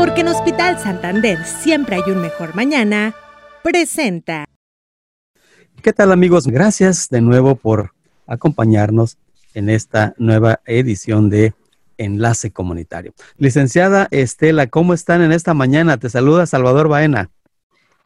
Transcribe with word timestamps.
Porque 0.00 0.22
en 0.22 0.28
Hospital 0.28 0.78
Santander 0.78 1.44
siempre 1.44 1.96
hay 1.96 2.10
un 2.10 2.22
mejor 2.22 2.54
mañana, 2.54 3.14
presenta. 3.62 4.46
¿Qué 5.82 5.92
tal 5.92 6.10
amigos? 6.10 6.46
Gracias 6.46 7.10
de 7.10 7.20
nuevo 7.20 7.54
por 7.54 7.92
acompañarnos 8.26 9.18
en 9.52 9.68
esta 9.68 10.14
nueva 10.16 10.60
edición 10.64 11.28
de 11.28 11.52
Enlace 11.98 12.50
Comunitario. 12.50 13.12
Licenciada 13.36 14.08
Estela, 14.10 14.68
¿cómo 14.68 14.94
están 14.94 15.20
en 15.20 15.32
esta 15.32 15.52
mañana? 15.52 15.98
Te 15.98 16.08
saluda 16.08 16.46
Salvador 16.46 16.88
Baena. 16.88 17.28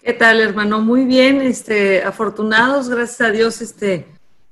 ¿Qué 0.02 0.14
tal, 0.14 0.40
hermano? 0.40 0.80
Muy 0.80 1.04
bien, 1.04 1.42
este, 1.42 2.02
afortunados, 2.02 2.88
gracias 2.88 3.20
a 3.20 3.30
Dios, 3.30 3.62
este, 3.62 4.04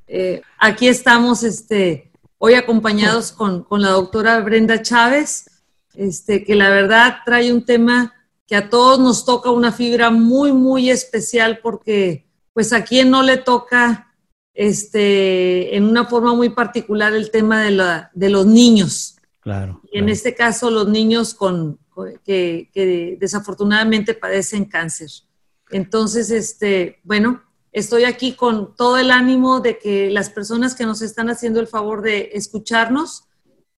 eh, 0.06 0.42
aquí 0.58 0.86
estamos, 0.86 1.42
este, 1.42 2.08
hoy 2.38 2.54
acompañados 2.54 3.32
con, 3.32 3.64
con, 3.64 3.82
la 3.82 3.88
doctora 3.88 4.38
Brenda 4.42 4.80
Chávez, 4.80 5.46
este, 5.94 6.44
que 6.44 6.54
la 6.54 6.70
verdad 6.70 7.18
trae 7.24 7.52
un 7.52 7.64
tema 7.64 8.14
que 8.46 8.56
a 8.56 8.68
todos 8.68 8.98
nos 8.98 9.24
toca 9.24 9.50
una 9.50 9.72
fibra 9.72 10.10
muy, 10.10 10.52
muy 10.52 10.90
especial 10.90 11.60
porque, 11.62 12.26
pues, 12.52 12.72
a 12.72 12.84
quien 12.84 13.10
no 13.10 13.22
le 13.22 13.38
toca 13.38 14.12
este, 14.54 15.76
en 15.76 15.84
una 15.84 16.06
forma 16.06 16.34
muy 16.34 16.50
particular 16.50 17.14
el 17.14 17.30
tema 17.30 17.62
de, 17.62 17.70
la, 17.70 18.10
de 18.14 18.30
los 18.30 18.46
niños. 18.46 19.16
Claro. 19.40 19.80
Y 19.90 19.98
en 19.98 20.08
este 20.08 20.34
caso, 20.34 20.70
los 20.70 20.88
niños 20.88 21.34
con, 21.34 21.78
que, 22.24 22.70
que, 22.72 23.16
desafortunadamente 23.18 24.14
padecen 24.14 24.66
cáncer. 24.66 25.10
Entonces, 25.70 26.30
este, 26.30 27.00
bueno, 27.02 27.42
estoy 27.72 28.04
aquí 28.04 28.34
con 28.34 28.76
todo 28.76 28.98
el 28.98 29.10
ánimo 29.10 29.60
de 29.60 29.78
que 29.78 30.10
las 30.10 30.30
personas 30.30 30.74
que 30.74 30.84
nos 30.84 31.02
están 31.02 31.30
haciendo 31.30 31.60
el 31.60 31.66
favor 31.66 32.02
de 32.02 32.30
escucharnos 32.34 33.24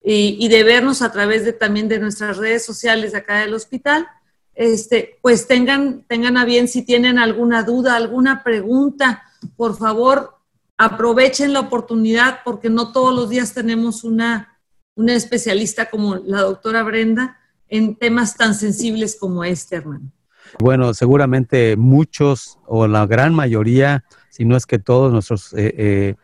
y, 0.06 0.48
de 0.48 0.64
vernos 0.64 1.00
a 1.00 1.10
través 1.10 1.44
de 1.44 1.54
también 1.54 1.88
de 1.88 1.98
nuestras 1.98 2.36
redes 2.36 2.64
sociales 2.64 3.14
acá 3.14 3.38
del 3.38 3.54
hospital, 3.54 4.06
este, 4.54 5.18
pues 5.22 5.46
tengan, 5.46 6.04
tengan 6.06 6.36
a 6.36 6.44
bien 6.44 6.68
si 6.68 6.82
tienen 6.82 7.18
alguna 7.18 7.62
duda, 7.62 7.96
alguna 7.96 8.44
pregunta, 8.44 9.22
por 9.56 9.76
favor, 9.78 10.36
aprovechen 10.76 11.54
la 11.54 11.60
oportunidad 11.60 12.40
porque 12.44 12.68
no 12.68 12.92
todos 12.92 13.14
los 13.14 13.30
días 13.30 13.54
tenemos 13.54 14.04
una, 14.04 14.58
una 14.94 15.14
especialista 15.14 15.88
como 15.88 16.16
la 16.16 16.42
doctora 16.42 16.82
Brenda 16.82 17.38
en 17.68 17.96
temas 17.96 18.36
tan 18.36 18.54
sensibles 18.54 19.16
como 19.18 19.42
este, 19.42 19.76
hermano. 19.76 20.12
Bueno, 20.58 20.92
seguramente 20.92 21.76
muchos 21.76 22.58
o 22.66 22.86
la 22.86 23.06
gran 23.06 23.34
mayoría, 23.34 24.04
si 24.28 24.44
no 24.44 24.56
es 24.56 24.66
que 24.66 24.78
todos 24.78 25.12
nuestros 25.12 25.52
eh, 25.54 25.74
eh, 25.76 26.14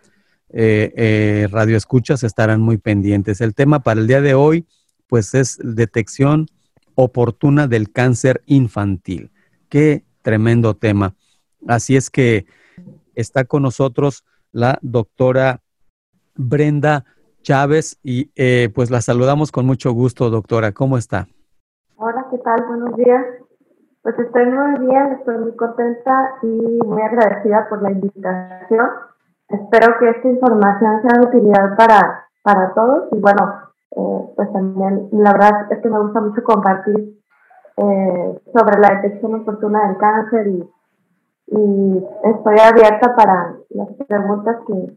eh, 0.53 0.93
eh 0.97 1.49
radioescuchas 1.51 2.23
estarán 2.25 2.61
muy 2.61 2.79
pendientes. 2.79 3.41
El 3.41 3.55
tema 3.55 3.81
para 3.81 4.01
el 4.01 4.07
día 4.07 4.21
de 4.21 4.35
hoy, 4.35 4.67
pues 5.09 5.35
es 5.35 5.59
detección 5.63 6.47
oportuna 6.95 7.67
del 7.67 7.91
cáncer 7.91 8.43
infantil. 8.47 9.31
Qué 9.69 10.05
tremendo 10.23 10.75
tema. 10.75 11.15
Así 11.67 11.97
es 11.97 12.11
que 12.11 12.47
está 13.15 13.45
con 13.45 13.63
nosotros 13.63 14.25
la 14.53 14.79
doctora 14.83 15.61
Brenda 16.35 17.05
Chávez 17.43 17.99
y 18.03 18.31
eh, 18.37 18.71
pues 18.75 18.91
la 18.91 19.01
saludamos 19.01 19.53
con 19.53 19.67
mucho 19.67 19.93
gusto, 19.93 20.31
doctora. 20.31 20.73
¿Cómo 20.73 20.99
está? 20.99 21.27
Hola, 21.97 22.27
¿qué 22.31 22.39
tal? 22.39 22.67
Buenos 22.67 22.97
días. 22.97 23.25
Pues 24.03 24.19
estoy 24.19 24.47
muy 24.47 24.87
bien, 24.87 25.13
estoy 25.19 25.39
muy 25.39 25.55
contenta 25.57 26.35
y 26.43 26.47
muy 26.47 27.03
agradecida 27.03 27.69
por 27.69 27.83
la 27.83 27.91
invitación. 27.93 28.89
Espero 29.51 29.99
que 29.99 30.11
esta 30.11 30.29
información 30.29 31.03
sea 31.03 31.21
de 31.21 31.27
utilidad 31.27 31.77
para, 31.77 32.29
para 32.43 32.73
todos 32.75 33.09
y 33.13 33.19
bueno, 33.19 33.53
eh, 33.97 34.33
pues 34.37 34.53
también 34.53 35.09
la 35.13 35.33
verdad 35.33 35.73
es 35.73 35.79
que 35.81 35.89
me 35.89 36.01
gusta 36.01 36.21
mucho 36.21 36.43
compartir 36.45 37.19
eh, 37.77 38.41
sobre 38.55 38.81
la 38.81 39.01
detección 39.01 39.35
oportuna 39.35 39.89
del 39.89 39.97
cáncer 39.97 40.47
y 40.47 40.71
y 41.51 42.07
estoy 42.25 42.57
abierta 42.61 43.15
para 43.17 43.57
las 43.71 43.89
preguntas 44.07 44.57
que, 44.67 44.97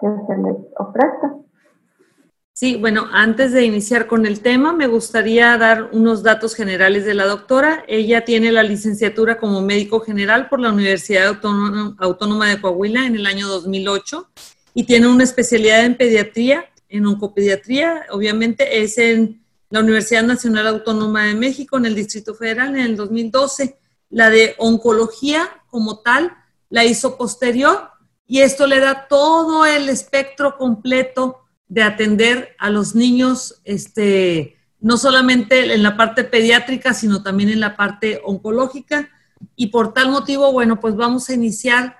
se 0.00 0.36
les 0.36 0.56
ofrezca. 0.78 1.34
Sí, 2.62 2.76
bueno, 2.76 3.08
antes 3.10 3.50
de 3.50 3.64
iniciar 3.64 4.06
con 4.06 4.24
el 4.24 4.38
tema, 4.38 4.72
me 4.72 4.86
gustaría 4.86 5.58
dar 5.58 5.90
unos 5.90 6.22
datos 6.22 6.54
generales 6.54 7.04
de 7.04 7.12
la 7.12 7.24
doctora. 7.26 7.84
Ella 7.88 8.24
tiene 8.24 8.52
la 8.52 8.62
licenciatura 8.62 9.36
como 9.36 9.62
médico 9.62 9.98
general 9.98 10.48
por 10.48 10.60
la 10.60 10.70
Universidad 10.70 11.26
Autónoma, 11.26 12.48
de 12.48 12.60
Coahuila 12.60 13.04
en 13.04 13.16
el 13.16 13.26
año 13.26 13.48
2008 13.48 14.30
y 14.74 14.84
tiene 14.84 15.08
una 15.08 15.24
especialidad 15.24 15.84
en 15.84 15.96
pediatría, 15.96 16.66
en 16.88 17.04
oncopediatría, 17.04 18.06
obviamente 18.12 18.84
es 18.84 18.96
en 18.96 19.42
la 19.68 19.80
Universidad 19.80 20.22
Nacional 20.22 20.68
Autónoma 20.68 21.24
de 21.24 21.34
México 21.34 21.78
en 21.78 21.86
el 21.86 21.96
Distrito 21.96 22.32
Federal 22.32 22.76
en 22.76 22.82
el 22.82 22.96
2012. 22.96 23.76
La 24.08 24.30
de 24.30 24.54
oncología 24.58 25.48
como 25.66 25.98
tal 25.98 26.32
la 26.70 26.84
hizo 26.84 27.18
posterior 27.18 27.90
y 28.28 28.42
esto 28.42 28.68
le 28.68 28.78
da 28.78 29.08
todo 29.08 29.66
el 29.66 29.88
espectro 29.88 30.56
completo 30.56 31.41
de 31.68 31.82
atender 31.82 32.54
a 32.58 32.70
los 32.70 32.94
niños, 32.94 33.60
este, 33.64 34.56
no 34.80 34.96
solamente 34.96 35.72
en 35.72 35.82
la 35.82 35.96
parte 35.96 36.24
pediátrica, 36.24 36.92
sino 36.92 37.22
también 37.22 37.48
en 37.48 37.60
la 37.60 37.76
parte 37.76 38.20
oncológica. 38.24 39.08
Y 39.56 39.68
por 39.68 39.94
tal 39.94 40.10
motivo, 40.10 40.52
bueno, 40.52 40.80
pues 40.80 40.96
vamos 40.96 41.28
a 41.28 41.34
iniciar. 41.34 41.96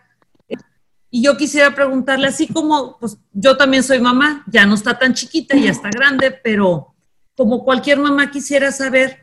Y 1.10 1.22
yo 1.22 1.36
quisiera 1.36 1.74
preguntarle, 1.74 2.28
así 2.28 2.46
como, 2.46 2.98
pues 2.98 3.18
yo 3.32 3.56
también 3.56 3.82
soy 3.82 4.00
mamá, 4.00 4.44
ya 4.46 4.66
no 4.66 4.74
está 4.74 4.98
tan 4.98 5.14
chiquita, 5.14 5.56
ya 5.56 5.70
está 5.70 5.90
grande, 5.90 6.30
pero 6.30 6.94
como 7.36 7.64
cualquier 7.64 7.98
mamá 7.98 8.30
quisiera 8.30 8.72
saber 8.72 9.18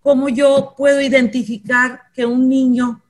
cómo 0.00 0.28
yo 0.28 0.74
puedo 0.76 1.00
identificar 1.00 2.02
que 2.14 2.26
un 2.26 2.48
niño, 2.48 3.02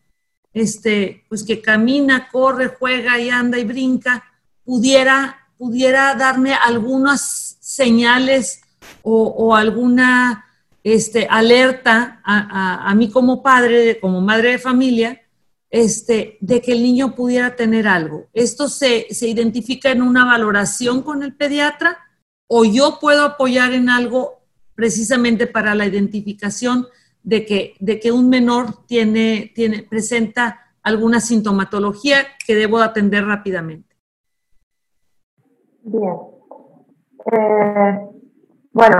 este, 0.53 1.25
pues 1.29 1.45
que 1.45 1.61
camina, 1.61 2.29
corre, 2.29 2.69
juega 2.69 3.19
y 3.19 3.31
anda 3.31 3.59
y 3.59 3.65
brinca, 3.65 4.25
pudiera, 4.65 5.40
pudiera 5.60 6.15
darme 6.15 6.54
algunas 6.54 7.59
señales 7.60 8.62
o, 9.03 9.54
alguna 9.54 10.47
este, 10.82 11.26
alerta 11.28 12.22
a, 12.25 12.94
mí 12.94 13.10
como 13.10 13.43
padre, 13.43 14.00
como 14.00 14.22
madre 14.22 14.53
de 14.53 14.59
familia, 14.59 15.21
este, 15.69 16.38
de 16.41 16.62
que 16.62 16.72
el 16.72 16.82
niño 16.82 17.15
pudiera 17.15 17.56
tener 17.56 17.87
algo. 17.87 18.31
¿Esto 18.32 18.71
se, 18.71 19.09
se 19.10 19.28
identifica 19.28 19.91
en 19.91 20.00
una 20.00 20.25
valoración 20.25 21.03
con 21.03 21.22
el 21.22 21.34
pediatra 21.34 21.98
o 22.47 22.65
yo 22.65 22.98
puedo 22.98 23.22
apoyar 23.22 23.75
en 23.75 23.91
algo 23.91 24.41
precisamente 24.75 25.47
para 25.47 25.75
la 25.75 25.87
identificación 25.87 26.87
de 27.22 27.44
que, 27.44 27.75
de 27.81 28.00
que 28.00 28.12
un 28.12 28.31
menor 28.31 28.87
tiene, 28.87 29.53
tiene, 29.54 29.82
presenta 29.82 30.72
alguna 30.82 31.21
sintomatología 31.21 32.28
que 32.47 32.54
debo 32.54 32.78
atender 32.78 33.27
rápidamente. 33.27 33.90
Bien. 35.93 36.17
Eh, 37.33 38.09
bueno, 38.73 38.97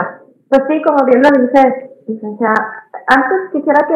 pues 0.49 0.63
sí, 0.69 0.83
como 0.83 1.05
bien 1.05 1.23
lo 1.23 1.31
dice, 1.31 1.91
licenciada, 2.09 2.85
antes 3.07 3.53
quisiera 3.53 3.87
que 3.87 3.95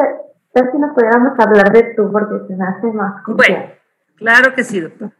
ver 0.55 0.71
si 0.71 0.79
nos 0.79 0.95
pudiéramos 0.95 1.39
hablar 1.39 1.73
de 1.73 1.95
tú, 1.95 2.11
porque 2.13 2.47
se 2.47 2.57
me 2.57 2.65
hace 2.65 2.87
más 2.93 3.23
Bueno, 3.27 3.65
claro 4.17 4.55
que 4.55 4.63
sí, 4.63 4.81
doctor. 4.81 5.11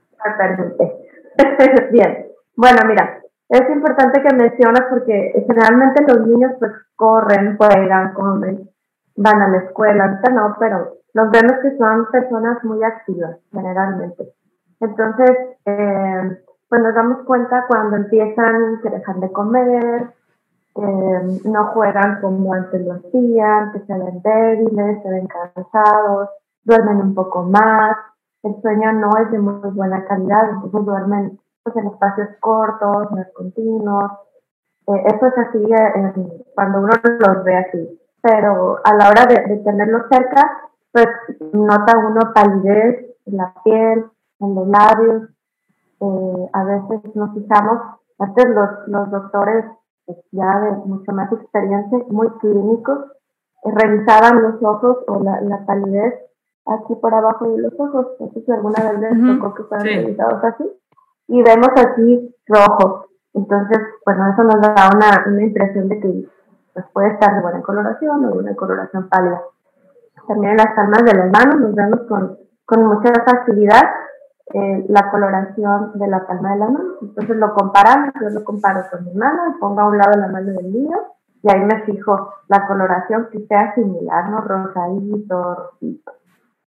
bien. 1.91 2.29
Bueno, 2.57 2.79
mira, 2.87 3.21
es 3.49 3.69
importante 3.69 4.23
que 4.23 4.35
mencionas 4.37 4.87
porque 4.89 5.45
generalmente 5.49 6.05
los 6.07 6.27
niños 6.29 6.53
pues 6.61 6.71
corren, 6.95 7.57
juegan, 7.57 8.15
comen, 8.15 8.71
van 9.17 9.43
a 9.43 9.49
la 9.49 9.59
escuela, 9.59 10.05
ahorita 10.05 10.31
no, 10.31 10.57
pero 10.61 10.99
los 11.13 11.31
vemos 11.31 11.59
que 11.61 11.77
son 11.77 12.07
personas 12.13 12.63
muy 12.63 12.83
activas 12.85 13.37
generalmente. 13.53 14.33
Entonces, 14.81 15.31
eh, 15.67 16.39
pues 16.69 16.83
nos 16.83 16.95
damos 16.95 17.25
cuenta 17.27 17.67
cuando 17.69 17.97
empiezan 17.97 18.81
que 18.83 18.91
dejan 18.91 19.21
de 19.21 19.33
comer, 19.33 20.15
eh, 20.77 21.41
no 21.45 21.67
juegan 21.67 22.21
como 22.21 22.53
antes 22.53 22.85
lo 22.85 22.95
hacían, 22.95 23.73
que 23.73 23.81
se 23.81 23.93
ven 23.93 24.23
débiles, 24.23 25.03
se 25.03 25.11
ven 25.11 25.27
cansados, 25.27 26.31
duermen 26.65 26.97
un 26.97 27.15
poco 27.15 27.45
más, 27.45 27.97
el 28.45 28.61
sueño 28.61 28.93
no 28.93 29.11
es 29.19 29.31
de 29.31 29.39
muy 29.39 29.71
buena 29.71 30.05
calidad, 30.05 30.51
entonces 30.51 30.85
duermen 30.85 31.41
pues, 31.63 31.77
en 31.77 31.87
espacios 31.87 32.29
cortos, 32.41 33.11
no 33.11 33.25
continuos. 33.35 34.13
Eh, 34.87 35.03
eso 35.07 35.27
es 35.27 35.39
así 35.39 35.65
eh, 35.65 36.45
cuando 36.55 36.81
uno 36.81 36.93
los 37.05 37.45
ve 37.45 37.57
así. 37.57 38.01
Pero 38.21 38.81
a 38.85 38.95
la 38.95 39.09
hora 39.09 39.27
de, 39.27 39.57
tenerlos 39.59 40.03
cerca, 40.11 40.71
pues 40.93 41.07
nota 41.53 41.99
uno 41.99 42.21
palidez 42.35 43.17
en 43.27 43.37
la 43.37 43.55
piel, 43.65 44.05
en 44.41 44.55
los 44.55 44.69
labios. 44.69 45.23
Eh, 46.05 46.51
a 46.53 46.65
veces 46.65 47.17
nos 47.17 47.33
fijamos, 47.35 47.79
antes 48.19 48.45
los, 48.51 48.69
los 48.89 49.11
doctores 49.11 49.65
pues, 50.05 50.19
ya 50.33 50.61
de 50.61 50.71
mucho 50.85 51.13
más 51.13 51.33
experiencia, 51.33 51.99
muy 52.09 52.29
clínicos, 52.41 52.99
revisaban 53.65 54.43
los 54.43 54.63
ojos 54.63 54.99
o 55.07 55.23
la, 55.23 55.41
la 55.41 55.65
palidez 55.65 56.15
aquí 56.67 56.95
por 56.97 57.15
abajo 57.15 57.49
de 57.49 57.59
los 57.59 57.73
ojos. 57.79 58.07
No 58.21 58.29
sé 58.33 58.43
si 58.43 58.53
alguna 58.53 58.91
vez 58.91 59.01
les 59.01 59.39
tocó 59.39 59.55
que 59.55 59.63
fueran 59.65 59.87
revisados 59.87 60.45
así 60.45 60.65
y 61.29 61.43
vemos 61.43 61.71
aquí 61.77 62.35
rojo. 62.47 63.07
Entonces, 63.33 63.79
bueno, 64.05 64.31
eso 64.31 64.43
nos 64.45 64.61
da 64.61 64.91
una, 64.95 65.25
una 65.27 65.43
impresión 65.43 65.89
de 65.89 66.01
que 66.01 66.29
pues 66.75 66.87
puede 66.93 67.09
estar 67.09 67.35
de 67.35 67.43
buena 67.43 67.63
coloración 67.63 68.25
o 68.25 68.31
de 68.33 68.39
una 68.39 68.55
coloración 68.55 69.09
pálida. 69.09 69.41
También 70.29 70.53
en 70.53 70.57
las 70.59 70.75
palmas 70.75 71.05
de 71.05 71.15
las 71.15 71.31
manos 71.31 71.61
nos 71.61 71.75
vemos 71.75 72.01
con, 72.09 72.37
con 72.67 72.85
mucha 72.87 73.13
facilidad 73.25 73.83
eh, 74.53 74.85
la 74.89 75.11
coloración 75.11 75.93
de 75.99 76.07
la 76.07 76.27
palma 76.27 76.53
de 76.53 76.59
la 76.59 76.67
mano. 76.67 76.95
Entonces 77.01 77.37
lo 77.37 77.55
comparamos, 77.55 78.13
yo 78.21 78.29
lo 78.29 78.45
comparo 78.45 78.85
con 78.91 79.05
mi 79.05 79.15
mano, 79.15 79.57
pongo 79.59 79.81
a 79.81 79.89
un 79.89 79.97
lado 79.97 80.21
la 80.21 80.29
mano 80.29 80.53
del 80.53 80.71
niño 80.71 80.99
y 81.43 81.51
ahí 81.51 81.61
me 81.61 81.83
fijo 81.85 82.31
la 82.49 82.67
coloración 82.67 83.29
que 83.33 83.47
sea 83.47 83.75
similar, 83.75 84.29
¿no? 84.31 84.41
Rosadito, 84.43 85.55
rosito. 85.55 86.13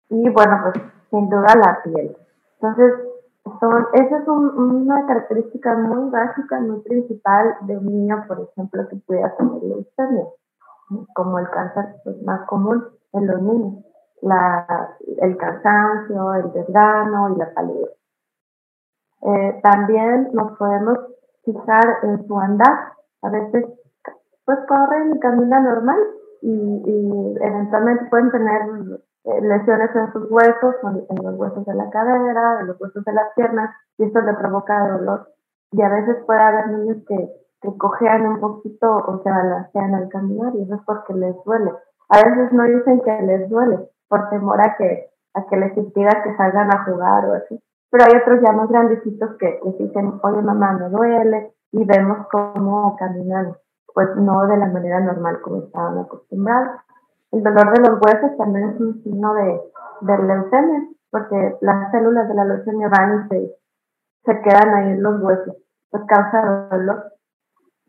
Y 0.10 0.30
bueno, 0.30 0.60
pues 0.64 0.86
sin 1.10 1.30
duda 1.30 1.54
la 1.56 1.82
piel. 1.84 2.16
Entonces, 2.62 2.94
esa 3.94 4.18
es 4.18 4.28
una 4.28 5.06
característica 5.06 5.76
muy 5.76 6.10
básica, 6.10 6.60
muy 6.62 6.80
principal 6.82 7.56
de 7.62 7.78
un 7.78 7.86
niño, 7.86 8.24
por 8.28 8.40
ejemplo, 8.40 8.88
que 8.90 8.96
pueda 9.06 9.36
tener 9.36 9.62
leucemia, 9.62 10.26
como 11.14 11.40
el 11.40 11.50
cáncer 11.50 11.96
pues, 12.04 12.22
más 12.24 12.48
común 12.48 12.86
en 13.14 13.28
los 13.28 13.42
niños 13.42 13.86
la, 14.22 14.98
el 15.22 15.38
cansancio, 15.38 16.34
el 16.36 16.52
desgano 16.54 17.36
y 17.36 17.40
la 17.40 17.54
palidez. 17.54 17.90
Eh, 19.22 19.60
también 19.64 20.30
nos 20.34 20.58
podemos 20.58 20.98
fijar 21.44 22.00
en 22.04 22.28
su 22.28 22.40
andar. 22.40 22.94
A 23.22 23.30
veces, 23.30 23.66
pues 24.46 24.60
corren 24.68 25.16
y 25.16 25.20
caminan 25.20 25.64
normal 25.64 26.00
y, 26.42 26.52
y 26.52 27.36
eventualmente 27.42 28.06
pueden 28.10 28.32
tener 28.32 28.62
eh, 29.24 29.42
lesiones 29.42 29.96
en 29.96 30.14
sus 30.14 30.30
huesos, 30.30 30.76
en 30.84 31.24
los 31.24 31.36
huesos 31.40 31.66
de 31.66 31.74
la 31.74 31.90
cadera, 31.90 32.60
en 32.62 32.68
los 32.68 32.80
huesos 32.80 33.04
de 33.04 33.14
las 33.14 33.34
piernas, 33.36 33.76
y 33.98 34.04
esto 34.04 34.22
le 34.22 34.34
provoca 34.36 34.88
dolor. 34.88 35.30
Y 35.72 35.82
a 35.82 35.90
veces 35.90 36.18
puede 36.26 36.40
haber 36.40 36.68
niños 36.68 36.98
que, 37.08 37.32
que 37.62 37.78
cojean 37.78 38.28
un 38.28 38.40
poquito 38.40 38.88
o 38.96 39.24
se 39.24 39.30
balancean 39.30 39.96
al 39.96 40.10
caminar 40.10 40.54
y 40.56 40.64
eso 40.64 40.76
es 40.76 40.82
porque 40.86 41.14
les 41.14 41.36
duele. 41.44 41.72
A 42.10 42.18
veces 42.18 42.54
no 42.54 42.64
dicen 42.66 43.02
que 43.02 43.22
les 43.24 43.50
duele, 43.50 43.90
por 44.08 44.30
temor 44.30 44.62
a 44.62 44.76
que, 44.78 45.10
a 45.34 45.46
que 45.48 45.58
les 45.58 45.78
impida 45.78 46.24
que 46.24 46.36
salgan 46.36 46.74
a 46.74 46.86
jugar 46.86 47.26
o 47.26 47.34
así. 47.34 47.62
Pero 47.90 48.04
hay 48.06 48.18
otros 48.22 48.42
ya 48.42 48.52
más 48.52 48.70
grandecitos 48.70 49.38
que 49.38 49.60
les 49.64 49.78
dicen, 49.78 50.20
oye 50.22 50.42
mamá, 50.42 50.74
me 50.74 50.90
duele, 50.90 51.56
y 51.76 51.84
vemos 51.84 52.28
cómo 52.32 52.96
caminan, 52.96 53.56
pues 53.94 54.08
no 54.16 54.48
de 54.48 54.58
la 54.58 54.68
manera 54.68 55.00
normal 55.02 55.42
como 55.42 55.64
estaban 55.64 56.00
acostumbrados. 56.00 56.80
El 57.32 57.44
dolor 57.44 57.74
de 57.74 57.90
los 57.90 58.00
huesos 58.02 58.38
también 58.38 58.70
es 58.70 58.80
un 58.80 59.04
signo 59.04 59.34
de, 59.34 59.62
de 60.02 60.18
leucemia, 60.24 60.88
porque 61.12 61.58
las 61.62 61.92
células 61.92 62.30
de 62.30 62.34
la 62.34 62.46
leucemia 62.46 62.88
van 62.88 63.26
y 63.26 63.28
se, 63.28 63.56
se 64.24 64.42
quedan 64.42 64.74
ahí 64.74 64.92
en 64.92 65.04
los 65.04 65.22
huesos, 65.22 65.56
pues 65.92 66.04
causa 66.08 66.68
dolor. 66.72 67.12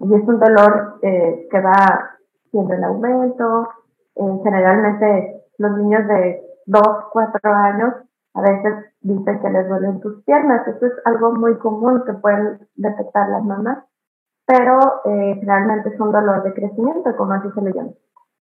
Y 0.01 0.15
es 0.15 0.29
un 0.29 0.41
dolor 0.41 0.99
eh, 1.03 1.47
que 1.51 1.61
va 1.61 2.11
siendo 2.51 2.75
en 2.75 2.85
aumento, 2.85 3.69
eh, 4.17 4.41
generalmente 4.43 5.36
los 5.59 5.79
niños 5.79 6.07
de 6.09 6.43
2, 6.67 6.83
4 7.13 7.53
años 7.53 7.95
a 8.35 8.41
veces 8.43 8.75
dicen 9.01 9.41
que 9.41 9.51
les 9.51 9.69
duelen 9.69 10.01
sus 10.03 10.23
piernas. 10.25 10.67
Eso 10.69 10.87
es 10.87 10.93
algo 11.05 11.33
muy 11.33 11.57
común 11.59 12.03
que 12.05 12.13
pueden 12.15 12.69
detectar 12.75 13.29
las 13.31 13.43
mamás, 13.45 13.79
pero 14.47 14.79
eh, 15.05 15.37
generalmente 15.41 15.89
es 15.89 16.01
un 16.01 16.13
dolor 16.13 16.43
de 16.43 16.53
crecimiento, 16.53 17.17
como 17.17 17.33
así 17.33 17.49
se 17.55 17.63
le 17.63 17.73
llama. 17.73 17.91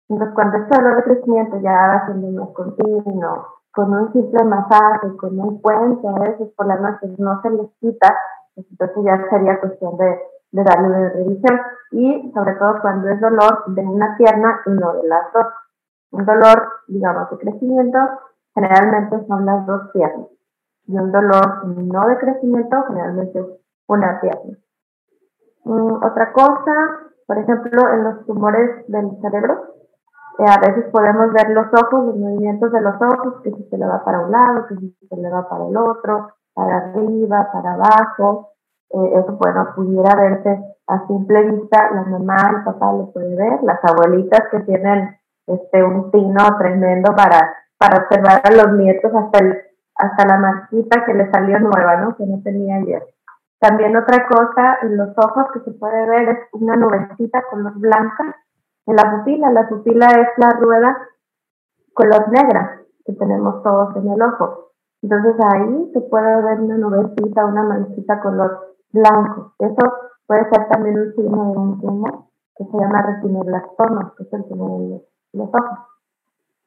Entonces, 0.09 0.35
cuando 0.35 0.59
este 0.59 0.77
dolor 0.77 0.97
de 0.97 1.03
crecimiento 1.05 1.61
ya 1.61 1.73
va 1.73 2.07
siendo 2.07 2.43
más 2.43 2.51
continuo, 2.55 3.47
con 3.73 3.93
un 3.93 4.13
simple 4.13 4.45
masaje, 4.45 5.17
con 5.17 5.39
un 5.39 5.61
puente, 5.61 6.07
a 6.07 6.21
veces 6.21 6.49
por 6.57 6.67
las 6.67 6.81
noches 6.81 7.19
no 7.19 7.41
se 7.43 7.51
les 7.51 7.71
quita, 7.81 8.17
pues 8.55 8.67
entonces 8.71 9.05
ya 9.05 9.29
sería 9.31 9.61
cuestión 9.61 9.97
de, 9.97 10.19
de 10.53 10.63
darle 10.63 10.89
una 10.89 11.09
revisión. 11.09 11.61
Y 11.93 12.33
sobre 12.35 12.55
todo 12.55 12.81
cuando 12.83 13.09
es 13.09 13.21
dolor 13.21 13.65
de 13.69 13.83
una 13.83 14.17
pierna 14.17 14.61
y 14.67 14.71
no 14.71 14.95
de 14.95 15.09
las 15.09 15.33
dos. 15.33 15.47
Un 16.15 16.25
dolor, 16.25 16.69
digamos, 16.87 17.29
de 17.31 17.39
crecimiento, 17.39 17.99
generalmente 18.55 19.27
son 19.27 19.45
las 19.45 19.67
dos 19.67 19.91
piernas. 19.93 20.29
Y 20.87 20.97
un 20.97 21.11
dolor 21.11 21.67
no 21.67 22.07
de 22.07 22.19
crecimiento, 22.19 22.85
generalmente 22.87 23.41
es 23.41 23.47
una 23.89 24.21
pierna. 24.21 24.57
Mm, 25.65 26.05
otra 26.05 26.33
cosa, 26.33 27.01
por 27.27 27.39
ejemplo, 27.39 27.93
en 27.93 28.05
los 28.05 28.27
tumores 28.27 28.87
del 28.87 29.11
cerebro, 29.23 29.75
eh, 30.39 30.45
a 30.49 30.61
veces 30.61 30.85
podemos 30.93 31.33
ver 31.33 31.51
los 31.51 31.67
ojos, 31.67 32.07
los 32.07 32.17
movimientos 32.17 32.71
de 32.71 32.81
los 32.81 32.95
ojos, 32.95 33.41
que 33.43 33.51
si 33.51 33.65
se 33.65 33.77
le 33.77 33.85
va 33.85 34.05
para 34.05 34.21
un 34.21 34.31
lado, 34.31 34.67
que 34.69 34.77
si 34.77 34.97
se 35.09 35.17
le 35.17 35.29
va 35.31 35.49
para 35.49 35.67
el 35.67 35.77
otro, 35.77 36.29
para 36.55 36.77
arriba, 36.77 37.51
para 37.53 37.73
abajo. 37.73 38.51
Eh, 38.91 39.19
eso, 39.19 39.37
bueno, 39.37 39.67
pudiera 39.75 40.15
verse 40.15 40.63
a 40.87 41.07
simple 41.09 41.51
vista, 41.51 41.91
la 41.93 42.03
mamá, 42.05 42.37
el 42.57 42.65
papá 42.65 42.93
lo 42.93 43.11
puede 43.11 43.35
ver, 43.35 43.65
las 43.65 43.81
abuelitas 43.83 44.43
que 44.53 44.61
tienen 44.61 45.17
este, 45.47 45.85
un 45.85 46.11
tino 46.11 46.59
tremendo 46.59 47.15
para, 47.15 47.55
para 47.79 48.03
observar 48.03 48.43
a 48.45 48.51
los 48.51 48.79
nietos 48.79 49.13
hasta, 49.15 49.39
hasta 49.97 50.27
la 50.27 50.39
masquita 50.39 51.05
que 51.05 51.15
le 51.15 51.31
salió 51.31 51.59
nueva, 51.61 51.97
¿no? 51.97 52.17
Que 52.17 52.27
no 52.27 52.41
tenía 52.43 52.77
ayer. 52.77 53.03
También 53.59 53.97
otra 53.97 54.27
cosa 54.27 54.79
en 54.83 54.97
los 54.97 55.17
ojos 55.17 55.47
que 55.55 55.61
se 55.61 55.71
puede 55.79 56.07
ver 56.07 56.29
es 56.29 56.39
una 56.53 56.77
nubecita 56.77 57.43
color 57.51 57.73
blanca 57.79 58.37
en 58.87 58.97
la 58.97 59.11
pupila. 59.11 59.51
La 59.53 59.69
pupila 59.69 60.07
es 60.07 60.29
la 60.37 60.51
rueda 60.51 61.09
color 61.95 62.29
negra 62.31 62.83
que 63.07 63.13
tenemos 63.15 63.63
todos 63.63 63.97
en 63.97 64.11
el 64.11 64.21
ojo. 64.21 64.73
Entonces 65.03 65.35
ahí 65.53 65.91
se 65.93 66.01
puede 66.03 66.43
ver 66.43 66.61
una 66.61 66.77
nubecita, 66.77 67.45
una 67.47 67.63
manchita 67.63 68.21
color 68.21 68.75
blanco. 68.93 69.55
Eso 69.59 69.93
puede 70.27 70.49
ser 70.51 70.69
también 70.69 70.99
un 70.99 71.15
signo 71.15 71.53
de 71.53 71.59
un 71.59 71.81
tumor 71.81 72.25
que 72.57 72.65
se 72.65 72.79
llama 72.79 73.03
retinoblastoma, 73.03 74.15
que 74.17 74.25
es 74.25 74.33
el 74.33 74.45
tumor 74.45 75.03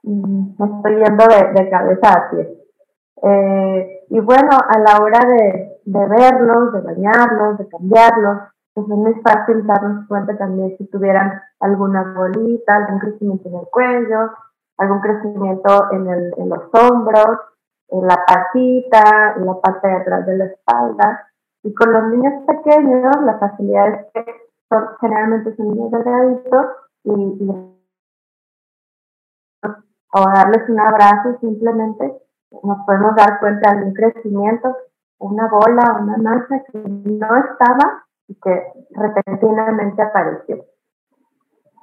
Mm, 0.03 0.55
me 0.57 0.65
estoy 0.65 0.95
yendo 0.95 1.23
de, 1.53 1.69
cabeza 1.69 2.13
a 2.13 2.29
pie. 2.29 2.57
Eh, 3.23 4.05
y 4.09 4.19
bueno, 4.19 4.51
a 4.51 4.79
la 4.79 5.03
hora 5.03 5.19
de, 5.19 5.79
verlos, 5.85 6.73
de 6.73 6.81
bañarlos, 6.81 7.57
de 7.57 7.67
cambiarlos, 7.67 8.37
pues 8.73 8.87
es 8.87 8.95
muy 8.95 9.13
fácil 9.21 9.65
darnos 9.65 10.07
cuenta 10.07 10.37
también 10.37 10.77
si 10.77 10.85
tuvieran 10.87 11.41
alguna 11.59 12.13
bolita, 12.15 12.75
algún 12.75 12.99
crecimiento 12.99 13.49
en 13.49 13.55
el 13.55 13.67
cuello, 13.71 14.31
algún 14.77 14.99
crecimiento 15.01 15.91
en, 15.91 16.07
el, 16.07 16.33
en 16.37 16.49
los 16.49 16.63
hombros, 16.73 17.39
en 17.89 18.07
la 18.07 18.23
patita, 18.27 19.35
en 19.37 19.45
la 19.45 19.59
parte 19.59 19.87
de 19.87 19.95
atrás 19.95 20.25
de 20.25 20.37
la 20.37 20.45
espalda. 20.45 21.27
Y 21.63 21.73
con 21.73 21.91
los 21.91 22.03
niños 22.11 22.33
pequeños, 22.45 23.15
la 23.23 23.39
facilidad 23.39 23.87
es 23.87 24.05
que 24.13 24.35
son, 24.69 24.87
generalmente 25.01 25.55
son 25.55 25.69
niños 25.69 25.91
delgaditos 25.91 26.65
y, 27.03 27.11
y 27.11 27.76
o 30.17 30.29
darles 30.33 30.67
un 30.69 30.79
abrazo, 30.79 31.37
simplemente 31.41 32.21
nos 32.63 32.85
podemos 32.85 33.15
dar 33.15 33.39
cuenta 33.39 33.75
de 33.75 33.85
un 33.85 33.93
crecimiento, 33.93 34.75
una 35.19 35.47
bola, 35.47 35.99
una 36.01 36.17
masa 36.17 36.63
que 36.71 36.79
no 36.79 37.27
estaba 37.37 38.05
y 38.27 38.35
que 38.35 38.63
repentinamente 38.91 40.01
apareció. 40.01 40.65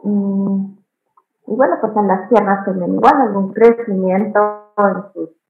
Mm, 0.03 0.76
y, 1.47 1.57
bueno, 1.57 1.76
pues 1.81 1.97
en 1.97 2.09
las 2.09 2.29
piernas 2.29 2.64
tienen 2.64 2.95
igual 2.95 3.21
algún 3.21 3.53
crecimiento 3.53 4.73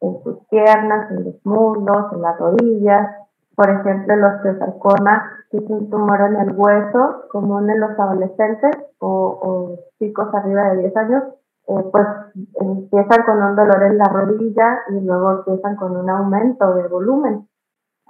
en 0.02 0.22
sus, 0.22 0.38
piernas, 0.50 1.10
en 1.10 1.24
los 1.24 1.46
muslos, 1.46 2.12
en 2.12 2.22
las 2.22 2.38
rodillas. 2.38 3.08
Por 3.54 3.70
ejemplo, 3.70 4.16
los 4.16 4.34
osteosarcoma, 4.34 5.30
que 5.50 5.58
es 5.58 5.70
un 5.70 5.88
tumor 5.88 6.20
en 6.20 6.36
el 6.36 6.56
hueso 6.56 7.28
común 7.30 7.70
en 7.70 7.80
los 7.80 7.98
adolescentes 7.98 8.76
o, 8.98 9.08
o 9.08 9.78
chicos 9.98 10.28
arriba 10.34 10.70
de 10.70 10.78
10 10.78 10.96
años, 10.96 11.22
eh, 11.66 11.84
pues 11.90 12.06
empiezan 12.60 13.22
con 13.24 13.42
un 13.42 13.56
dolor 13.56 13.82
en 13.84 13.98
la 13.98 14.04
rodilla 14.04 14.80
y 14.90 15.00
luego 15.00 15.32
empiezan 15.38 15.76
con 15.76 15.96
un 15.96 16.08
aumento 16.10 16.74
de 16.74 16.88
volumen. 16.88 17.48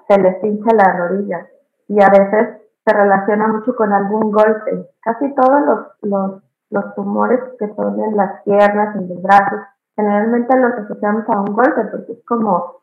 Se 0.08 0.18
les 0.18 0.42
hincha 0.42 0.74
la 0.74 0.96
rodilla 0.96 1.46
y 1.88 2.02
a 2.02 2.08
veces 2.08 2.60
se 2.84 2.92
relaciona 2.92 3.48
mucho 3.48 3.74
con 3.74 3.92
algún 3.92 4.30
golpe. 4.30 4.90
Casi 5.00 5.34
todos 5.34 5.64
los, 5.64 5.78
los, 6.02 6.42
los 6.70 6.94
tumores 6.94 7.40
que 7.58 7.72
son 7.74 8.00
en 8.00 8.16
las 8.16 8.42
piernas, 8.42 8.96
en 8.96 9.08
los 9.08 9.22
brazos, 9.22 9.60
generalmente 9.96 10.58
los 10.58 10.72
asociamos 10.72 11.24
a 11.28 11.40
un 11.40 11.54
golpe 11.54 11.84
porque 11.90 12.12
es 12.12 12.24
como, 12.26 12.80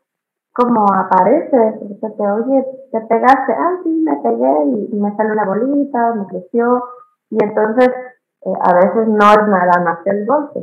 como 0.53 0.85
aparece, 0.93 1.79
se 1.99 2.09
te 2.09 2.29
oye, 2.29 2.65
te 2.91 3.01
pegaste, 3.01 3.53
ah, 3.53 3.79
sí, 3.83 3.89
me 3.89 4.15
pegué 4.17 4.65
y, 4.91 4.95
me 4.95 5.15
sale 5.15 5.33
una 5.33 5.45
bolita, 5.45 6.15
me 6.15 6.25
creció, 6.27 6.83
y 7.29 7.43
entonces 7.43 7.89
eh, 8.43 8.53
a 8.61 8.73
veces 8.73 9.07
no 9.07 9.31
es 9.31 9.47
nada 9.47 9.83
más 9.83 9.99
el 10.05 10.25
golpe, 10.25 10.59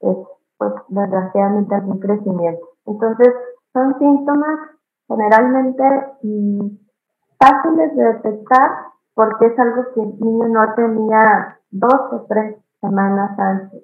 es 0.00 0.16
pues 0.58 0.72
desgraciadamente 0.88 1.74
algún 1.74 1.98
crecimiento. 1.98 2.68
Entonces 2.86 3.28
son 3.72 3.98
síntomas 3.98 4.58
generalmente 5.08 5.82
mm, 6.22 6.66
fáciles 7.38 7.96
de 7.96 8.04
detectar 8.04 8.70
porque 9.14 9.46
es 9.46 9.58
algo 9.58 9.84
que 9.94 10.00
el 10.02 10.20
niño 10.20 10.48
no 10.48 10.74
tenía 10.74 11.58
dos 11.70 12.12
o 12.12 12.26
tres 12.28 12.56
semanas 12.80 13.38
antes. 13.38 13.82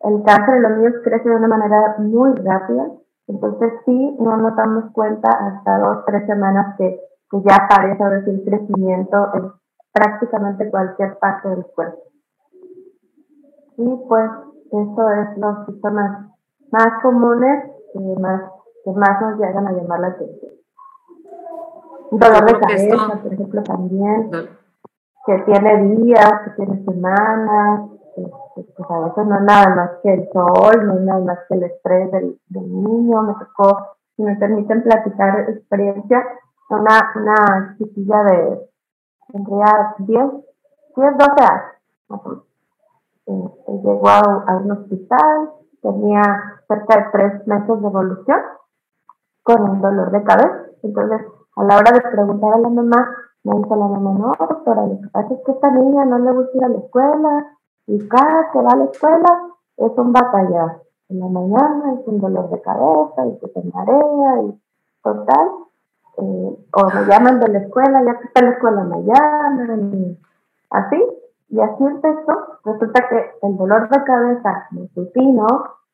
El 0.00 0.22
cáncer 0.24 0.56
en 0.56 0.62
los 0.62 0.72
niños 0.78 0.94
crece 1.02 1.28
de 1.28 1.36
una 1.36 1.48
manera 1.48 1.96
muy 1.98 2.34
rápida, 2.34 2.90
entonces 3.26 3.72
sí 3.84 4.16
no 4.20 4.36
nos 4.36 4.54
damos 4.56 4.92
cuenta 4.92 5.30
hasta 5.30 5.78
dos 5.78 5.98
o 5.98 6.04
tres 6.04 6.26
semanas 6.26 6.76
que, 6.76 7.00
que 7.30 7.42
ya 7.42 7.56
aparece 7.56 8.02
ahora 8.02 8.22
sí 8.24 8.30
el 8.30 8.44
crecimiento 8.44 9.30
en 9.34 9.52
prácticamente 9.92 10.70
cualquier 10.70 11.18
parte 11.18 11.48
del 11.48 11.64
cuerpo. 11.74 12.13
Y 13.76 13.96
pues 14.08 14.30
eso 14.70 15.10
es 15.10 15.38
los 15.38 15.66
síntomas 15.66 16.30
más 16.70 17.02
comunes 17.02 17.70
y 17.94 18.20
más, 18.20 18.42
que 18.84 18.90
más 18.92 19.20
nos 19.20 19.38
llegan 19.38 19.66
a 19.66 19.72
llamar 19.72 20.00
la 20.00 20.08
atención. 20.08 20.52
Dolor 22.10 22.44
de 22.44 22.60
cabeza, 22.60 23.22
por 23.22 23.32
ejemplo, 23.32 23.62
también, 23.62 24.30
que 25.26 25.38
tiene 25.46 25.96
días, 25.96 26.32
que 26.44 26.50
tiene 26.50 26.84
semanas, 26.84 27.90
este, 28.16 28.72
pues 28.76 28.90
a 28.90 28.98
veces 29.00 29.26
no 29.26 29.36
es 29.36 29.42
nada 29.42 29.74
más 29.74 29.90
que 30.02 30.14
el 30.14 30.28
sol, 30.32 30.86
no 30.86 30.94
es 30.94 31.00
nada 31.00 31.24
más 31.24 31.38
que 31.48 31.54
el 31.54 31.64
estrés 31.64 32.10
del, 32.12 32.38
niño. 32.50 33.22
Me 33.22 33.34
tocó, 33.34 33.96
si 34.16 34.22
me 34.22 34.36
permiten 34.36 34.82
platicar 34.82 35.50
experiencia, 35.50 36.24
una, 36.70 37.12
una 37.16 37.76
chiquilla 37.78 38.24
de, 38.24 38.70
tendría 39.32 39.94
10, 39.98 40.24
10, 40.96 41.18
12 41.18 41.30
años. 41.42 42.44
Este, 43.26 43.72
llegó 43.82 44.08
a, 44.08 44.56
un 44.56 44.70
hospital, 44.70 45.50
tenía 45.80 46.22
cerca 46.68 46.96
de 46.96 47.04
tres 47.12 47.46
meses 47.46 47.80
de 47.80 47.86
evolución 47.86 48.40
con 49.42 49.70
un 49.70 49.80
dolor 49.80 50.10
de 50.10 50.22
cabeza. 50.22 50.66
Entonces, 50.82 51.20
a 51.56 51.64
la 51.64 51.76
hora 51.76 51.92
de 51.92 52.00
preguntar 52.00 52.54
a 52.54 52.58
la 52.58 52.68
mamá, 52.68 53.08
me 53.44 53.56
dice 53.56 53.76
la 53.76 53.86
mamá, 53.86 54.12
no, 54.12 54.34
doctora, 54.38 54.86
lo 54.86 55.00
que 55.00 55.08
pasa 55.08 55.34
es 55.34 55.40
que 55.44 55.52
esta 55.52 55.70
niña 55.70 56.04
no 56.04 56.18
le 56.18 56.32
gusta 56.32 56.56
ir 56.56 56.64
a 56.64 56.68
la 56.68 56.78
escuela, 56.78 57.46
y 57.86 58.08
cada 58.08 58.50
que 58.50 58.60
va 58.60 58.70
a 58.72 58.76
la 58.76 58.84
escuela 58.84 59.42
es 59.76 59.98
un 59.98 60.12
batallar. 60.12 60.80
En 61.10 61.20
la 61.20 61.28
mañana 61.28 61.94
es 62.00 62.08
un 62.08 62.20
dolor 62.20 62.48
de 62.50 62.60
cabeza 62.62 63.26
y 63.26 63.38
que 63.38 63.48
se 63.48 63.62
marea 63.68 64.42
y 64.42 64.60
total. 65.02 65.48
Eh, 66.16 66.66
o 66.72 66.86
me 66.94 67.06
llaman 67.06 67.40
de 67.40 67.48
la 67.48 67.58
escuela, 67.58 68.02
ya 68.04 68.18
que 68.18 68.26
está 68.26 68.40
en 68.40 68.46
la 68.46 68.52
escuela 68.52 68.84
me 68.84 69.02
llaman, 69.02 69.94
y 69.94 70.18
así. 70.70 71.04
Y 71.48 71.60
así 71.60 71.84
empezó. 71.84 72.58
Resulta 72.64 73.08
que 73.08 73.30
el 73.42 73.56
dolor 73.56 73.88
de 73.88 74.04
cabeza 74.04 74.66
matutino, 74.70 75.46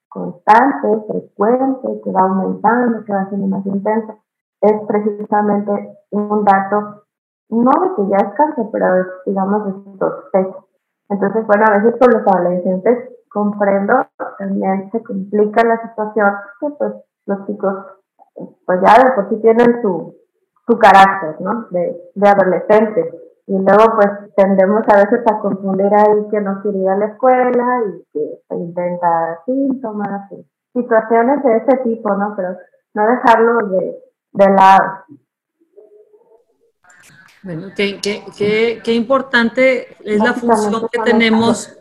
constante, 0.08 1.04
frecuente, 1.08 2.00
que 2.02 2.12
va 2.12 2.22
aumentando, 2.22 3.04
que 3.04 3.12
va 3.12 3.28
siendo 3.28 3.46
más 3.46 3.66
intenso, 3.66 4.18
es 4.60 4.72
precisamente 4.86 5.96
un 6.10 6.44
dato, 6.44 7.04
no 7.48 7.70
de 7.82 7.94
que 7.96 8.08
ya 8.08 8.16
es 8.16 8.34
cáncer, 8.34 8.66
pero 8.72 8.86
digamos 9.26 9.66
de 9.66 9.98
sospecha. 9.98 10.56
Entonces, 11.08 11.46
bueno, 11.46 11.64
a 11.66 11.78
veces 11.78 11.98
con 11.98 12.10
los 12.12 12.26
adolescentes 12.26 13.10
comprendo, 13.30 14.06
también 14.38 14.90
se 14.90 15.02
complica 15.02 15.64
la 15.64 15.80
situación, 15.82 16.32
que 16.60 16.70
pues 16.70 16.92
los 17.26 17.46
chicos, 17.46 17.74
pues 18.66 18.80
ya 18.82 19.04
de 19.04 19.12
por 19.12 19.28
sí 19.28 19.36
tienen 19.40 19.80
su, 19.82 20.14
su 20.66 20.78
carácter, 20.78 21.40
¿no? 21.40 21.66
De, 21.70 22.00
de 22.14 22.28
adolescentes. 22.28 23.14
Y 23.46 23.52
luego 23.52 23.96
pues 23.96 24.34
tendemos 24.36 24.82
a 24.88 24.96
veces 24.96 25.20
a 25.26 25.38
confundir 25.40 25.92
ahí 25.92 26.28
que 26.30 26.40
no 26.40 26.60
quiere 26.62 26.78
ir 26.78 26.88
a 26.88 26.96
la 26.96 27.06
escuela 27.06 27.82
y 27.86 28.04
que 28.12 28.42
se 28.48 28.98
síntomas 29.46 30.32
y 30.32 30.46
situaciones 30.78 31.42
de 31.42 31.56
ese 31.56 31.76
tipo, 31.84 32.14
¿no? 32.14 32.34
Pero 32.36 32.56
no 32.94 33.06
dejarlo 33.06 33.68
de, 33.68 33.98
de 34.32 34.50
lado. 34.50 35.04
Bueno, 37.42 37.68
qué, 37.74 38.00
qué, 38.00 38.80
qué, 38.84 38.92
importante 38.92 39.96
es 40.04 40.18
la 40.18 40.34
función 40.34 40.88
que 40.92 40.98
tenemos 40.98 41.74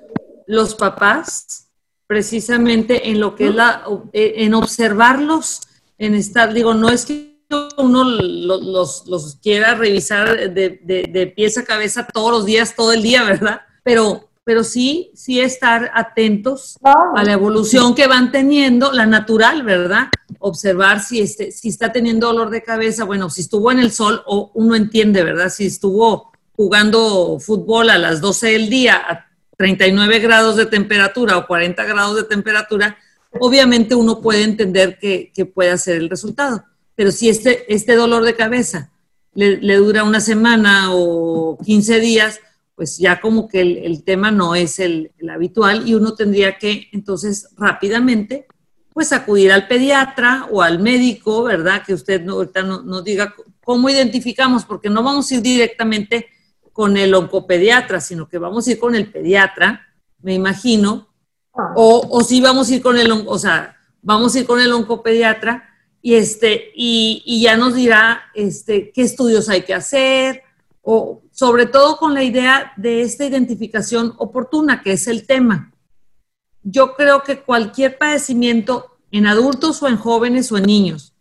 los 0.47 0.73
papás, 0.73 1.69
precisamente 2.07 3.09
en 3.09 3.19
lo 3.19 3.35
que 3.35 3.47
es 3.49 3.55
la, 3.55 3.83
eh, 4.13 4.35
en 4.37 4.53
observarlos, 4.53 5.61
en 5.97 6.15
estar, 6.15 6.53
digo, 6.53 6.73
no 6.73 6.89
es 6.89 7.05
que 7.05 7.28
uno 7.77 8.03
los, 8.03 9.07
los, 9.07 9.35
quiera 9.41 9.75
revisar 9.75 10.53
de, 10.53 10.79
de, 10.83 11.09
de 11.11 11.27
pies 11.27 11.57
a 11.57 11.63
cabeza 11.63 12.05
todos 12.05 12.31
los 12.31 12.45
días, 12.45 12.75
todo 12.75 12.93
el 12.93 13.01
día, 13.01 13.23
¿verdad? 13.23 13.61
Pero 13.83 14.29
pero 14.49 14.63
sí, 14.63 15.11
sí 15.13 15.39
estar 15.39 15.91
atentos 15.93 16.79
a 16.81 17.23
la 17.23 17.33
evolución 17.33 17.93
que 17.93 18.07
van 18.07 18.31
teniendo, 18.31 18.91
la 18.91 19.05
natural, 19.05 19.61
¿verdad? 19.61 20.07
Observar 20.39 21.03
si, 21.03 21.21
este, 21.21 21.51
si 21.51 21.69
está 21.69 21.91
teniendo 21.91 22.25
dolor 22.25 22.49
de 22.49 22.63
cabeza, 22.63 23.03
bueno, 23.03 23.29
si 23.29 23.41
estuvo 23.41 23.71
en 23.71 23.77
el 23.77 23.91
sol, 23.91 24.23
o 24.25 24.49
uno 24.55 24.73
entiende, 24.75 25.23
¿verdad? 25.23 25.49
Si 25.49 25.67
estuvo 25.67 26.31
jugando 26.53 27.37
fútbol 27.39 27.91
a 27.91 27.99
las 27.99 28.21
12 28.21 28.47
del 28.47 28.69
día 28.71 28.95
a 28.95 29.27
39 29.55 30.17
grados 30.17 30.55
de 30.55 30.65
temperatura 30.65 31.37
o 31.37 31.45
40 31.45 31.83
grados 31.83 32.15
de 32.15 32.23
temperatura, 32.23 32.97
obviamente 33.39 33.93
uno 33.93 34.19
puede 34.19 34.41
entender 34.41 34.97
que, 34.97 35.31
que 35.31 35.45
puede 35.45 35.77
ser 35.77 35.97
el 35.97 36.09
resultado. 36.09 36.65
Pero 36.99 37.13
si 37.13 37.29
este, 37.29 37.73
este 37.73 37.95
dolor 37.95 38.25
de 38.25 38.35
cabeza 38.35 38.91
le, 39.33 39.55
le 39.55 39.75
dura 39.77 40.03
una 40.03 40.19
semana 40.19 40.87
o 40.91 41.57
15 41.63 41.97
días, 42.01 42.41
pues 42.75 42.97
ya 42.97 43.21
como 43.21 43.47
que 43.47 43.61
el, 43.61 44.03
tema 44.03 44.31
no 44.31 44.53
es 44.53 44.79
el, 44.79 45.13
habitual 45.31 45.87
y 45.87 45.95
uno 45.95 46.15
tendría 46.15 46.57
que 46.57 46.89
entonces 46.91 47.51
rápidamente 47.55 48.47
pues 48.93 49.13
acudir 49.13 49.53
al 49.53 49.69
pediatra 49.69 50.49
o 50.51 50.61
al 50.61 50.79
médico, 50.79 51.43
¿verdad? 51.43 51.83
Que 51.87 51.93
usted 51.93 52.21
no, 52.21 52.33
ahorita 52.33 52.63
nos 52.63 53.01
diga 53.05 53.33
cómo 53.63 53.89
identificamos, 53.89 54.65
porque 54.65 54.89
no 54.89 55.01
vamos 55.01 55.31
a 55.31 55.35
ir 55.35 55.41
directamente 55.41 56.27
con 56.73 56.97
el 56.97 57.13
oncopediatra, 57.13 58.01
sino 58.01 58.27
que 58.27 58.39
vamos 58.39 58.67
a 58.67 58.71
ir 58.71 58.77
con 58.77 58.93
el 58.93 59.09
pediatra, 59.09 59.87
me 60.21 60.33
imagino, 60.33 61.07
o, 61.53 62.09
o 62.11 62.21
sí 62.25 62.41
vamos 62.41 62.69
a 62.69 62.75
ir 62.75 62.81
con 62.81 62.97
el, 62.97 63.09
o 63.09 63.39
sea, 63.39 63.77
vamos 64.01 64.35
a 64.35 64.39
ir 64.39 64.45
con 64.45 64.59
el 64.59 64.73
oncopediatra 64.73 65.68
y 66.01 66.15
este, 66.15 66.71
y, 66.75 67.23
y 67.25 67.41
ya 67.41 67.57
nos 67.57 67.75
dirá 67.75 68.23
este, 68.33 68.91
qué 68.91 69.01
estudios 69.01 69.49
hay 69.49 69.63
que 69.63 69.73
hacer, 69.73 70.43
o 70.81 71.21
sobre 71.31 71.65
todo 71.65 71.97
con 71.97 72.13
la 72.13 72.23
idea 72.23 72.73
de 72.77 73.01
esta 73.01 73.25
identificación 73.25 74.13
oportuna, 74.17 74.81
que 74.81 74.93
es 74.93 75.07
el 75.07 75.27
tema. 75.27 75.71
Yo 76.63 76.95
creo 76.95 77.23
que 77.23 77.41
cualquier 77.41 77.97
padecimiento 77.97 78.97
en 79.11 79.27
adultos 79.27 79.81
o 79.83 79.87
en 79.87 79.97
jóvenes 79.97 80.51
o 80.51 80.57
en 80.57 80.63
niños, 80.63 81.13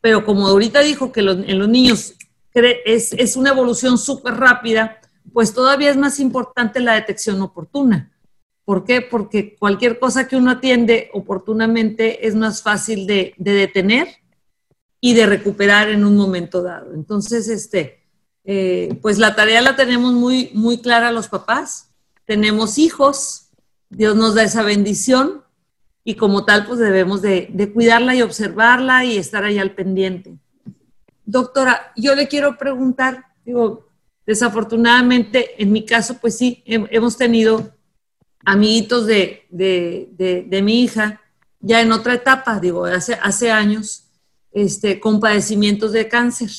pero 0.00 0.24
como 0.24 0.46
ahorita 0.46 0.80
dijo 0.80 1.12
que 1.12 1.20
en 1.20 1.58
los 1.58 1.68
niños 1.68 2.14
es, 2.54 3.12
es 3.12 3.36
una 3.36 3.50
evolución 3.50 3.98
súper 3.98 4.34
rápida, 4.34 5.00
pues 5.32 5.54
todavía 5.54 5.90
es 5.90 5.96
más 5.96 6.18
importante 6.20 6.80
la 6.80 6.94
detección 6.94 7.40
oportuna. 7.40 8.10
¿Por 8.64 8.84
qué? 8.84 9.00
Porque 9.00 9.56
cualquier 9.56 9.98
cosa 9.98 10.28
que 10.28 10.36
uno 10.36 10.52
atiende 10.52 11.10
oportunamente 11.12 12.26
es 12.26 12.34
más 12.34 12.62
fácil 12.62 13.06
de, 13.06 13.34
de 13.36 13.52
detener 13.52 14.08
y 15.00 15.14
de 15.14 15.26
recuperar 15.26 15.88
en 15.88 16.04
un 16.04 16.16
momento 16.16 16.62
dado. 16.62 16.92
Entonces, 16.94 17.48
este, 17.48 18.00
eh, 18.44 18.98
pues 19.02 19.18
la 19.18 19.34
tarea 19.34 19.60
la 19.60 19.76
tenemos 19.76 20.12
muy, 20.12 20.50
muy 20.54 20.80
clara 20.80 21.12
los 21.12 21.28
papás. 21.28 21.90
Tenemos 22.24 22.78
hijos, 22.78 23.50
Dios 23.88 24.16
nos 24.16 24.34
da 24.34 24.42
esa 24.42 24.62
bendición 24.62 25.42
y 26.04 26.14
como 26.14 26.44
tal, 26.44 26.66
pues 26.66 26.78
debemos 26.78 27.22
de, 27.22 27.70
cuidarla 27.72 28.14
y 28.14 28.22
observarla 28.22 29.04
y 29.04 29.18
estar 29.18 29.44
ahí 29.44 29.58
al 29.58 29.74
pendiente. 29.74 30.38
Doctora, 31.24 31.92
yo 31.96 32.14
le 32.14 32.28
quiero 32.28 32.56
preguntar, 32.56 33.26
digo, 33.44 33.88
desafortunadamente 34.26 35.62
en 35.62 35.72
mi 35.72 35.84
caso, 35.84 36.18
pues 36.20 36.36
sí, 36.36 36.62
hemos 36.66 37.16
tenido 37.16 37.74
amiguitos 38.44 39.06
de, 39.06 39.46
de, 39.50 40.62
mi 40.62 40.82
hija 40.82 41.20
ya 41.60 41.80
en 41.80 41.92
otra 41.92 42.14
etapa, 42.14 42.58
digo, 42.58 42.86
hace, 42.86 43.14
hace 43.14 43.50
años, 43.50 44.08
este, 44.52 44.98
con 44.98 45.20
padecimientos 45.20 45.92
de 45.92 46.08
cáncer 46.08 46.50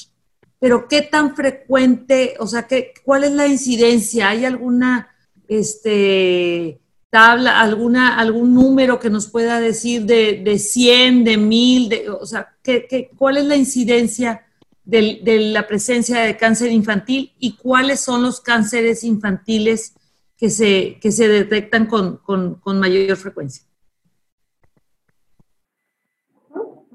pero 0.61 0.87
¿qué 0.87 1.01
tan 1.01 1.35
frecuente, 1.35 2.35
o 2.37 2.45
sea, 2.45 2.67
¿qué, 2.67 2.93
cuál 3.03 3.23
es 3.23 3.31
la 3.31 3.47
incidencia? 3.47 4.29
¿Hay 4.29 4.45
alguna 4.45 5.09
este, 5.47 6.79
tabla, 7.09 7.59
alguna, 7.61 8.19
algún 8.19 8.53
número 8.53 8.99
que 8.99 9.09
nos 9.09 9.27
pueda 9.27 9.59
decir 9.59 10.05
de, 10.05 10.39
de 10.45 10.59
100, 10.59 11.23
de 11.23 11.37
1000, 11.37 11.89
de, 11.89 12.09
o 12.11 12.27
sea, 12.27 12.55
¿qué, 12.61 12.85
qué, 12.87 13.09
cuál 13.17 13.37
es 13.37 13.45
la 13.45 13.55
incidencia 13.55 14.45
de, 14.83 15.21
de, 15.23 15.39
la 15.39 15.65
presencia 15.67 16.21
de 16.21 16.37
cáncer 16.37 16.71
infantil 16.71 17.33
y 17.39 17.53
cuáles 17.53 17.99
son 17.99 18.21
los 18.21 18.39
cánceres 18.39 19.03
infantiles 19.03 19.95
que 20.41 20.49
se, 20.49 20.99
que 20.99 21.11
se 21.11 21.27
detectan 21.27 21.85
con, 21.85 22.17
con, 22.17 22.55
con 22.55 22.79
mayor 22.79 23.15
frecuencia? 23.15 23.63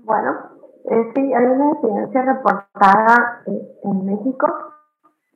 Bueno, 0.03 0.33
eh, 0.91 1.13
sí, 1.15 1.33
hay 1.33 1.45
una 1.45 1.71
incidencia 1.71 2.23
reportada 2.23 3.43
eh, 3.47 3.79
en 3.85 4.05
México, 4.05 4.49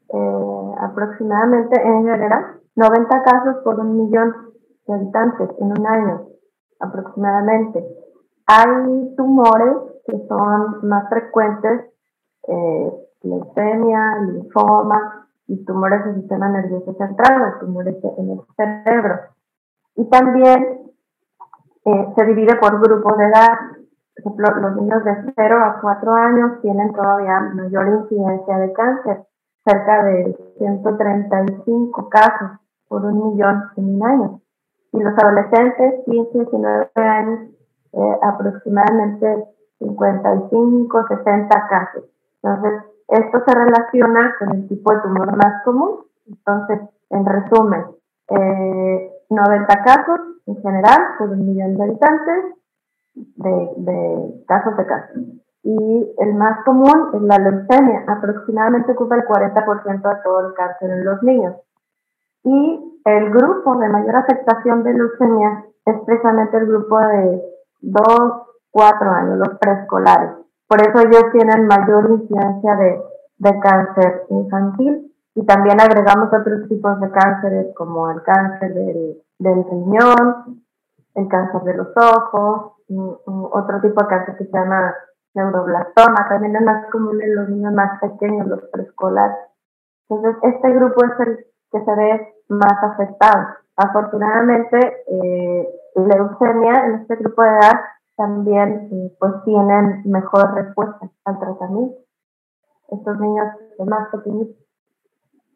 eh, 0.09 0.75
aproximadamente 0.81 1.81
en 1.81 2.05
general, 2.05 2.61
90 2.75 3.23
casos 3.23 3.57
por 3.63 3.79
un 3.79 3.97
millón 3.97 4.35
de 4.89 4.95
habitantes 4.95 5.49
en 5.61 5.67
un 5.79 5.87
año, 5.87 6.27
aproximadamente. 6.81 7.87
Hay 8.47 9.15
tumores 9.17 9.77
que 10.07 10.19
son 10.27 10.81
más 10.89 11.09
frecuentes, 11.11 11.93
eh, 12.49 12.93
leucemia, 13.23 14.19
linfoma 14.27 15.30
y 15.53 15.65
tumores 15.65 16.05
del 16.05 16.17
sistema 16.17 16.49
nervioso 16.49 16.95
central, 16.95 17.59
tumores 17.61 17.97
en 18.19 18.31
el 18.31 18.41
cerebro. 18.57 19.21
Y 19.97 20.05
también 20.09 20.93
se 21.85 22.25
divide 22.25 22.57
por 22.57 22.81
grupos 22.81 23.19
de 23.19 23.25
edad 23.25 23.59
por 24.23 24.33
ejemplo, 24.33 24.69
los 24.69 24.77
niños 24.77 25.05
de 25.05 25.33
0 25.35 25.65
a 25.65 25.81
4 25.81 26.13
años 26.13 26.61
tienen 26.63 26.93
todavía 26.93 27.41
mayor 27.55 27.89
incidencia 27.89 28.59
de 28.59 28.73
cáncer, 28.73 29.23
cerca 29.65 30.05
de 30.05 30.37
135 30.59 32.09
casos 32.09 32.59
por 32.89 33.05
un 33.05 33.31
millón 33.31 33.65
en 33.77 33.95
un 33.97 34.07
año. 34.07 34.41
Y 34.93 35.01
los 35.01 35.17
adolescentes, 35.17 36.05
15, 36.05 36.39
19 36.39 36.91
años, 36.97 37.51
eh, 37.93 38.19
aproximadamente 38.23 39.45
55, 39.79 41.07
60 41.09 41.69
casos. 41.69 42.05
Entonces, 42.43 42.73
esto 43.11 43.43
se 43.45 43.55
relaciona 43.55 44.37
con 44.39 44.55
el 44.55 44.69
tipo 44.69 44.93
de 44.93 45.01
tumor 45.01 45.37
más 45.37 45.65
común. 45.65 46.05
Entonces, 46.27 46.81
en 47.11 47.27
resumen, 47.27 47.85
eh, 48.29 49.13
90 49.29 49.83
casos 49.83 50.21
en 50.47 50.57
general 50.63 50.99
por 51.19 51.31
un 51.31 51.47
millón 51.47 51.77
de 51.77 51.85
habitantes 51.85 52.55
de, 53.15 54.45
casos 54.47 54.77
de 54.77 54.87
cáncer. 54.87 55.23
Y 55.63 56.15
el 56.19 56.35
más 56.35 56.65
común 56.65 57.11
es 57.15 57.23
la 57.23 57.39
leucemia, 57.39 58.05
aproximadamente 58.07 58.93
ocupa 58.93 59.17
el 59.17 59.25
40% 59.25 60.09
de 60.09 60.23
todo 60.25 60.49
el 60.49 60.55
cáncer 60.55 60.91
en 60.91 61.05
los 61.05 61.23
niños. 61.23 61.57
Y 62.45 63.01
el 63.05 63.31
grupo 63.31 63.77
de 63.77 63.89
mayor 63.89 64.17
afectación 64.17 64.83
de 64.85 64.95
leucemia 64.95 65.65
es 65.85 65.97
precisamente 66.07 66.57
el 66.57 66.67
grupo 66.67 66.99
de 66.99 67.43
2, 67.81 68.33
4 68.71 69.11
años, 69.11 69.39
los 69.39 69.59
preescolares. 69.59 70.31
Por 70.71 70.81
eso 70.83 71.01
ellos 71.01 71.33
tienen 71.33 71.67
mayor 71.67 72.09
incidencia 72.11 72.77
de, 72.77 73.03
de 73.39 73.59
cáncer 73.59 74.23
infantil 74.29 75.13
y 75.35 75.45
también 75.45 75.81
agregamos 75.81 76.29
otros 76.33 76.69
tipos 76.69 77.01
de 77.01 77.11
cánceres 77.11 77.75
como 77.75 78.09
el 78.09 78.23
cáncer 78.23 78.73
del, 78.75 79.21
del 79.41 79.65
riñón, 79.65 80.63
el 81.17 81.27
cáncer 81.27 81.63
de 81.63 81.75
los 81.75 81.89
ojos, 81.97 82.75
otro 82.87 83.81
tipo 83.81 84.01
de 84.01 84.07
cáncer 84.07 84.37
que 84.37 84.45
se 84.45 84.53
llama 84.53 84.95
neuroblastoma, 85.35 86.29
también 86.29 86.55
es 86.55 86.63
más 86.63 86.89
común 86.93 87.21
en 87.21 87.35
los 87.35 87.49
niños 87.49 87.73
más 87.73 87.99
pequeños, 88.01 88.47
los 88.47 88.63
preescolares. 88.71 89.39
Entonces, 90.09 90.41
este 90.55 90.71
grupo 90.71 91.05
es 91.05 91.27
el 91.27 91.47
que 91.73 91.85
se 91.85 91.95
ve 91.97 92.35
más 92.49 92.81
afectado. 92.81 93.49
Afortunadamente, 93.75 95.03
eh, 95.09 95.69
leucemia 95.97 96.87
en 96.87 96.95
este 97.01 97.17
grupo 97.17 97.43
de 97.43 97.51
edad 97.51 97.81
también 98.21 98.91
eh, 98.93 99.17
pues 99.19 99.33
tienen 99.47 100.03
mejor 100.05 100.55
respuesta 100.55 101.11
al 101.25 101.39
tratamiento. 101.39 101.97
Estos 102.91 103.19
niños 103.19 103.47
más 103.87 104.11
pequeños. 104.11 104.49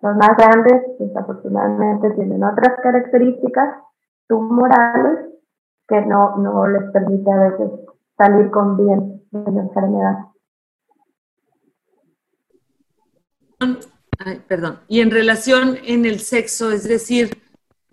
Los 0.01 0.17
más 0.17 0.31
grandes, 0.39 0.99
desafortunadamente, 0.99 2.11
tienen 2.13 2.43
otras 2.43 2.81
características 2.83 3.83
tumorales 4.29 5.27
que 5.87 6.01
no, 6.07 6.39
no 6.39 6.67
les 6.67 6.91
permite 6.91 7.31
a 7.31 7.51
veces 7.51 7.71
salir 8.17 8.51
con 8.51 8.79
bien 8.79 9.23
de 9.31 9.53
la 9.53 9.61
enfermedad. 9.61 10.19
Perdón. 14.49 14.79
Y 14.89 15.01
en 15.01 15.11
relación 15.11 15.77
en 15.85 16.07
el 16.07 16.21
sexo, 16.21 16.71
es 16.71 16.89
decir, 16.89 17.44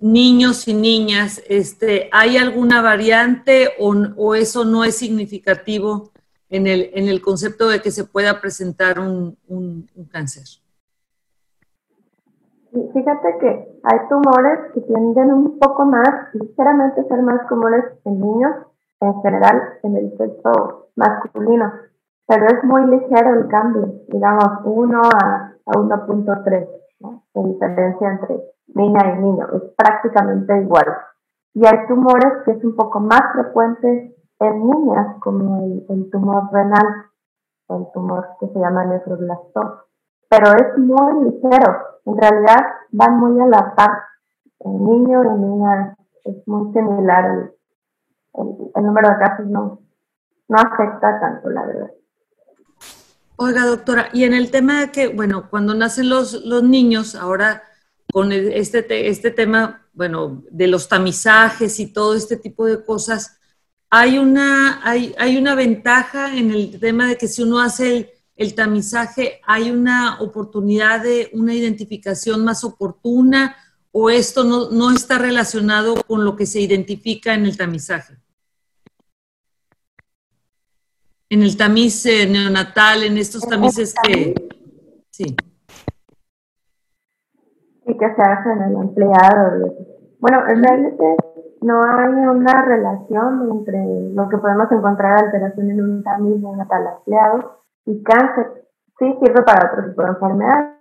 niños 0.01 0.67
y 0.67 0.73
niñas, 0.73 1.41
este, 1.47 2.09
¿hay 2.11 2.37
alguna 2.37 2.81
variante 2.81 3.69
o, 3.79 4.35
eso 4.35 4.65
no 4.65 4.83
es 4.83 4.97
significativo 4.97 6.09
en 6.49 6.67
el, 6.67 6.89
en 6.93 7.07
el 7.07 7.21
concepto 7.21 7.69
de 7.69 7.81
que 7.81 7.91
se 7.91 8.03
pueda 8.03 8.41
presentar 8.41 8.99
un, 8.99 9.37
un, 9.47 9.87
cáncer? 10.11 10.43
Fíjate 12.71 13.37
que 13.39 13.79
hay 13.83 13.99
tumores 14.09 14.71
que 14.73 14.81
tienden 14.81 15.31
un 15.31 15.59
poco 15.59 15.85
más, 15.85 16.33
ligeramente 16.33 17.03
ser 17.07 17.21
más 17.21 17.47
comunes 17.47 17.85
en 18.05 18.19
niños, 18.19 18.55
en 19.01 19.21
general 19.21 19.61
en 19.83 19.97
el 19.97 20.17
sexo 20.17 20.89
masculino, 20.95 21.71
pero 22.27 22.47
es 22.47 22.63
muy 22.63 22.85
ligero 22.87 23.39
el 23.39 23.47
cambio, 23.47 23.93
digamos 24.07 24.61
1 24.63 25.01
a, 25.03 25.53
a 25.65 25.71
1.3, 25.71 26.67
¿no? 26.67 26.90
De 27.33 27.43
diferencia 27.43 28.11
entre 28.11 28.41
niña 28.73 29.15
y 29.15 29.21
niño, 29.21 29.47
es 29.53 29.63
prácticamente 29.75 30.61
igual. 30.61 30.85
Y 31.53 31.65
hay 31.65 31.87
tumores 31.87 32.43
que 32.45 32.51
es 32.51 32.63
un 32.63 32.75
poco 32.75 32.99
más 32.99 33.21
frecuente 33.33 34.15
en 34.39 34.67
niñas, 34.67 35.17
como 35.19 35.63
el, 35.63 35.85
el 35.89 36.09
tumor 36.09 36.49
renal, 36.51 37.05
o 37.67 37.77
el 37.77 37.91
tumor 37.93 38.27
que 38.39 38.47
se 38.47 38.59
llama 38.59 38.85
nefroblastoma 38.85 39.85
pero 40.31 40.45
es 40.53 40.77
muy 40.77 41.25
ligero. 41.25 41.99
En 42.05 42.17
realidad 42.17 42.57
van 42.93 43.19
muy 43.19 43.37
a 43.41 43.47
la 43.47 43.75
par. 43.75 43.91
El 44.59 44.71
niño 44.71 45.23
y 45.23 45.39
niña 45.39 45.97
es 46.23 46.47
muy 46.47 46.71
similar. 46.71 47.51
El, 48.35 48.83
número 48.83 49.09
de 49.09 49.17
casos 49.17 49.45
no, 49.47 49.79
no 50.47 50.57
afecta 50.57 51.19
tanto, 51.19 51.49
la 51.49 51.65
verdad. 51.65 51.91
Oiga, 53.43 53.65
doctora, 53.65 54.11
y 54.13 54.23
en 54.23 54.35
el 54.35 54.51
tema 54.51 54.81
de 54.81 54.91
que, 54.91 55.07
bueno, 55.07 55.49
cuando 55.49 55.73
nacen 55.73 56.09
los, 56.09 56.45
los 56.45 56.61
niños, 56.61 57.15
ahora 57.15 57.63
con 58.13 58.31
este, 58.31 59.09
este 59.09 59.31
tema, 59.31 59.89
bueno, 59.93 60.43
de 60.51 60.67
los 60.67 60.87
tamizajes 60.87 61.79
y 61.79 61.87
todo 61.91 62.13
este 62.13 62.37
tipo 62.37 62.67
de 62.67 62.85
cosas, 62.85 63.39
hay 63.89 64.19
una, 64.19 64.87
hay, 64.87 65.15
hay 65.17 65.37
una 65.37 65.55
ventaja 65.55 66.37
en 66.37 66.51
el 66.51 66.79
tema 66.79 67.07
de 67.07 67.17
que 67.17 67.27
si 67.27 67.41
uno 67.41 67.59
hace 67.59 67.97
el, 67.97 68.09
el 68.35 68.53
tamizaje, 68.53 69.41
¿hay 69.47 69.71
una 69.71 70.21
oportunidad 70.21 71.01
de 71.01 71.31
una 71.33 71.55
identificación 71.55 72.45
más 72.45 72.63
oportuna 72.63 73.55
o 73.91 74.11
esto 74.11 74.43
no, 74.43 74.91
está 74.91 75.17
relacionado 75.17 75.95
con 76.03 76.23
lo 76.23 76.35
que 76.35 76.45
se 76.45 76.61
identifica 76.61 77.33
en 77.33 77.47
el 77.47 77.57
tamizaje? 77.57 78.20
En 81.31 81.43
el 81.43 81.55
tamiz 81.55 82.05
eh, 82.07 82.27
neonatal, 82.29 83.03
en 83.03 83.17
estos 83.17 83.47
tamices 83.47 83.95
que... 84.03 84.35
Sí. 85.11 85.33
Y 87.85 87.97
que 87.97 88.15
se 88.15 88.21
hace 88.21 88.51
en 88.51 88.61
el 88.63 88.75
empleado. 88.75 89.73
Bueno, 90.19 90.43
realmente 90.43 91.15
no 91.61 91.81
hay 91.83 92.11
una 92.11 92.65
relación 92.65 93.49
entre 93.49 94.11
lo 94.13 94.27
que 94.27 94.39
podemos 94.39 94.69
encontrar 94.73 95.23
alteración 95.23 95.71
en 95.71 95.81
un 95.81 96.03
tamiz 96.03 96.35
neonatal 96.41 96.97
empleado 96.97 97.61
y 97.85 98.03
cáncer 98.03 98.67
sí 98.99 99.15
sirve 99.23 99.41
para 99.43 99.71
otro 99.71 99.87
tipo 99.87 100.01
de 100.01 100.09
enfermedades, 100.09 100.75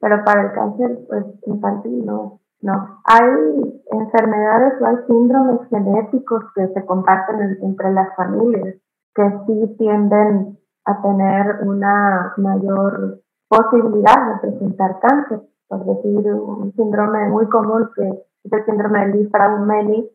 pero 0.00 0.24
para 0.24 0.46
el 0.46 0.52
cáncer 0.52 0.98
pues, 1.08 1.26
infantil 1.44 2.06
no. 2.06 2.40
No, 2.62 3.02
hay 3.04 3.82
enfermedades 3.92 4.80
o 4.80 4.86
hay 4.86 4.96
síndromes 5.06 5.68
genéticos 5.68 6.42
que 6.54 6.68
se 6.68 6.86
comparten 6.86 7.58
entre 7.60 7.92
las 7.92 8.16
familias 8.16 8.76
que 9.14 9.30
sí 9.46 9.76
tienden 9.78 10.58
a 10.84 11.02
tener 11.02 11.60
una 11.62 12.34
mayor 12.36 13.20
posibilidad 13.48 14.34
de 14.34 14.48
presentar 14.48 14.98
cáncer. 15.00 15.40
Por 15.68 15.84
decir, 15.84 16.32
un 16.32 16.72
síndrome 16.74 17.28
muy 17.28 17.46
común 17.48 17.90
que 17.94 18.08
es 18.08 18.52
el 18.52 18.64
síndrome 18.64 19.06
de 19.08 19.84
Lee 19.84 20.10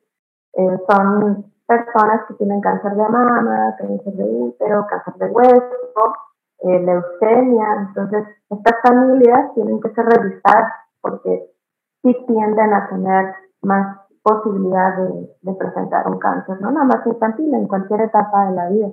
eh, 0.54 0.80
son 0.90 1.46
personas 1.68 2.22
que 2.28 2.34
tienen 2.36 2.62
cáncer 2.62 2.92
de 2.92 3.10
mama, 3.10 3.76
cáncer 3.78 4.14
de 4.14 4.24
útero, 4.24 4.86
cáncer 4.88 5.14
de 5.16 5.28
hueso, 5.28 6.16
eh, 6.60 6.80
leucemia. 6.80 7.88
Entonces, 7.88 8.26
estas 8.50 8.76
familias 8.84 9.54
tienen 9.54 9.80
que 9.82 9.90
ser 9.94 10.06
revisadas 10.06 10.74
porque 11.02 11.52
sí 12.02 12.16
tienden 12.28 12.74
a 12.74 12.88
tener 12.90 13.36
más 13.62 14.05
posibilidad 14.26 14.98
de, 14.98 15.54
presentar 15.54 16.10
un 16.10 16.18
cáncer, 16.18 16.60
no 16.60 16.72
nada 16.72 16.86
más 16.86 17.06
infantil, 17.06 17.54
en 17.54 17.68
cualquier 17.68 18.02
etapa 18.02 18.48
de 18.48 18.56
la 18.56 18.70
vida. 18.70 18.90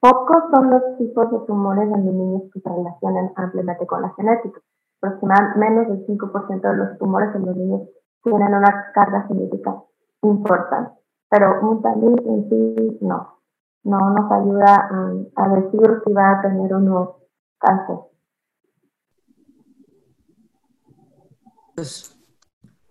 Pocos 0.00 0.42
son 0.50 0.70
los 0.70 0.82
tipos 0.98 1.30
de 1.30 1.38
tumores 1.46 1.84
en 1.84 2.04
los 2.04 2.14
niños 2.14 2.42
que 2.52 2.60
se 2.60 2.68
relacionan 2.68 3.32
ampliamente 3.36 3.86
con 3.86 4.02
la 4.02 4.12
genética. 4.16 4.60
Aproximadamente 5.00 5.58
menos 5.60 5.88
del 5.88 6.06
5% 6.06 6.60
de 6.60 6.76
los 6.76 6.98
tumores 6.98 7.34
en 7.36 7.46
los 7.46 7.56
niños 7.56 7.82
tienen 8.24 8.54
una 8.54 8.90
carga 8.92 9.22
genética 9.28 9.80
importante, 10.22 10.92
pero 11.30 11.60
un 11.62 11.80
también 11.80 12.18
en 12.26 12.48
sí 12.48 12.98
no 13.00 13.42
no 13.84 13.98
nos 14.10 14.30
ayuda 14.30 14.88
a, 15.36 15.48
decir 15.48 16.02
si 16.04 16.12
va 16.12 16.38
a 16.38 16.42
tener 16.42 16.72
o 16.74 16.80
no 16.80 17.16
cáncer. 17.58 17.96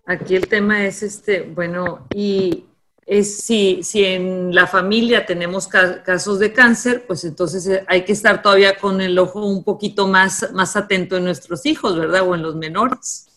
Aquí 0.04 0.34
el 0.34 0.48
tema 0.48 0.84
es 0.84 1.02
este, 1.02 1.42
bueno, 1.42 2.06
y 2.14 2.64
es 3.06 3.38
si, 3.38 3.82
si 3.82 4.04
en 4.04 4.54
la 4.54 4.66
familia 4.66 5.26
tenemos 5.26 5.68
casos 5.68 6.38
de 6.38 6.52
cáncer, 6.52 7.04
pues 7.06 7.24
entonces 7.24 7.66
eh, 7.66 7.84
hay 7.86 8.04
que 8.04 8.12
estar 8.12 8.42
todavía 8.42 8.78
con 8.78 9.00
el 9.00 9.18
ojo 9.18 9.44
un 9.44 9.64
poquito 9.64 10.06
más, 10.08 10.50
más 10.52 10.76
atento 10.76 11.16
en 11.16 11.24
nuestros 11.24 11.66
hijos, 11.66 11.96
¿verdad? 11.96 12.26
O 12.26 12.34
en 12.34 12.42
los 12.42 12.56
menores. 12.56 13.28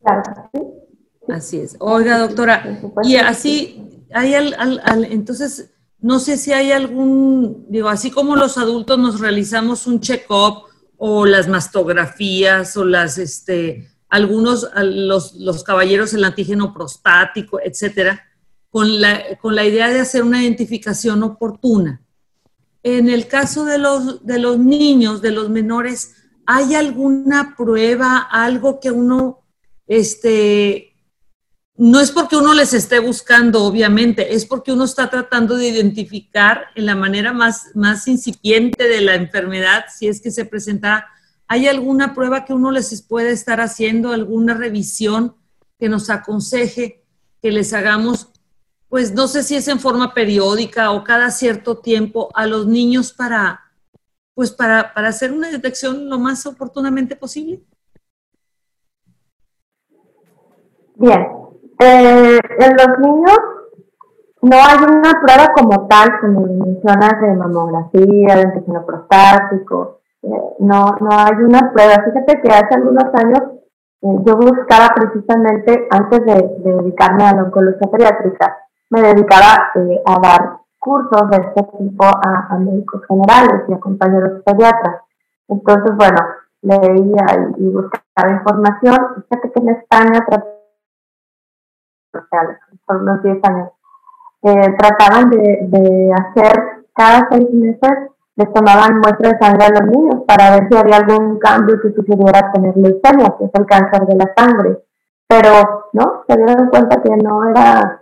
Claro, 0.00 0.22
sí. 0.52 0.60
Así 1.32 1.58
es. 1.58 1.76
Oiga, 1.78 2.18
doctora, 2.18 2.80
y 3.02 3.16
así, 3.16 4.06
hay 4.12 4.34
entonces, 5.10 5.70
no 6.00 6.18
sé 6.18 6.38
si 6.38 6.52
hay 6.52 6.72
algún, 6.72 7.66
digo, 7.68 7.88
así 7.88 8.10
como 8.10 8.34
los 8.34 8.56
adultos 8.56 8.98
nos 8.98 9.20
realizamos 9.20 9.86
un 9.86 10.00
check-up 10.00 10.64
o 10.96 11.26
las 11.26 11.48
mastografías 11.48 12.76
o 12.78 12.84
las, 12.84 13.18
este, 13.18 13.90
algunos, 14.08 14.68
los, 14.82 15.34
los 15.34 15.62
caballeros 15.64 16.14
el 16.14 16.24
antígeno 16.24 16.72
prostático, 16.72 17.60
etcétera, 17.62 18.24
con 18.70 19.00
la, 19.00 19.38
con 19.40 19.54
la 19.54 19.64
idea 19.64 19.88
de 19.88 20.00
hacer 20.00 20.22
una 20.22 20.42
identificación 20.42 21.22
oportuna. 21.22 22.02
En 22.82 23.08
el 23.08 23.26
caso 23.26 23.64
de 23.64 23.78
los, 23.78 24.24
de 24.24 24.38
los 24.38 24.58
niños, 24.58 25.20
de 25.20 25.32
los 25.32 25.50
menores, 25.50 26.14
¿hay 26.46 26.74
alguna 26.74 27.54
prueba, 27.56 28.18
algo 28.18 28.80
que 28.80 28.90
uno 28.90 29.40
este, 29.86 30.88
no 31.78 32.00
es 32.00 32.10
porque 32.10 32.36
uno 32.36 32.54
les 32.54 32.74
esté 32.74 32.98
buscando, 32.98 33.62
obviamente, 33.62 34.34
es 34.34 34.44
porque 34.44 34.72
uno 34.72 34.84
está 34.84 35.08
tratando 35.08 35.56
de 35.56 35.68
identificar 35.68 36.66
en 36.74 36.86
la 36.86 36.96
manera 36.96 37.32
más, 37.32 37.70
más 37.74 38.08
incipiente 38.08 38.88
de 38.88 39.00
la 39.00 39.14
enfermedad, 39.14 39.84
si 39.96 40.08
es 40.08 40.20
que 40.20 40.32
se 40.32 40.44
presenta, 40.44 41.06
¿hay 41.48 41.66
alguna 41.66 42.14
prueba 42.14 42.44
que 42.44 42.52
uno 42.52 42.70
les 42.70 43.02
puede 43.02 43.30
estar 43.30 43.60
haciendo, 43.60 44.12
alguna 44.12 44.54
revisión 44.54 45.34
que 45.78 45.88
nos 45.88 46.10
aconseje 46.10 47.04
que 47.40 47.50
les 47.50 47.72
hagamos, 47.72 48.30
pues 48.88 49.14
no 49.14 49.28
sé 49.28 49.42
si 49.42 49.56
es 49.56 49.68
en 49.68 49.80
forma 49.80 50.12
periódica 50.12 50.90
o 50.92 51.04
cada 51.04 51.30
cierto 51.30 51.78
tiempo 51.78 52.28
a 52.34 52.46
los 52.46 52.66
niños 52.66 53.12
para, 53.12 53.60
pues 54.34 54.50
para, 54.50 54.92
para 54.92 55.08
hacer 55.08 55.32
una 55.32 55.50
detección 55.50 56.08
lo 56.08 56.18
más 56.18 56.46
oportunamente 56.46 57.16
posible? 57.16 57.62
Bien, 60.96 61.26
eh, 61.78 62.38
en 62.58 62.76
los 62.76 62.98
niños 62.98 63.38
no 64.42 64.56
hay 64.56 64.78
una 64.78 65.12
prueba 65.20 65.52
como 65.54 65.86
tal, 65.86 66.20
como 66.20 66.40
mencionas, 66.40 67.20
de 67.20 67.34
mamografía, 67.34 68.36
de 68.36 68.42
antígeno 68.42 68.84
prostático. 68.84 70.00
Eh, 70.22 70.28
no, 70.60 70.96
no 71.00 71.08
hay 71.10 71.42
una 71.42 71.72
prueba. 71.72 72.04
Fíjate 72.04 72.40
que 72.40 72.48
hace 72.50 72.74
algunos 72.74 73.04
años 73.14 73.40
eh, 74.02 74.16
yo 74.24 74.36
buscaba 74.36 74.88
precisamente, 74.94 75.88
antes 75.90 76.24
de, 76.24 76.56
dedicarme 76.58 77.24
a 77.24 77.34
la 77.34 77.42
oncología 77.44 77.90
pediátrica, 77.90 78.58
me 78.90 79.02
dedicaba 79.02 79.70
a 80.06 80.20
dar 80.20 80.58
cursos 80.78 81.30
de 81.30 81.36
este 81.36 81.62
tipo 81.78 82.04
a, 82.04 82.56
médicos 82.58 83.02
generales 83.06 83.64
y 83.68 83.72
a 83.72 83.80
compañeros 83.80 84.42
pediatras. 84.44 85.02
Entonces, 85.48 85.96
bueno, 85.96 86.18
leía 86.62 87.52
y, 87.56 87.68
buscaba 87.68 88.32
información. 88.32 89.24
Fíjate 89.28 89.52
que 89.52 89.60
en 89.60 89.68
España 89.70 90.26
por 92.86 92.96
unos 92.96 93.22
10 93.22 93.38
años, 93.44 93.70
eh, 94.42 94.76
trataban 94.78 95.30
de, 95.30 96.12
hacer 96.12 96.84
cada 96.94 97.28
seis 97.30 97.50
meses, 97.52 98.10
les 98.38 98.52
tomaban 98.52 99.00
muestras 99.00 99.32
de 99.32 99.38
sangre 99.40 99.66
a 99.66 99.80
los 99.80 99.90
niños 99.90 100.22
para 100.24 100.50
ver 100.52 100.68
si 100.70 100.78
había 100.78 100.98
algún 100.98 101.40
cambio 101.40 101.80
que 101.82 101.92
sucediera 101.92 102.52
tener 102.52 102.76
leucemia, 102.76 103.34
que 103.36 103.44
es 103.46 103.50
el 103.52 103.66
cáncer 103.66 104.06
de 104.06 104.14
la 104.14 104.32
sangre. 104.36 104.78
Pero, 105.26 105.88
¿no? 105.92 106.22
Se 106.28 106.36
dieron 106.36 106.68
cuenta 106.68 107.02
que 107.02 107.16
no 107.16 107.50
era, 107.50 108.00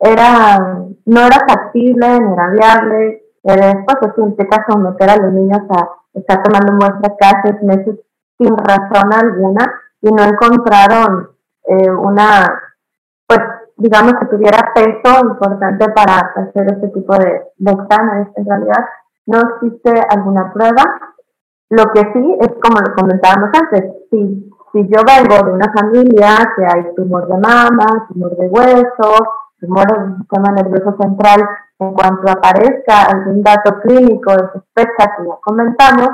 era, 0.00 0.58
no 1.06 1.20
era 1.20 1.46
factible, 1.46 2.18
no 2.18 2.32
era 2.32 2.48
viable. 2.50 3.22
Después, 3.44 3.96
eso 4.02 4.26
implica 4.26 4.66
someter 4.68 5.10
a 5.10 5.16
los 5.16 5.32
niños 5.32 5.60
a 5.70 5.88
estar 6.12 6.42
tomando 6.42 6.72
muestras 6.72 7.14
cada 7.16 7.42
seis 7.42 7.62
meses 7.62 8.00
sin 8.36 8.56
razón 8.56 9.12
alguna 9.12 9.72
y 10.02 10.10
no 10.10 10.24
encontraron 10.24 11.30
eh, 11.64 11.90
una 11.90 12.62
pues 13.28 13.40
digamos 13.76 14.14
que 14.14 14.26
tuviera 14.26 14.72
peso 14.74 15.20
importante 15.22 15.88
para 15.90 16.18
hacer 16.34 16.66
este 16.72 16.88
tipo 16.88 17.14
de, 17.16 17.42
de. 17.56 17.70
En 18.36 18.46
realidad 18.46 18.84
no 19.28 19.38
existe 19.40 19.92
alguna 20.08 20.52
prueba. 20.52 20.82
Lo 21.68 21.84
que 21.92 22.00
sí 22.00 22.36
es 22.40 22.48
como 22.62 22.80
lo 22.80 22.94
comentábamos 22.96 23.50
antes, 23.52 23.92
si, 24.10 24.50
si 24.72 24.88
yo 24.88 25.02
vengo 25.04 25.46
de 25.46 25.52
una 25.52 25.70
familia 25.70 26.50
que 26.56 26.64
hay 26.64 26.94
tumor 26.96 27.28
de 27.28 27.36
mama, 27.36 28.08
tumor 28.08 28.34
de 28.36 28.48
hueso, 28.48 29.28
tumor 29.60 29.86
del 29.86 30.16
sistema 30.16 30.52
nervioso 30.52 30.96
central, 30.98 31.46
en 31.78 31.92
cuanto 31.92 32.30
aparezca 32.30 33.04
algún 33.12 33.42
dato 33.42 33.80
clínico 33.80 34.32
de 34.32 34.50
sospecha 34.50 35.16
que 35.16 35.28
ya 35.28 35.36
comentamos, 35.42 36.08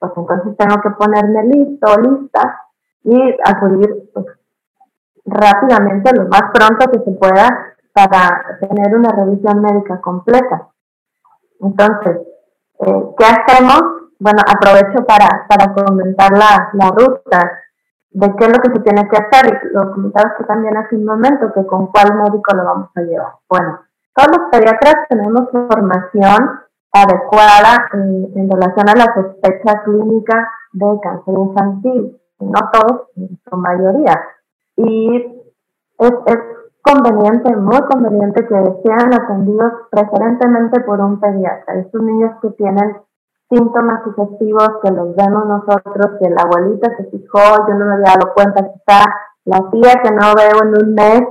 pues 0.00 0.12
entonces 0.16 0.56
tengo 0.56 0.82
que 0.82 0.90
ponerme 0.90 1.44
listo 1.44 2.00
lista 2.00 2.62
y 3.04 3.36
acudir 3.44 4.10
pues, 4.12 4.26
rápidamente, 5.24 6.10
lo 6.16 6.26
más 6.26 6.42
pronto 6.52 6.90
que 6.90 6.98
se 6.98 7.12
pueda, 7.12 7.74
para 7.92 8.58
tener 8.58 8.94
una 8.94 9.12
revisión 9.12 9.62
médica 9.62 10.00
completa. 10.00 10.68
Entonces, 11.60 12.18
eh, 12.80 13.02
¿qué 13.18 13.24
hacemos? 13.24 13.80
Bueno, 14.18 14.40
aprovecho 14.46 15.04
para, 15.06 15.46
para 15.48 15.74
comentar 15.74 16.32
la, 16.32 16.70
la 16.72 16.88
ruta 16.90 17.52
de 18.10 18.34
qué 18.36 18.44
es 18.44 18.48
lo 18.48 18.62
que 18.62 18.72
se 18.72 18.80
tiene 18.80 19.08
que 19.08 19.16
hacer. 19.16 19.60
Y 19.64 19.74
lo 19.74 19.92
comentabas 19.92 20.34
que 20.38 20.44
también 20.44 20.76
hace 20.76 20.96
un 20.96 21.04
momento, 21.04 21.52
que 21.52 21.66
con 21.66 21.86
cuál 21.88 22.14
médico 22.14 22.56
lo 22.56 22.64
vamos 22.64 22.90
a 22.94 23.00
llevar. 23.00 23.32
Bueno, 23.48 23.80
todos 24.14 24.38
los 24.38 24.50
pediatras 24.50 24.94
tenemos 25.08 25.50
formación 25.50 26.60
adecuada 26.92 27.88
en, 27.92 28.32
en 28.34 28.50
relación 28.50 28.88
a 28.88 28.94
la 28.94 29.14
sospecha 29.14 29.82
clínica 29.84 30.50
de 30.72 30.86
cáncer 31.02 31.34
infantil. 31.34 32.20
No 32.38 32.70
todos, 32.72 33.08
en 33.16 33.38
su 33.48 33.56
mayoría 33.56 34.14
y 34.76 35.16
es, 35.98 36.12
es 36.26 36.38
conveniente, 36.86 37.56
muy 37.56 37.80
conveniente 37.90 38.46
que 38.46 38.54
sean 38.84 39.12
atendidos 39.12 39.72
preferentemente 39.90 40.80
por 40.82 41.00
un 41.00 41.20
pediatra. 41.20 41.80
Estos 41.80 42.02
niños 42.02 42.32
que 42.40 42.50
tienen 42.50 42.96
síntomas 43.50 44.02
sugestivos 44.04 44.68
que 44.82 44.90
los 44.90 45.14
vemos 45.16 45.46
nosotros, 45.46 46.18
que 46.20 46.30
la 46.30 46.42
abuelita 46.42 46.96
se 46.96 47.04
fijó, 47.04 47.40
yo 47.68 47.74
no 47.74 47.86
me 47.86 47.94
había 47.94 48.14
dado 48.14 48.32
cuenta, 48.34 48.72
quizá 48.72 49.04
la 49.44 49.70
tía 49.70 50.02
que 50.02 50.10
no 50.10 50.34
veo 50.34 50.62
en 50.62 50.84
un 50.84 50.94
mes 50.94 51.22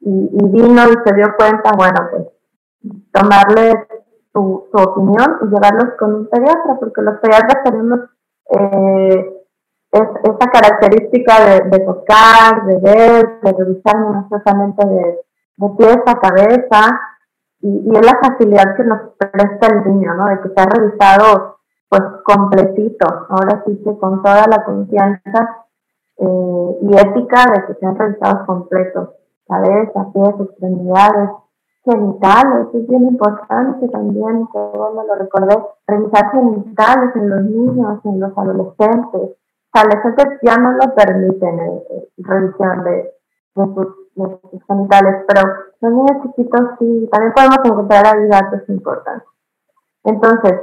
y, 0.00 0.50
vino 0.50 0.82
y 0.84 1.08
se 1.08 1.14
dio 1.14 1.34
cuenta, 1.36 1.72
bueno, 1.76 2.08
pues 2.10 2.26
tomarles 3.12 3.74
su, 4.32 4.66
su 4.70 4.82
opinión 4.82 5.38
y 5.42 5.46
llevarlos 5.46 5.94
con 5.98 6.14
un 6.14 6.26
pediatra, 6.28 6.76
porque 6.78 7.02
los 7.02 7.18
pediatras 7.18 7.64
tenemos 7.64 8.00
eh, 8.50 9.36
es, 9.96 10.08
esa 10.22 10.50
característica 10.50 11.62
de, 11.64 11.78
tocar, 11.80 12.66
de 12.66 12.76
ver, 12.78 13.40
de 13.42 13.52
revisar 13.52 13.98
minuciosamente 13.98 14.86
de, 14.86 15.18
de 15.56 15.68
pies 15.76 15.98
a 16.06 16.14
cabeza, 16.18 17.00
y, 17.60 17.96
es 17.96 18.06
la 18.06 18.18
facilidad 18.22 18.76
que 18.76 18.84
nos 18.84 19.00
presta 19.18 19.66
el 19.68 19.92
niño, 19.92 20.14
¿no? 20.14 20.26
De 20.26 20.40
que 20.40 20.48
se 20.48 20.60
ha 20.60 20.66
revisado, 20.66 21.58
pues, 21.88 22.02
completito, 22.24 23.06
ahora 23.28 23.62
sí 23.66 23.80
que 23.82 23.98
con 23.98 24.22
toda 24.22 24.46
la 24.48 24.64
confianza 24.64 25.66
eh, 26.18 26.78
y 26.82 26.96
ética 26.96 27.44
de 27.52 27.66
que 27.66 27.74
se 27.74 27.86
han 27.86 27.96
revisado 27.96 28.46
completos, 28.46 29.10
cabeza, 29.48 30.12
pies, 30.12 30.34
extremidades, 30.40 31.30
genitales, 31.84 32.66
es 32.74 32.88
bien 32.88 33.06
importante 33.06 33.88
también, 33.88 34.48
que 34.52 34.58
lo 34.58 35.14
recordé, 35.14 35.56
revisar 35.86 36.32
genitales 36.32 37.14
en 37.14 37.30
los 37.30 37.42
niños, 37.42 38.00
en 38.04 38.20
los 38.20 38.36
adolescentes, 38.36 39.36
adolescentes 39.76 40.38
ya 40.42 40.56
no 40.56 40.72
lo 40.72 40.94
permiten 40.94 41.58
en, 41.58 41.82
revisión 42.18 42.84
de, 42.84 43.12
sus, 43.54 44.62
genitales, 44.66 45.24
pero 45.28 45.42
los 45.80 45.92
niños 45.92 46.22
chiquitos 46.22 46.70
sí, 46.78 47.08
también 47.12 47.32
podemos 47.32 47.58
encontrar 47.64 48.06
ahí 48.06 48.28
datos 48.28 48.68
importantes. 48.68 49.28
Entonces, 50.04 50.54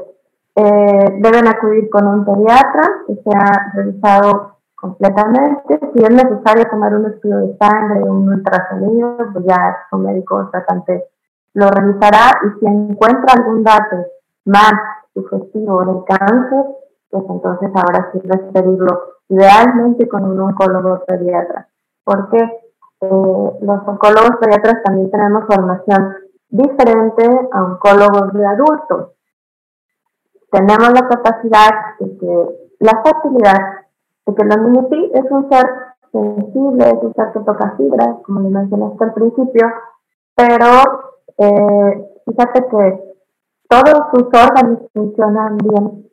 eh, 0.55 1.19
deben 1.19 1.47
acudir 1.47 1.89
con 1.89 2.07
un 2.07 2.25
pediatra 2.25 2.89
que 3.07 3.15
sea 3.23 3.71
revisado 3.73 4.57
completamente. 4.75 5.79
Si 5.93 6.03
es 6.03 6.09
necesario 6.09 6.65
tomar 6.69 6.93
un 6.95 7.05
estudio 7.05 7.37
de 7.37 7.57
sangre, 7.57 8.03
un 8.03 8.29
ultrasonido, 8.29 9.17
pues 9.31 9.45
ya 9.45 9.77
su 9.89 9.97
médico 9.97 10.49
tratante 10.51 11.05
lo 11.53 11.69
revisará 11.69 12.39
y 12.43 12.59
si 12.59 12.65
encuentra 12.65 13.33
algún 13.33 13.63
dato 13.63 14.05
más 14.45 14.73
sugestivo 15.13 15.85
del 15.85 16.03
cáncer, 16.05 16.65
pues 17.13 17.25
entonces 17.29 17.69
ahora 17.75 18.09
sí 18.11 18.19
referirlo 18.23 19.19
idealmente 19.29 20.07
con 20.07 20.25
un 20.25 20.39
oncólogo 20.39 21.03
pediatra, 21.05 21.67
porque 22.03 22.39
eh, 22.39 23.51
los 23.61 23.87
oncólogos 23.87 24.37
pediatras 24.41 24.81
también 24.83 25.11
tenemos 25.11 25.45
formación 25.45 26.15
diferente 26.49 27.23
a 27.51 27.63
oncólogos 27.63 28.33
de 28.33 28.45
adultos. 28.47 29.11
Tenemos 30.49 30.89
la 30.91 31.07
capacidad 31.07 31.69
de 31.99 32.73
la 32.79 33.03
facilidad 33.03 33.59
de 34.25 34.35
que 34.35 34.43
niños 34.43 34.85
sí 34.89 35.11
es 35.13 35.31
un 35.31 35.49
ser 35.49 35.65
sensible, 36.11 36.89
es 36.89 37.03
un 37.03 37.13
ser 37.13 37.31
que 37.31 37.39
toca 37.41 37.75
fibras, 37.77 38.17
como 38.25 38.41
le 38.41 38.49
mencionaste 38.49 39.03
al 39.03 39.13
principio, 39.13 39.71
pero 40.35 40.67
eh, 41.37 42.09
fíjate 42.25 42.67
que 42.69 43.15
todos 43.69 44.07
sus 44.13 44.23
órganos 44.23 44.79
funcionan 44.93 45.57
bien 45.57 46.03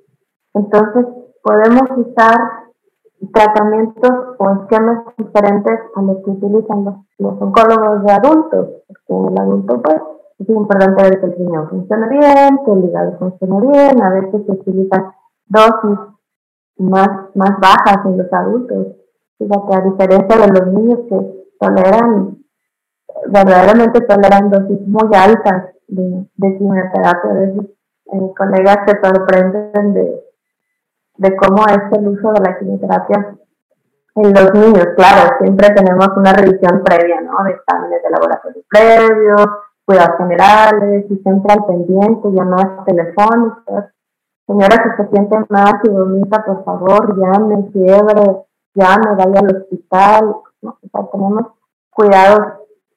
entonces, 0.54 1.06
podemos 1.42 1.82
usar 1.96 2.60
tratamientos 3.32 4.10
o 4.38 4.50
esquemas 4.50 5.04
diferentes 5.16 5.78
a 5.94 6.02
los 6.02 6.24
que 6.24 6.30
utilizan 6.30 6.84
los, 7.18 7.42
oncólogos 7.42 8.04
de 8.04 8.12
adultos, 8.12 8.68
porque 8.88 9.32
el 9.32 9.40
adulto 9.40 9.82
pues 9.82 9.96
es 10.38 10.48
importante 10.48 11.02
ver 11.02 11.20
que 11.20 11.26
el 11.26 11.36
riñón 11.36 11.68
funciona 11.68 12.08
bien, 12.08 12.58
que 12.64 12.72
el 12.72 12.84
hígado 12.84 13.18
funciona 13.18 13.60
bien, 13.60 14.02
a 14.02 14.10
veces 14.10 14.46
se 14.46 14.52
utilizan 14.52 15.12
dosis 15.46 15.98
más, 16.78 17.08
más 17.34 17.60
bajas 17.60 18.06
en 18.06 18.18
los 18.18 18.32
adultos, 18.32 18.86
fíjate, 19.38 19.76
a 19.76 19.80
diferencia 19.82 20.38
de 20.38 20.60
los 20.60 20.66
niños 20.72 21.00
que 21.08 21.46
toleran, 21.60 22.38
verdaderamente 23.26 24.00
toleran 24.00 24.50
dosis 24.50 24.80
muy 24.86 25.10
altas 25.14 25.74
de, 25.88 26.26
de 26.36 26.58
quimioterapia, 26.58 27.30
a 27.30 27.34
veces 27.34 27.66
eh, 28.12 28.32
colegas 28.36 28.78
se 28.86 28.98
sorprenden 29.02 29.92
de 29.92 30.29
de 31.20 31.36
cómo 31.36 31.66
es 31.66 31.98
el 31.98 32.08
uso 32.08 32.32
de 32.32 32.40
la 32.40 32.58
quimioterapia 32.58 33.36
En 34.14 34.32
los 34.32 34.54
niños, 34.54 34.86
claro, 34.96 35.36
siempre 35.38 35.68
tenemos 35.70 36.08
una 36.16 36.32
revisión 36.32 36.82
previa, 36.82 37.20
¿no? 37.20 37.44
De 37.44 37.50
exámenes 37.52 38.02
de 38.02 38.10
laboratorio 38.10 38.62
previos, 38.68 39.46
cuidados 39.84 40.16
generales 40.16 41.04
y 41.10 41.16
siempre 41.16 41.52
al 41.52 41.66
pendiente, 41.66 42.32
llamadas 42.32 42.84
telefónicas. 42.86 43.92
Señora, 44.46 44.82
si 44.82 45.02
se 45.02 45.10
siente 45.10 45.36
más 45.50 45.74
y 45.84 45.90
vomita, 45.90 46.42
por 46.44 46.64
favor, 46.64 47.16
llame, 47.18 47.70
fiebre, 47.72 48.46
llame, 48.74 49.14
vaya 49.16 49.40
al 49.40 49.56
hospital. 49.56 50.36
¿no? 50.62 50.70
O 50.70 50.88
sea, 50.90 51.10
tenemos 51.12 51.42
cuidados 51.90 52.40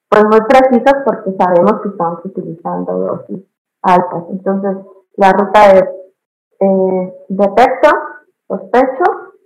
pues 0.08 0.24
muy 0.24 0.40
precisos 0.48 0.94
porque 1.04 1.32
sabemos 1.36 1.80
que 1.82 1.88
estamos 1.90 2.24
utilizando 2.24 2.92
dosis 2.98 3.44
altas. 3.82 4.24
Entonces, 4.30 4.76
la 5.16 5.32
ruta 5.32 5.72
es 5.72 5.84
eh, 6.60 7.14
detecto, 7.28 7.73
sospecho, 8.58 9.04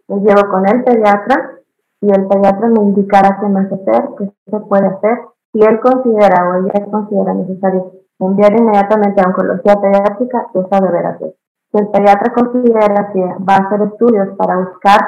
lo 0.09 0.17
llevo 0.19 0.49
con 0.51 0.67
el 0.69 0.85
pediatra 0.85 1.59
y 2.01 2.11
el 2.11 2.27
pediatra 2.27 2.69
me 2.69 2.83
indicará 2.83 3.39
qué 3.41 3.47
más 3.47 3.67
hacer, 3.73 4.09
qué 4.19 4.33
se 4.51 4.61
puede 4.61 4.87
hacer. 4.87 5.19
Si 5.53 5.61
él 5.61 5.81
considera 5.81 6.49
o 6.49 6.55
ella 6.57 6.87
considera 6.91 7.35
necesario 7.35 7.93
enviar 8.21 8.53
inmediatamente 8.53 9.21
a 9.21 9.29
oncología 9.29 9.77
pediátrica, 9.81 10.47
eso 10.55 10.85
deberá 10.85 11.11
hacer. 11.11 11.35
Si 11.71 11.79
el 11.79 11.89
pediatra 11.89 12.33
considera 12.33 13.11
que 13.13 13.21
va 13.21 13.55
a 13.55 13.67
hacer 13.67 13.83
estudios 13.83 14.37
para 14.37 14.59
buscar, 14.59 15.01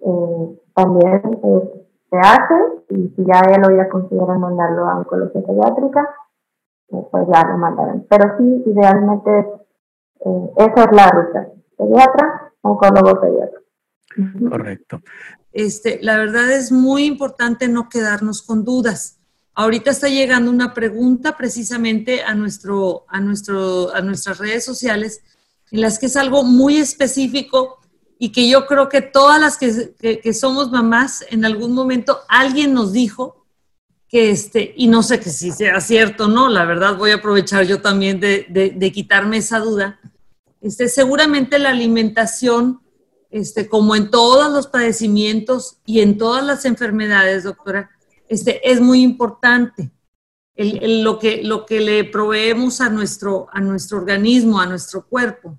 eh, 0.00 0.58
también 0.74 1.22
eh, 1.42 1.86
se 2.10 2.18
hace, 2.18 2.54
y 2.90 3.08
si 3.08 3.24
ya 3.24 3.40
él 3.54 3.62
o 3.64 3.70
ella 3.70 3.88
considera 3.88 4.36
mandarlo 4.38 4.86
a 4.86 4.98
oncología 4.98 5.42
pediátrica, 5.42 6.08
eh, 6.88 7.06
pues 7.10 7.26
ya 7.28 7.48
lo 7.48 7.58
mandarán. 7.58 8.04
Pero 8.08 8.36
sí, 8.38 8.62
idealmente 8.66 9.60
esa 10.56 10.84
es 10.84 10.92
la 10.92 11.08
ruta. 11.08 11.46
Pediatra, 11.78 12.49
oncólogo 12.62 13.20
pediatra. 13.20 13.60
Correcto. 14.48 15.02
Este, 15.52 15.98
la 16.02 16.16
verdad 16.16 16.50
es 16.52 16.70
muy 16.70 17.04
importante 17.04 17.68
no 17.68 17.88
quedarnos 17.88 18.42
con 18.42 18.64
dudas. 18.64 19.18
Ahorita 19.54 19.90
está 19.90 20.08
llegando 20.08 20.50
una 20.50 20.72
pregunta 20.74 21.36
precisamente 21.36 22.22
a, 22.22 22.34
nuestro, 22.34 23.04
a, 23.08 23.20
nuestro, 23.20 23.94
a 23.94 24.00
nuestras 24.00 24.38
redes 24.38 24.64
sociales 24.64 25.22
en 25.70 25.80
las 25.80 25.98
que 25.98 26.06
es 26.06 26.16
algo 26.16 26.44
muy 26.44 26.76
específico 26.76 27.78
y 28.18 28.32
que 28.32 28.48
yo 28.48 28.66
creo 28.66 28.88
que 28.88 29.02
todas 29.02 29.40
las 29.40 29.56
que, 29.56 30.32
somos 30.34 30.70
mamás, 30.70 31.24
en 31.30 31.44
algún 31.44 31.72
momento 31.72 32.20
alguien 32.28 32.74
nos 32.74 32.92
dijo 32.92 33.46
que 34.08 34.30
este, 34.30 34.74
y 34.76 34.88
no 34.88 35.02
sé 35.02 35.20
que 35.20 35.30
si 35.30 35.52
sea 35.52 35.80
cierto 35.80 36.24
o 36.24 36.28
no, 36.28 36.48
la 36.48 36.64
verdad 36.64 36.96
voy 36.96 37.12
a 37.12 37.16
aprovechar 37.16 37.64
yo 37.64 37.80
también 37.80 38.20
de, 38.20 38.46
de 38.50 38.92
quitarme 38.92 39.38
esa 39.38 39.60
duda. 39.60 40.00
Este, 40.60 40.88
seguramente 40.88 41.58
la 41.58 41.70
alimentación 41.70 42.80
este, 43.30 43.68
como 43.68 43.94
en 43.94 44.10
todos 44.10 44.52
los 44.52 44.66
padecimientos 44.66 45.78
y 45.86 46.00
en 46.00 46.18
todas 46.18 46.44
las 46.44 46.64
enfermedades, 46.64 47.44
doctora, 47.44 47.90
este, 48.28 48.70
es 48.70 48.80
muy 48.80 49.02
importante. 49.02 49.90
lo, 50.56 51.18
que, 51.18 51.42
lo 51.42 51.64
que 51.64 51.80
le 51.80 52.04
proveemos 52.04 52.80
a 52.80 52.90
nuestro, 52.90 53.48
a 53.52 53.60
nuestro 53.60 53.98
organismo, 53.98 54.60
a 54.60 54.66
nuestro 54.66 55.06
cuerpo. 55.06 55.58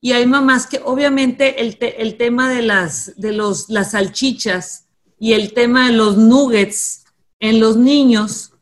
Y 0.00 0.12
hay 0.12 0.26
mamás 0.26 0.66
que 0.66 0.80
obviamente 0.84 1.60
el, 1.62 1.78
el 1.80 2.16
tema 2.16 2.50
de, 2.50 2.62
las, 2.62 3.12
de 3.16 3.32
los, 3.32 3.70
las 3.70 3.92
salchichas 3.92 4.86
y 5.18 5.32
el 5.32 5.54
tema 5.54 5.86
de 5.86 5.96
los 5.96 6.16
nuggets 6.16 7.04
en 7.38 7.60
los 7.60 7.76
niños 7.76 8.52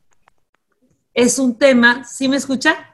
es 1.15 1.39
un 1.39 1.57
tema, 1.57 2.05
¿sí 2.05 2.29
me 2.29 2.37
escucha? 2.37 2.92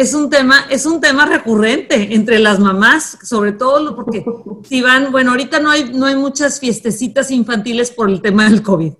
Es 0.00 0.14
un 0.14 0.30
tema, 0.30 0.66
es 0.70 0.86
un 0.86 0.98
tema 0.98 1.26
recurrente 1.26 2.14
entre 2.14 2.38
las 2.38 2.58
mamás, 2.58 3.18
sobre 3.22 3.52
todo 3.52 3.94
porque 3.94 4.24
si 4.68 4.80
van, 4.80 5.12
bueno, 5.12 5.32
ahorita 5.32 5.60
no 5.60 5.70
hay, 5.70 5.92
no 5.92 6.06
hay 6.06 6.16
muchas 6.16 6.58
fiestecitas 6.58 7.30
infantiles 7.30 7.90
por 7.90 8.08
el 8.08 8.22
tema 8.22 8.48
del 8.48 8.62
COVID, 8.62 8.94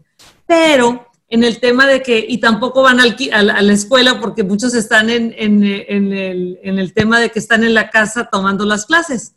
pero 0.46 1.06
en 1.28 1.42
el 1.42 1.58
tema 1.58 1.86
de 1.86 2.02
que, 2.02 2.22
y 2.28 2.38
tampoco 2.38 2.82
van 2.82 3.00
al, 3.00 3.16
a, 3.32 3.62
la, 3.62 3.72
escuela 3.72 4.20
porque 4.20 4.44
muchos 4.44 4.74
están 4.74 5.08
en, 5.08 5.34
en, 5.38 5.64
en, 5.64 6.12
el, 6.12 6.58
en, 6.62 6.78
el, 6.78 6.92
tema 6.92 7.18
de 7.18 7.30
que 7.30 7.38
están 7.38 7.64
en 7.64 7.72
la 7.72 7.88
casa 7.88 8.28
tomando 8.30 8.66
las 8.66 8.84
clases. 8.84 9.34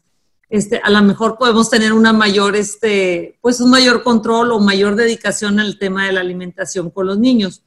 Este, 0.50 0.82
a 0.84 0.90
lo 0.90 1.02
mejor 1.02 1.38
podemos 1.38 1.70
tener 1.70 1.94
una 1.94 2.12
mayor, 2.12 2.56
este, 2.56 3.38
pues 3.42 3.62
un 3.62 3.70
mayor 3.70 4.04
control 4.04 4.52
o 4.52 4.60
mayor 4.60 4.96
dedicación 4.96 5.60
al 5.60 5.78
tema 5.78 6.08
de 6.08 6.14
la 6.14 6.22
alimentación 6.22 6.90
con 6.90 7.08
los 7.08 7.20
niños 7.20 7.64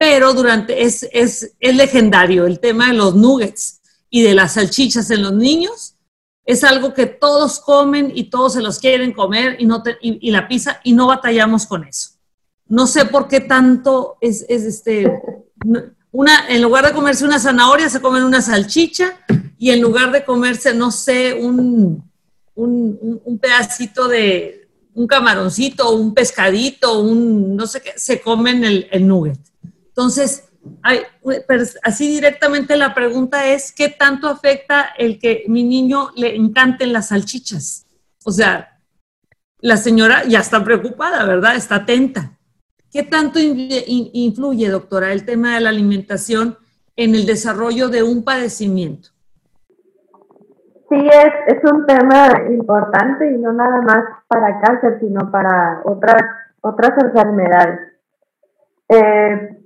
pero 0.00 0.32
durante 0.32 0.82
es, 0.82 1.06
es, 1.12 1.52
es 1.60 1.76
legendario 1.76 2.46
el 2.46 2.58
tema 2.58 2.86
de 2.86 2.94
los 2.94 3.14
nuggets 3.14 3.82
y 4.08 4.22
de 4.22 4.34
las 4.34 4.54
salchichas 4.54 5.10
en 5.10 5.22
los 5.22 5.34
niños. 5.34 5.94
Es 6.46 6.64
algo 6.64 6.94
que 6.94 7.04
todos 7.04 7.60
comen 7.60 8.10
y 8.14 8.30
todos 8.30 8.54
se 8.54 8.62
los 8.62 8.78
quieren 8.78 9.12
comer 9.12 9.56
y, 9.58 9.66
no 9.66 9.82
y, 10.00 10.30
la 10.30 10.48
pizza 10.48 10.80
y 10.84 10.94
no 10.94 11.08
batallamos 11.08 11.66
con 11.66 11.84
eso. 11.84 12.12
No 12.66 12.86
sé 12.86 13.04
por 13.04 13.28
qué 13.28 13.40
tanto 13.40 14.16
es, 14.22 14.46
es 14.48 14.62
este, 14.62 15.20
una, 16.10 16.48
en 16.48 16.62
lugar 16.62 16.86
de 16.86 16.94
comerse 16.94 17.26
una 17.26 17.38
zanahoria, 17.38 17.90
se 17.90 18.00
comen 18.00 18.22
una 18.22 18.40
salchicha 18.40 19.18
y 19.58 19.68
en 19.68 19.82
lugar 19.82 20.12
de 20.12 20.24
comerse, 20.24 20.72
no 20.72 20.90
sé, 20.92 21.34
un, 21.34 22.10
un, 22.54 23.20
un 23.22 23.38
pedacito 23.38 24.08
de 24.08 24.66
un 24.94 25.06
camaroncito, 25.06 25.92
un 25.92 26.14
pescadito, 26.14 27.00
un 27.00 27.54
no 27.54 27.66
sé 27.66 27.82
qué, 27.82 27.92
se 27.96 28.22
comen 28.22 28.64
el, 28.64 28.88
el 28.90 29.06
nugget. 29.06 29.49
Entonces, 30.00 30.50
así 31.82 32.08
directamente 32.08 32.74
la 32.78 32.94
pregunta 32.94 33.46
es, 33.48 33.70
¿qué 33.70 33.90
tanto 33.90 34.28
afecta 34.28 34.86
el 34.96 35.18
que 35.18 35.44
mi 35.46 35.62
niño 35.62 36.08
le 36.16 36.36
encanten 36.36 36.94
las 36.94 37.08
salchichas? 37.08 37.86
O 38.24 38.30
sea, 38.30 38.78
la 39.58 39.76
señora 39.76 40.24
ya 40.24 40.38
está 40.38 40.64
preocupada, 40.64 41.26
¿verdad? 41.26 41.54
Está 41.54 41.74
atenta. 41.76 42.38
¿Qué 42.90 43.02
tanto 43.02 43.38
influye, 43.38 44.70
doctora, 44.70 45.12
el 45.12 45.26
tema 45.26 45.54
de 45.54 45.60
la 45.60 45.68
alimentación 45.68 46.56
en 46.96 47.14
el 47.14 47.26
desarrollo 47.26 47.90
de 47.90 48.02
un 48.02 48.24
padecimiento? 48.24 49.10
Sí, 50.88 50.96
es, 50.96 51.58
un 51.70 51.84
tema 51.84 52.32
importante 52.48 53.30
y 53.30 53.36
no 53.36 53.52
nada 53.52 53.82
más 53.82 54.04
para 54.28 54.60
cáncer, 54.62 54.96
sino 54.98 55.30
para 55.30 55.82
otras, 55.84 56.22
otras 56.62 56.92
enfermedades. 57.04 57.80
Eh, 58.88 59.59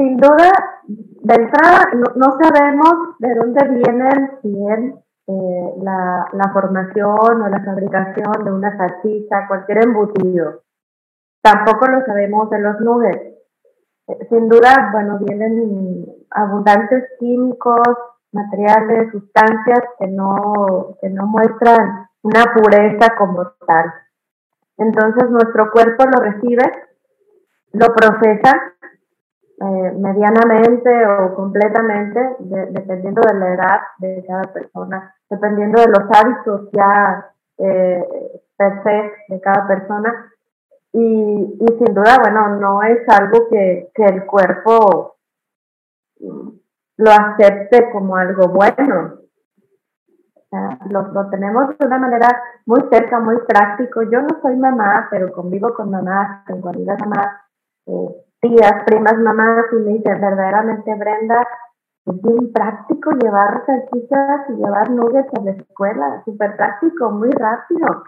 sin 0.00 0.16
duda, 0.16 0.50
de 0.86 1.34
entrada, 1.34 1.90
no, 2.16 2.38
sabemos 2.40 3.18
de 3.18 3.34
dónde 3.34 3.68
viene 3.68 4.30
bien 4.42 4.98
eh, 5.26 5.74
la, 5.82 6.26
la, 6.32 6.52
formación 6.54 7.42
o 7.42 7.48
la 7.48 7.62
fabricación 7.62 8.44
de 8.44 8.50
una 8.50 8.76
salchicha, 8.78 9.46
cualquier 9.46 9.84
embutido. 9.84 10.62
Tampoco 11.42 11.86
lo 11.86 12.04
sabemos 12.06 12.48
de 12.48 12.58
los 12.60 12.80
nuggets. 12.80 13.36
Eh, 14.08 14.26
sin 14.30 14.48
duda, 14.48 14.88
bueno, 14.92 15.18
vienen 15.18 16.06
abundantes 16.30 17.04
químicos, 17.18 17.86
materiales, 18.32 19.12
sustancias 19.12 19.80
que 19.98 20.06
no, 20.06 20.96
que 21.02 21.10
no 21.10 21.26
muestran 21.26 22.08
una 22.22 22.44
pureza 22.54 23.14
como 23.18 23.44
tal. 23.66 23.92
Entonces 24.78 25.28
nuestro 25.28 25.70
cuerpo 25.70 26.04
lo 26.06 26.20
recibe, 26.22 26.64
lo 27.72 27.86
procesa 27.94 28.70
eh, 29.62 29.92
medianamente 29.92 31.06
o 31.06 31.34
completamente, 31.34 32.18
dependiendo 32.38 33.20
de 33.20 33.38
la 33.38 33.54
edad 33.54 33.80
de 33.98 34.24
cada 34.26 34.44
persona, 34.54 35.14
dependiendo 35.28 35.82
de 35.82 35.88
los 35.88 36.08
hábitos 36.10 36.70
ya 36.72 37.30
eh, 37.58 38.02
per 38.56 38.82
se 38.82 39.12
de 39.28 39.40
cada 39.42 39.68
persona. 39.68 40.32
Y, 40.92 41.58
y, 41.60 41.66
sin 41.76 41.94
duda, 41.94 42.16
bueno, 42.22 42.56
no 42.56 42.82
es 42.82 43.06
algo 43.08 43.48
que, 43.50 43.90
que 43.94 44.04
el 44.06 44.24
cuerpo 44.24 45.16
lo 46.96 47.10
acepte 47.10 47.90
como 47.92 48.16
algo 48.16 48.48
bueno. 48.48 49.18
lo, 50.88 51.02
lo, 51.12 51.28
tenemos 51.28 51.76
de 51.78 51.86
una 51.86 51.98
manera 51.98 52.28
muy 52.64 52.80
cerca, 52.90 53.20
muy 53.20 53.36
práctico. 53.46 54.02
Yo 54.04 54.22
no 54.22 54.40
soy 54.40 54.56
mamá, 54.56 55.06
pero 55.10 55.30
convivo 55.32 55.74
con 55.74 55.90
mamás, 55.90 56.46
tengo 56.46 56.70
amigas 56.70 56.98
mamás. 57.00 57.42
Eh, 57.86 58.24
tías, 58.40 58.84
primas, 58.86 59.18
mamás, 59.18 59.66
y 59.72 59.76
me 59.76 59.92
dice, 59.92 60.14
verdaderamente 60.14 60.94
Brenda, 60.94 61.46
es 62.06 62.22
bien 62.22 62.52
práctico 62.52 63.10
llevar 63.12 63.64
salchichas 63.66 64.48
y 64.48 64.52
llevar 64.54 64.90
nuggets 64.90 65.32
a 65.38 65.42
la 65.42 65.50
escuela, 65.52 66.22
súper 66.24 66.56
práctico, 66.56 67.10
muy 67.10 67.30
rápido, 67.30 68.04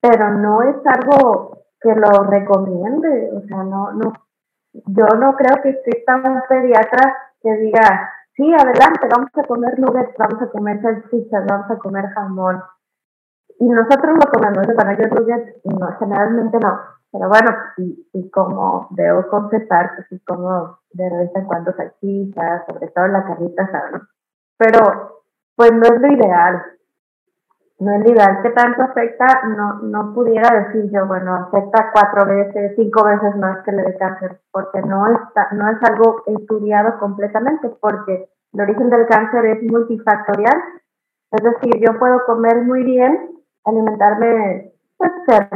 pero 0.00 0.30
no 0.30 0.62
es 0.62 0.76
algo 0.86 1.58
que 1.80 1.94
lo 1.94 2.24
recomiende, 2.24 3.30
o 3.34 3.40
sea, 3.46 3.62
no, 3.62 3.92
no, 3.92 4.12
yo 4.72 5.06
no 5.18 5.36
creo 5.36 5.62
que 5.62 5.70
exista 5.70 6.16
un 6.16 6.40
pediatra 6.48 7.16
que 7.42 7.52
diga, 7.56 8.10
sí, 8.34 8.52
adelante, 8.54 9.08
vamos 9.14 9.30
a 9.36 9.42
comer 9.46 9.78
nuggets, 9.78 10.14
vamos 10.18 10.42
a 10.42 10.48
comer 10.48 10.80
salchichas, 10.80 11.44
vamos 11.46 11.70
a 11.70 11.78
comer 11.78 12.06
jamón. 12.14 12.62
Y 13.58 13.68
nosotros 13.68 14.16
lo 14.16 14.30
comemos, 14.30 14.66
para 14.74 14.96
yo 14.96 15.06
nuggets, 15.08 15.64
no, 15.64 15.86
generalmente 15.98 16.58
no 16.58 16.95
pero 17.12 17.28
bueno, 17.28 17.50
y, 17.78 18.08
y 18.12 18.30
como 18.30 18.88
debo 18.90 19.26
confesar, 19.28 19.92
pues 19.94 20.06
sí 20.10 20.20
como 20.26 20.78
de 20.92 21.10
vez 21.10 21.30
en 21.34 21.44
cuando 21.46 21.72
salchichas, 21.72 22.66
sobre 22.66 22.88
todo 22.88 23.06
la 23.08 23.24
carnita 23.24 23.62
asada, 23.64 24.02
Pero 24.58 25.22
pues 25.56 25.72
no 25.72 25.84
es 25.84 26.00
lo 26.00 26.12
ideal. 26.12 26.62
no 27.78 27.92
es 27.92 28.06
ideal. 28.06 28.40
¿Qué 28.42 28.50
tanto 28.50 28.82
afecta? 28.82 29.26
No, 29.56 29.80
no 29.82 30.14
pudiera 30.14 30.48
decir 30.64 30.90
yo, 30.90 31.06
bueno, 31.06 31.34
afecta 31.34 31.90
cuatro 31.92 32.26
veces, 32.26 32.72
cinco 32.76 33.04
veces 33.04 33.36
más 33.36 33.62
que 33.64 33.72
le 33.72 33.82
de 33.82 33.96
cáncer, 33.96 34.40
porque 34.50 34.80
no, 34.82 35.06
está, 35.08 35.48
no 35.52 35.70
es 35.70 35.82
algo 35.82 36.22
estudiado 36.26 36.98
completamente, 36.98 37.68
porque 37.80 38.28
el 38.52 38.60
origen 38.60 38.90
del 38.90 39.06
cáncer 39.06 39.44
es 39.46 39.62
multifactorial. 39.70 40.62
Es 41.32 41.42
decir, 41.42 41.74
yo 41.84 41.98
puedo 41.98 42.24
comer 42.24 42.62
muy 42.62 42.82
bien, 42.84 43.42
alimentarme, 43.64 44.72
pues, 44.96 45.10
ser 45.26 45.48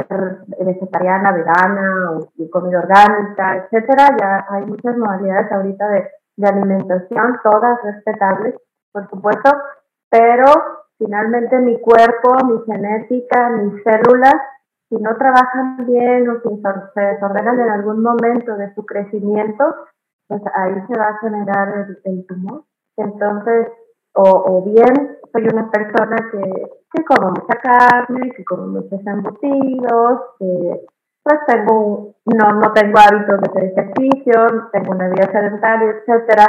vegetariana, 0.59 1.33
vegana, 1.33 2.13
o 2.13 2.29
comida 2.51 2.81
orgánica, 2.81 3.57
etcétera. 3.57 4.17
Ya 4.19 4.47
hay 4.51 4.67
muchas 4.67 4.97
modalidades 4.97 5.51
ahorita 5.53 5.89
de, 5.89 6.11
de 6.37 6.49
alimentación, 6.49 7.39
todas 7.43 7.83
respetables, 7.83 8.55
por 8.93 9.09
supuesto, 9.09 9.51
pero 10.11 10.47
finalmente 10.99 11.59
mi 11.59 11.81
cuerpo, 11.81 12.37
mi 12.45 12.61
genética, 12.67 13.51
mis 13.51 13.83
células, 13.83 14.35
si 14.91 14.97
no 14.97 15.17
trabajan 15.17 15.87
bien 15.87 16.29
o 16.29 16.41
si 16.41 16.63
se 16.95 17.01
desordenan 17.01 17.61
en 17.61 17.71
algún 17.71 18.03
momento 18.03 18.57
de 18.57 18.75
su 18.75 18.85
crecimiento, 18.85 19.65
pues 20.27 20.43
ahí 20.55 20.75
se 20.89 20.99
va 20.99 21.09
a 21.09 21.19
generar 21.19 21.87
el, 22.05 22.27
tumor. 22.27 22.65
Entonces, 22.97 23.69
o, 24.15 24.63
bien 24.65 25.19
soy 25.33 25.47
una 25.53 25.71
persona 25.71 26.17
que, 26.33 26.41
que 26.93 27.05
como 27.05 27.31
mucha 27.31 27.59
carne, 27.61 28.33
que 28.37 28.45
como 28.45 28.67
muchos 28.67 29.01
embutidos, 29.07 30.21
que 30.39 30.87
pues 31.23 31.39
tengo, 31.47 32.15
no, 32.25 32.53
no 32.53 32.73
tengo 32.73 32.99
hábitos 32.99 33.41
de 33.41 33.49
hacer 33.49 33.65
ejercicio, 33.65 34.69
tengo 34.73 34.93
una 34.93 35.09
vida 35.09 35.31
sedentaria, 35.31 35.91
etcétera, 35.91 36.47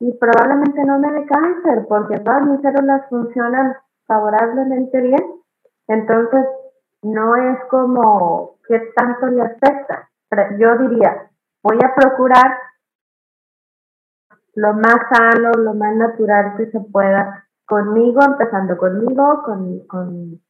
y 0.00 0.12
probablemente 0.18 0.84
no 0.84 0.98
me 0.98 1.12
dé 1.12 1.26
cáncer 1.26 1.86
porque 1.88 2.18
todas 2.20 2.46
mis 2.46 2.60
células 2.60 3.02
funcionan 3.08 3.76
favorablemente 4.06 5.00
bien, 5.00 5.22
entonces 5.88 6.46
no 7.02 7.36
es 7.36 7.58
como 7.70 8.56
que 8.66 8.78
tanto 8.96 9.26
le 9.26 9.42
afecta. 9.42 10.08
Yo 10.58 10.76
diría, 10.78 11.30
voy 11.62 11.78
a 11.84 11.94
procurar 11.94 12.58
lo 14.54 14.74
más 14.74 14.96
sano, 15.10 15.52
lo 15.52 15.74
más 15.74 15.96
natural 15.96 16.54
que 16.56 16.70
se 16.70 16.80
pueda 16.80 17.46
conmigo, 17.66 18.20
empezando 18.22 18.76
conmigo, 18.76 19.42
con, 19.44 19.86
con, 19.86 20.40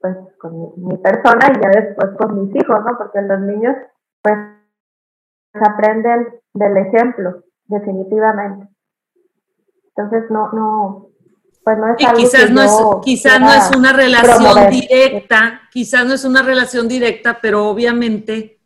pues, 0.00 0.16
con 0.38 0.72
mi 0.76 0.96
persona 0.98 1.48
y 1.50 1.62
ya 1.62 1.80
después 1.80 2.10
con 2.18 2.42
mis 2.42 2.56
hijos, 2.56 2.84
¿no? 2.84 2.96
Porque 2.96 3.20
los 3.22 3.40
niños, 3.40 3.76
pues, 4.22 4.36
aprenden 5.54 6.40
del 6.54 6.76
ejemplo, 6.76 7.42
definitivamente. 7.66 8.68
Entonces, 9.94 10.30
no, 10.30 10.50
no, 10.52 11.08
pues 11.64 11.78
no 11.78 11.88
es 11.88 11.96
quizás 11.96 12.50
no 12.50 12.62
es, 12.62 12.72
quizás 13.04 13.40
no 13.40 13.52
es 13.52 13.76
una 13.76 13.92
relación 13.92 14.70
directa, 14.70 15.60
quizás 15.70 16.06
no 16.06 16.14
es 16.14 16.24
una 16.24 16.42
relación 16.42 16.88
directa, 16.88 17.38
pero 17.40 17.68
obviamente 17.68 18.61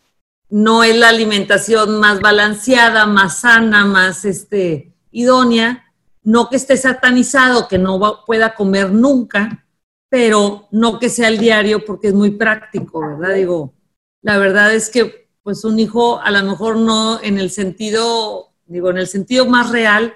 no 0.49 0.85
es 0.85 0.97
la 0.97 1.09
alimentación 1.09 1.99
más 1.99 2.21
balanceada, 2.21 3.07
más 3.07 3.41
sana, 3.41 3.85
más 3.85 4.25
este, 4.25 4.95
idónea, 5.11 5.93
no 6.23 6.49
que 6.49 6.57
esté 6.57 6.77
satanizado, 6.77 7.69
que 7.69 7.79
no 7.79 8.25
pueda 8.27 8.55
comer 8.55 8.91
nunca, 8.91 9.67
pero 10.09 10.69
no 10.71 10.99
que 10.99 11.09
sea 11.09 11.29
el 11.29 11.39
diario 11.39 11.85
porque 11.85 12.09
es 12.09 12.15
muy 12.15 12.31
práctico, 12.33 13.01
¿verdad? 13.01 13.35
Digo, 13.35 13.75
la 14.23 14.39
verdad 14.39 14.75
es 14.75 14.89
que 14.89 15.29
pues 15.43 15.65
un 15.65 15.79
hijo 15.79 16.21
a 16.21 16.31
lo 16.33 16.43
mejor 16.43 16.77
no 16.77 17.23
en 17.23 17.39
el 17.39 17.51
sentido, 17.51 18.53
digo, 18.67 18.91
en 18.91 18.99
el 18.99 19.07
sentido 19.07 19.47
más 19.47 19.71
real, 19.71 20.15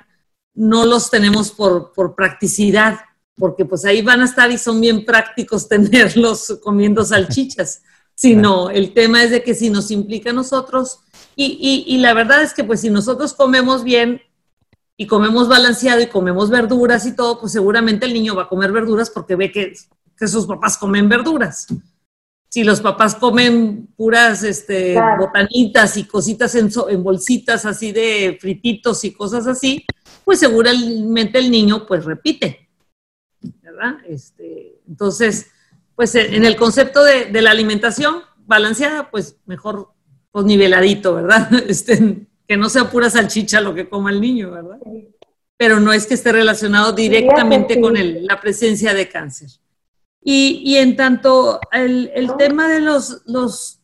no 0.55 0.85
los 0.85 1.11
tenemos 1.11 1.53
por, 1.53 1.93
por 1.93 2.17
practicidad, 2.17 2.99
porque 3.37 3.65
pues 3.65 3.85
ahí 3.85 4.03
van 4.03 4.23
a 4.23 4.25
estar 4.25 4.51
y 4.51 4.59
son 4.59 4.81
bien 4.81 5.05
prácticos 5.05 5.69
tenerlos 5.69 6.59
comiendo 6.63 7.05
salchichas, 7.05 7.83
sino 8.21 8.69
el 8.69 8.93
tema 8.93 9.23
es 9.23 9.31
de 9.31 9.43
que 9.43 9.55
si 9.55 9.71
nos 9.71 9.91
implica 9.91 10.29
a 10.29 10.35
nosotros, 10.35 11.01
y, 11.35 11.87
y, 11.87 11.97
la 11.99 12.13
verdad 12.13 12.43
es 12.43 12.53
que 12.53 12.65
pues 12.65 12.83
si 12.83 12.91
nosotros 12.91 13.33
comemos 13.33 13.83
bien 13.83 14.21
y 14.99 15.07
comemos 15.07 15.49
balanceado 15.49 16.03
y 16.03 16.09
comemos 16.09 16.51
verduras 16.51 17.07
y 17.07 17.17
todo, 17.17 17.41
pues 17.41 17.53
seguramente 17.53 18.05
el 18.05 18.13
niño 18.13 18.35
va 18.35 18.43
a 18.43 18.49
comer 18.51 18.73
verduras 18.73 19.09
porque 19.09 19.37
ve 19.37 19.51
que, 19.51 19.73
que 20.19 20.29
sus 20.29 20.47
papás 20.47 20.77
comen 20.77 21.09
verduras. 21.09 21.67
Si 22.51 22.63
los 22.63 22.83
papás 22.83 23.15
comen 23.15 23.89
puras 23.97 24.43
este, 24.43 25.01
botanitas 25.19 25.97
y 25.97 26.05
cositas 26.05 26.55
en, 26.57 26.69
en 26.91 27.03
bolsitas 27.03 27.65
así 27.65 27.91
de 27.91 28.37
frititos 28.39 29.03
y 29.05 29.15
cosas 29.15 29.47
así, 29.47 29.83
pues 30.27 30.41
seguramente 30.41 31.39
el 31.39 31.51
niño 31.51 31.87
pues 31.87 32.05
repite, 32.05 32.69
¿verdad? 33.63 33.95
Este, 34.07 34.83
entonces, 34.87 35.47
pues 35.95 36.15
en 36.15 36.45
el 36.45 36.57
concepto 36.57 37.05
de, 37.05 37.31
la 37.43 37.51
alimentación 37.51 38.23
balanceada, 38.47 39.11
pues 39.11 39.37
mejor 39.47 39.93
pues 40.31 40.45
niveladito, 40.45 41.15
¿verdad? 41.15 41.51
Este, 41.69 42.27
que 42.47 42.57
no 42.57 42.69
sea 42.69 42.91
pura 42.91 43.11
salchicha 43.11 43.61
lo 43.61 43.75
que 43.75 43.89
coma 43.89 44.11
el 44.11 44.21
niño, 44.21 44.51
¿verdad? 44.51 44.79
Pero 45.57 45.79
no 45.79 45.93
es 45.93 46.07
que 46.07 46.15
esté 46.15 46.33
relacionado 46.33 46.93
directamente 46.93 47.81
con 47.81 47.95
la 48.27 48.41
presencia 48.41 48.95
de 48.95 49.09
cáncer. 49.09 49.51
Y, 50.23 50.77
en 50.77 50.97
tanto, 50.97 51.61
el, 51.73 52.33
tema 52.39 52.69
de 52.69 52.81
los, 52.81 53.23
los, 53.27 53.81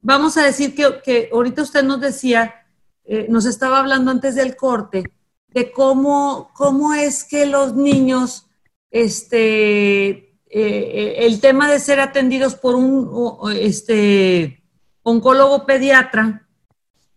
vamos 0.00 0.36
a 0.36 0.44
decir 0.44 0.74
que, 0.74 1.00
que 1.04 1.28
ahorita 1.32 1.62
usted 1.62 1.82
nos 1.82 2.00
decía, 2.00 2.66
eh, 3.04 3.26
nos 3.28 3.46
estaba 3.46 3.78
hablando 3.78 4.10
antes 4.10 4.34
del 4.34 4.56
corte, 4.56 5.04
de 5.48 5.72
cómo, 5.72 6.50
cómo 6.54 6.92
es 6.92 7.24
que 7.24 7.46
los 7.46 7.74
niños, 7.74 8.46
este, 8.90 10.25
eh, 10.48 10.60
eh, 10.60 11.26
el 11.26 11.40
tema 11.40 11.70
de 11.70 11.80
ser 11.80 11.98
atendidos 11.98 12.54
por 12.54 12.76
un 12.76 13.50
este, 13.52 14.62
oncólogo 15.02 15.66
pediatra, 15.66 16.46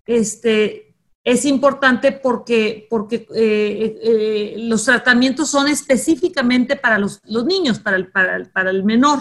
este, 0.06 0.96
es 1.24 1.46
importante 1.46 2.12
porque, 2.12 2.88
porque 2.90 3.28
eh, 3.36 4.56
los 4.58 4.84
tratamientos 4.84 5.50
son 5.50 5.68
específicamente 5.68 6.76
para 6.76 6.98
los, 6.98 7.22
niños, 7.46 7.80
para 7.80 7.98
el, 7.98 8.12
para, 8.12 8.70
el 8.70 8.84
menor, 8.84 9.20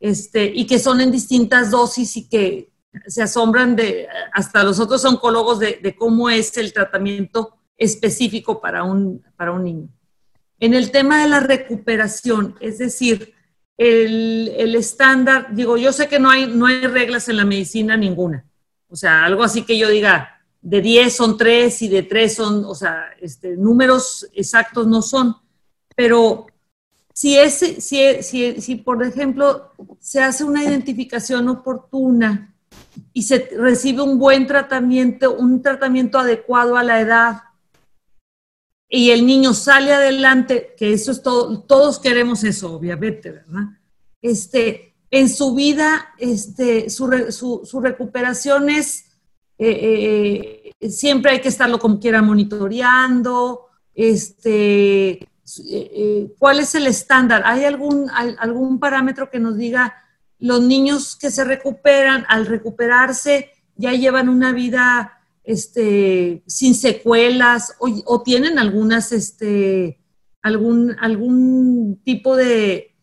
este, 0.00 0.46
y 0.46 0.66
que 0.66 0.78
son 0.78 1.00
en 1.02 1.12
distintas 1.12 1.70
dosis 1.70 2.16
y 2.16 2.28
que 2.28 2.72
se 3.06 3.22
asombran 3.22 3.76
de, 3.76 4.08
hasta 4.32 4.64
los 4.64 4.80
otros 4.80 5.04
oncólogos 5.04 5.58
de, 5.58 5.78
de 5.82 5.94
cómo 5.94 6.30
es 6.30 6.56
el 6.56 6.72
tratamiento 6.72 7.58
específico 7.76 8.60
para 8.60 8.84
un, 8.84 9.22
para 9.36 9.52
un 9.52 9.64
niño. 9.64 9.88
En 10.60 10.74
el 10.74 10.90
tema 10.90 11.22
de 11.22 11.28
la 11.28 11.40
recuperación, 11.40 12.56
es 12.60 12.78
decir, 12.78 13.34
el, 13.76 14.52
el, 14.56 14.74
estándar, 14.74 15.54
digo, 15.54 15.76
yo 15.76 15.92
sé 15.92 16.08
que 16.08 16.18
no 16.18 16.30
hay, 16.30 16.46
no 16.46 16.66
hay 16.66 16.80
reglas 16.86 17.28
en 17.28 17.36
la 17.36 17.44
medicina 17.44 17.96
ninguna. 17.96 18.44
O 18.88 18.96
sea, 18.96 19.24
algo 19.24 19.44
así 19.44 19.62
que 19.62 19.78
yo 19.78 19.88
diga, 19.88 20.38
de 20.60 20.80
10 20.80 21.14
son 21.14 21.36
3 21.36 21.82
y 21.82 21.88
de 21.88 22.02
3 22.02 22.34
son, 22.34 22.64
o 22.64 22.74
sea, 22.74 23.10
este, 23.20 23.56
números 23.56 24.28
exactos 24.34 24.86
no 24.86 25.02
son. 25.02 25.36
Pero 25.94 26.46
si, 27.12 27.36
es, 27.36 27.58
si, 27.58 28.22
si, 28.22 28.60
si, 28.60 28.76
por 28.76 29.02
ejemplo, 29.02 29.72
se 30.00 30.22
hace 30.22 30.44
una 30.44 30.64
identificación 30.64 31.48
oportuna 31.48 32.54
y 33.12 33.22
se 33.22 33.48
recibe 33.56 34.02
un 34.02 34.18
buen 34.18 34.46
tratamiento, 34.46 35.34
un 35.34 35.62
tratamiento 35.62 36.18
adecuado 36.18 36.76
a 36.76 36.82
la 36.82 37.00
edad, 37.00 37.42
y 38.88 39.10
el 39.10 39.26
niño 39.26 39.52
sale 39.52 39.92
adelante, 39.92 40.74
que 40.76 40.92
eso 40.92 41.12
es 41.12 41.22
todo, 41.22 41.60
todos 41.62 41.98
queremos 41.98 42.42
eso, 42.44 42.72
obviamente, 42.72 43.30
¿verdad? 43.30 43.64
Este, 44.22 44.94
en 45.10 45.28
su 45.28 45.54
vida, 45.54 46.14
este, 46.18 46.88
su, 46.88 47.62
su, 47.64 47.80
recuperación 47.80 48.70
es, 48.70 49.04
eh, 49.58 50.72
eh, 50.80 50.90
siempre 50.90 51.32
hay 51.32 51.40
que 51.40 51.48
estarlo 51.48 51.78
como 51.78 52.00
quiera 52.00 52.22
monitoreando, 52.22 53.66
este, 53.94 55.28
eh, 55.70 56.34
¿cuál 56.38 56.60
es 56.60 56.74
el 56.74 56.86
estándar? 56.86 57.42
¿Hay 57.44 57.64
algún, 57.64 58.10
algún 58.10 58.78
parámetro 58.78 59.30
que 59.30 59.38
nos 59.38 59.56
diga 59.56 59.94
los 60.38 60.62
niños 60.62 61.16
que 61.16 61.30
se 61.30 61.44
recuperan, 61.44 62.24
al 62.28 62.46
recuperarse, 62.46 63.50
ya 63.76 63.92
llevan 63.92 64.28
una 64.28 64.52
vida 64.52 65.17
este, 65.48 66.42
sin 66.46 66.74
secuelas 66.74 67.74
o, 67.78 68.22
tienen 68.22 68.58
algunas, 68.58 69.12
este, 69.12 69.98
algún, 70.42 70.94
algún 71.00 72.02
tipo 72.04 72.36
de, 72.36 72.94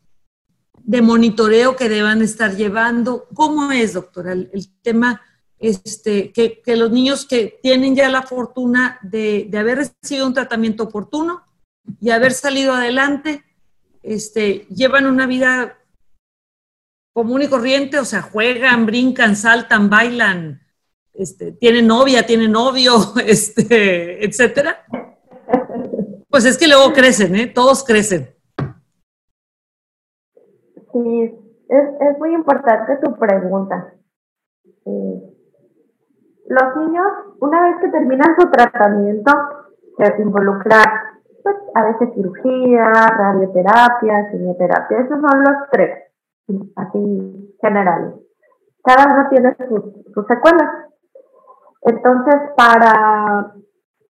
de 0.77 1.01
monitoreo 1.01 1.75
que 1.75 1.89
deban 1.89 2.21
estar 2.21 2.55
llevando. 2.55 3.27
¿Cómo 3.33 3.71
es, 3.71 3.93
doctora, 3.93 4.33
el, 4.33 4.69
tema 4.83 5.23
este, 5.57 6.31
que, 6.31 6.61
que, 6.61 6.75
los 6.75 6.91
niños 6.91 7.25
que 7.25 7.59
tienen 7.63 7.95
ya 7.95 8.09
la 8.09 8.21
fortuna 8.21 8.99
de, 9.01 9.47
de, 9.49 9.57
haber 9.57 9.79
recibido 9.79 10.27
un 10.27 10.35
tratamiento 10.35 10.83
oportuno 10.83 11.41
y 11.99 12.11
haber 12.11 12.33
salido 12.33 12.73
adelante, 12.73 13.43
este, 14.03 14.67
llevan 14.69 15.07
una 15.07 15.25
vida 15.25 15.79
común 17.11 17.41
y 17.41 17.47
corriente, 17.47 17.97
o 17.97 18.05
sea, 18.05 18.21
juegan, 18.21 18.85
brincan, 18.85 19.35
saltan, 19.35 19.89
bailan, 19.89 20.61
este, 21.17 21.51
tiene 21.53 21.81
novia, 21.81 22.25
tiene 22.25 22.47
novio, 22.47 22.93
este, 23.25 24.25
etcétera. 24.25 24.85
Pues 26.29 26.45
es 26.45 26.57
que 26.57 26.67
luego 26.67 26.93
crecen, 26.93 27.35
¿eh? 27.35 27.47
Todos 27.47 27.83
crecen. 27.83 28.35
Sí, 30.91 31.21
es, 31.69 31.83
es 31.99 32.19
muy 32.19 32.33
importante 32.33 32.97
tu 33.03 33.15
pregunta. 33.17 33.93
Los 36.47 36.77
niños, 36.77 37.07
una 37.39 37.61
vez 37.63 37.81
que 37.81 37.89
terminan 37.89 38.35
su 38.39 38.49
tratamiento, 38.51 39.31
se 39.97 40.21
involucra 40.21 40.83
pues, 41.41 41.55
a 41.73 41.85
veces 41.85 42.09
cirugía, 42.13 42.85
radioterapia, 42.85 44.29
quimioterapia. 44.31 44.99
Esos 44.99 45.19
son 45.19 45.43
los 45.43 45.69
tres, 45.71 46.11
así 46.75 47.55
generales. 47.61 48.13
Cada 48.83 49.13
uno 49.13 49.29
tiene 49.29 49.55
sus 50.13 50.27
secuelas. 50.27 50.84
Entonces, 51.85 52.35
para 52.57 53.53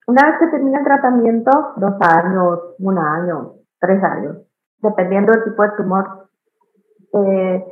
una 0.08 0.30
vez 0.30 0.40
que 0.40 0.48
termina 0.48 0.80
el 0.80 0.86
tratamiento, 0.86 1.52
dos 1.78 1.96
años, 2.00 2.60
un 2.80 2.98
año, 2.98 3.54
tres 3.80 4.04
años, 4.04 4.38
dependiendo 4.82 5.34
del 5.34 5.44
tipo 5.44 5.64
de 5.64 5.72
tumor, 5.78 6.30
eh, 7.14 7.66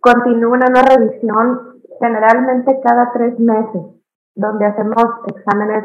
continúa 0.00 0.56
una 0.56 0.82
revisión 0.82 1.80
generalmente 1.98 2.80
cada 2.82 3.12
tres 3.12 3.38
meses, 3.38 3.82
donde 4.34 4.66
hacemos 4.66 5.04
exámenes, 5.26 5.84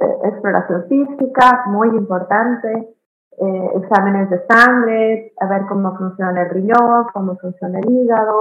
eh, 0.00 0.18
exploración 0.24 0.84
física, 0.88 1.64
muy 1.66 1.88
importante, 1.88 2.94
eh, 3.38 3.70
exámenes 3.76 4.30
de 4.30 4.46
sangre, 4.46 5.32
a 5.40 5.46
ver 5.46 5.62
cómo 5.68 5.96
funciona 5.96 6.42
el 6.42 6.50
riñón, 6.50 7.06
cómo 7.12 7.36
funciona 7.38 7.80
el 7.80 7.90
hígado, 7.90 8.38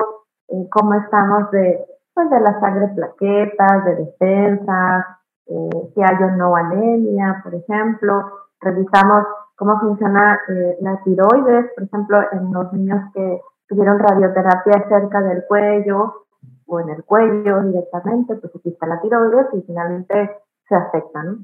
eh, 0.50 0.68
cómo 0.70 0.94
estamos 0.96 1.50
de, 1.52 1.86
pues, 2.14 2.30
de 2.30 2.40
la 2.40 2.60
sangre 2.60 2.88
plaquetas, 2.90 3.86
de 3.86 3.96
defensas, 3.96 5.06
si 5.46 6.02
hay 6.02 6.24
o 6.24 6.32
no 6.32 6.56
anemia, 6.56 7.42
por 7.44 7.56
ejemplo. 7.56 8.24
Revisamos 8.62 9.26
cómo 9.56 9.80
funciona 9.80 10.40
la 10.80 11.02
tiroides, 11.04 11.72
por 11.76 11.84
ejemplo, 11.84 12.22
en 12.32 12.54
los 12.54 12.72
niños 12.74 13.12
que 13.14 13.42
tuvieron 13.68 14.00
radioterapia 14.00 14.88
cerca 14.88 15.22
del 15.22 15.44
cuello 15.48 16.26
o 16.66 16.80
en 16.80 16.90
el 16.90 17.04
cuello 17.04 17.62
directamente, 17.64 18.36
pues 18.36 18.56
aquí 18.56 18.70
está 18.70 18.88
la 18.88 19.02
tiroides 19.02 19.48
y 19.54 19.62
finalmente 19.64 20.38
se 20.68 20.76
afecta, 20.76 21.24
¿no? 21.24 21.38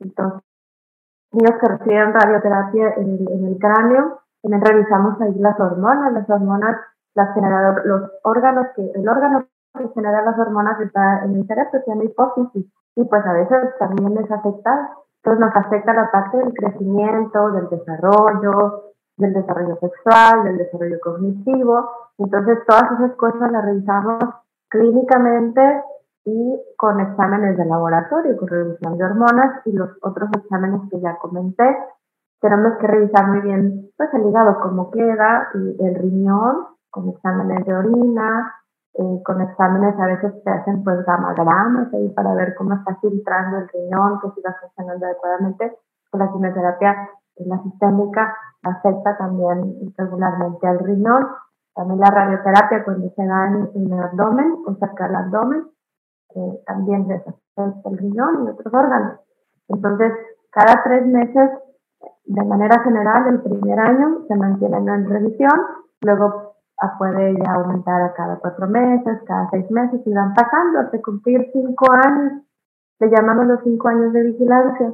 Entonces, 0.00 0.42
niños 1.32 1.58
que 1.60 1.68
reciben 1.68 2.14
radioterapia 2.14 2.94
en 2.96 3.46
el, 3.46 3.58
cráneo, 3.58 4.20
también 4.42 4.64
revisamos 4.64 5.20
ahí 5.20 5.34
las 5.38 5.58
hormonas, 5.58 6.12
las 6.12 6.30
hormonas, 6.30 6.76
las 7.14 7.34
generadoras, 7.34 7.84
los 7.84 8.10
órganos 8.22 8.66
que, 8.76 8.90
el 8.94 9.08
órgano 9.08 9.46
que 9.78 10.00
las 10.02 10.38
hormonas 10.38 10.80
está 10.80 11.24
en 11.24 11.36
el 11.36 11.46
cerebro, 11.46 11.70
se 11.72 11.90
llama 11.90 12.04
hipófisis, 12.04 12.66
y 12.96 13.04
pues 13.04 13.24
a 13.24 13.32
veces 13.32 13.78
también 13.78 14.14
les 14.14 14.30
afecta, 14.30 14.90
entonces 15.22 15.40
nos 15.40 15.56
afecta 15.56 15.92
la 15.94 16.10
parte 16.10 16.36
del 16.36 16.52
crecimiento, 16.54 17.50
del 17.52 17.68
desarrollo, 17.68 18.88
del 19.16 19.32
desarrollo 19.34 19.76
sexual, 19.76 20.44
del 20.44 20.58
desarrollo 20.58 20.98
cognitivo. 21.02 21.90
Entonces, 22.18 22.58
todas 22.66 22.92
esas 22.92 23.16
cosas 23.16 23.52
las 23.52 23.64
revisamos 23.64 24.18
clínicamente 24.68 25.82
y 26.24 26.60
con 26.76 27.00
exámenes 27.00 27.56
de 27.56 27.64
laboratorio, 27.64 28.36
con 28.36 28.48
revisión 28.48 28.96
de 28.96 29.04
hormonas 29.04 29.66
y 29.66 29.72
los 29.72 29.90
otros 30.02 30.30
exámenes 30.36 30.82
que 30.90 31.00
ya 31.00 31.16
comenté. 31.18 31.76
Tenemos 32.40 32.78
que 32.78 32.86
revisar 32.86 33.26
muy 33.28 33.40
bien 33.40 33.90
pues, 33.96 34.12
el 34.14 34.26
hígado, 34.26 34.60
cómo 34.60 34.90
queda, 34.90 35.48
y 35.54 35.84
el 35.84 35.94
riñón, 35.96 36.66
con 36.90 37.08
exámenes 37.08 37.64
de 37.66 37.74
orina, 37.74 38.54
eh, 38.94 39.22
con 39.24 39.40
exámenes 39.40 39.98
a 39.98 40.06
veces 40.06 40.32
se 40.42 40.50
hacen 40.50 40.82
pues 40.82 41.04
gamagramas 41.04 41.92
ahí 41.94 42.08
para 42.10 42.34
ver 42.34 42.54
cómo 42.56 42.74
está 42.74 42.96
filtrando 43.00 43.58
el 43.58 43.68
riñón, 43.68 44.20
que 44.20 44.30
siga 44.32 44.56
funcionando 44.60 45.06
adecuadamente. 45.06 45.78
Con 46.10 46.20
la 46.20 46.32
quimioterapia 46.32 47.10
la 47.46 47.62
sistémica 47.62 48.34
afecta 48.62 49.16
también 49.16 49.92
regularmente 49.96 50.66
al 50.66 50.78
riñón. 50.80 51.28
También 51.74 52.00
la 52.00 52.10
radioterapia 52.10 52.84
cuando 52.84 53.08
se 53.10 53.24
da 53.24 53.46
en, 53.46 53.92
el 53.92 54.00
abdomen 54.00 54.56
o 54.66 54.74
cerca 54.74 55.06
del 55.06 55.16
abdomen, 55.16 55.68
eh, 56.34 56.62
también 56.66 57.06
les 57.06 57.20
afecta 57.20 57.88
el 57.88 57.98
riñón 57.98 58.46
y 58.46 58.50
otros 58.50 58.74
órganos. 58.74 59.20
Entonces, 59.68 60.12
cada 60.50 60.82
tres 60.82 61.06
meses, 61.06 61.50
de 62.24 62.44
manera 62.44 62.82
general, 62.82 63.28
el 63.28 63.42
primer 63.42 63.78
año 63.78 64.24
se 64.26 64.34
mantienen 64.34 64.88
en 64.88 65.08
revisión, 65.08 65.60
luego 66.00 66.47
puede 66.98 67.34
ya 67.34 67.52
aumentar 67.54 68.02
a 68.02 68.14
cada 68.14 68.36
cuatro 68.36 68.68
meses, 68.68 69.18
cada 69.26 69.48
seis 69.50 69.70
meses, 69.70 70.00
y 70.06 70.12
van 70.12 70.34
pasando 70.34 70.80
hasta 70.80 71.02
cumplir 71.02 71.50
cinco 71.52 71.86
años. 71.92 72.42
Le 73.00 73.10
llamamos 73.10 73.46
los 73.46 73.60
cinco 73.64 73.88
años 73.88 74.12
de 74.12 74.22
vigilancia. 74.22 74.92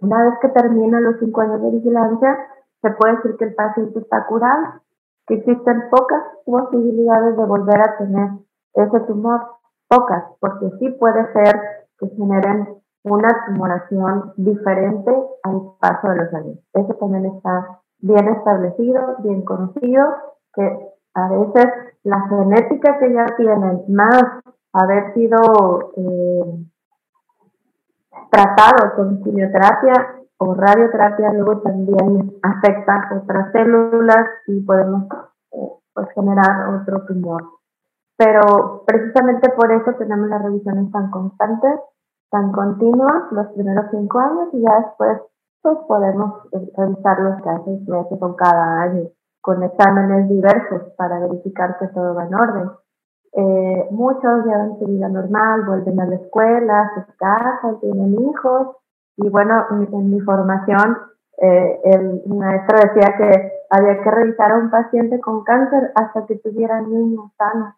Una 0.00 0.24
vez 0.24 0.34
que 0.40 0.48
terminan 0.48 1.04
los 1.04 1.18
cinco 1.18 1.40
años 1.40 1.62
de 1.62 1.70
vigilancia, 1.70 2.38
se 2.82 2.90
puede 2.92 3.16
decir 3.16 3.36
que 3.36 3.44
el 3.46 3.54
paciente 3.54 3.98
está 3.98 4.26
curado, 4.26 4.80
que 5.26 5.34
existen 5.34 5.90
pocas 5.90 6.22
posibilidades 6.44 7.36
de 7.36 7.44
volver 7.44 7.80
a 7.80 7.96
tener 7.98 8.30
ese 8.74 9.00
tumor, 9.00 9.40
pocas, 9.88 10.24
porque 10.40 10.70
sí 10.78 10.90
puede 10.98 11.32
ser 11.32 11.60
que 11.98 12.08
generen 12.08 12.80
una 13.04 13.28
tumoración 13.46 14.32
diferente 14.36 15.10
al 15.42 15.62
paso 15.80 16.08
de 16.08 16.16
los 16.16 16.34
años. 16.34 16.58
Eso 16.72 16.94
también 16.94 17.26
está 17.26 17.80
bien 18.00 18.28
establecido, 18.28 19.16
bien 19.22 19.42
conocido, 19.44 20.06
que 20.54 20.89
a 21.14 21.28
veces 21.28 21.66
la 22.04 22.28
genética 22.28 22.98
que 22.98 23.12
ya 23.12 23.26
tienen, 23.36 23.84
más 23.88 24.42
haber 24.72 25.12
sido 25.14 25.92
eh, 25.96 26.66
tratado 28.30 28.94
con 28.96 29.22
quimioterapia 29.22 30.16
o 30.38 30.54
radioterapia 30.54 31.32
luego 31.32 31.60
también 31.60 32.32
afecta 32.42 33.10
otras 33.20 33.52
células 33.52 34.26
y 34.46 34.60
podemos 34.60 35.04
eh, 35.52 35.68
pues, 35.92 36.08
generar 36.14 36.74
otro 36.74 37.04
tumor. 37.06 37.44
Pero 38.16 38.84
precisamente 38.86 39.50
por 39.50 39.72
eso 39.72 39.92
tenemos 39.94 40.28
las 40.28 40.42
revisiones 40.42 40.90
tan 40.92 41.10
constantes, 41.10 41.80
tan 42.30 42.52
continuas, 42.52 43.32
los 43.32 43.48
primeros 43.48 43.86
cinco 43.90 44.18
años 44.18 44.48
y 44.52 44.62
ya 44.62 44.80
después 44.80 45.18
pues 45.62 45.76
podemos 45.88 46.46
eh, 46.52 46.72
revisarlos 46.76 47.42
cada 47.42 47.62
seis 47.64 47.86
meses 47.86 48.18
o 48.20 48.36
cada 48.36 48.82
año 48.82 49.10
con 49.40 49.62
exámenes 49.62 50.28
diversos 50.28 50.92
para 50.96 51.18
verificar 51.20 51.78
que 51.78 51.88
todo 51.88 52.14
va 52.14 52.26
en 52.26 52.34
orden. 52.34 52.70
Eh, 53.32 53.88
muchos 53.90 54.44
llevan 54.44 54.78
su 54.78 54.86
vida 54.86 55.08
normal, 55.08 55.64
vuelven 55.64 56.00
a 56.00 56.06
la 56.06 56.16
escuela, 56.16 56.92
se 56.94 57.16
casan, 57.16 57.80
tienen 57.80 58.20
hijos. 58.28 58.76
Y 59.16 59.28
bueno, 59.28 59.66
en, 59.70 60.10
mi 60.10 60.20
formación, 60.20 60.96
eh, 61.38 61.80
el 61.84 62.22
maestro 62.26 62.78
decía 62.78 63.14
que 63.16 63.52
había 63.70 64.02
que 64.02 64.10
revisar 64.10 64.52
a 64.52 64.58
un 64.58 64.70
paciente 64.70 65.20
con 65.20 65.44
cáncer 65.44 65.92
hasta 65.94 66.26
que 66.26 66.36
tuviera 66.36 66.80
niños 66.80 67.30
sanos. 67.36 67.74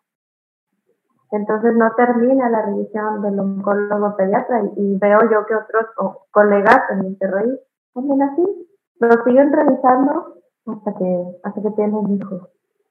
Entonces 1.32 1.74
no 1.74 1.90
termina 1.96 2.48
la 2.50 2.62
revisión 2.62 3.22
del 3.22 3.40
oncólogo 3.40 4.16
pediatra 4.16 4.62
y, 4.76 4.98
veo 4.98 5.18
yo 5.30 5.46
que 5.46 5.54
otros 5.54 5.86
colegas 6.30 6.82
en 6.90 6.98
Monterrey 6.98 7.58
también 7.94 8.22
así, 8.22 8.68
lo 9.00 9.24
siguen 9.24 9.52
revisando 9.52 10.41
hasta 10.66 10.94
que, 10.94 11.24
hasta 11.42 11.62
que 11.62 11.70
tienen 11.70 12.16
hijos 12.16 12.48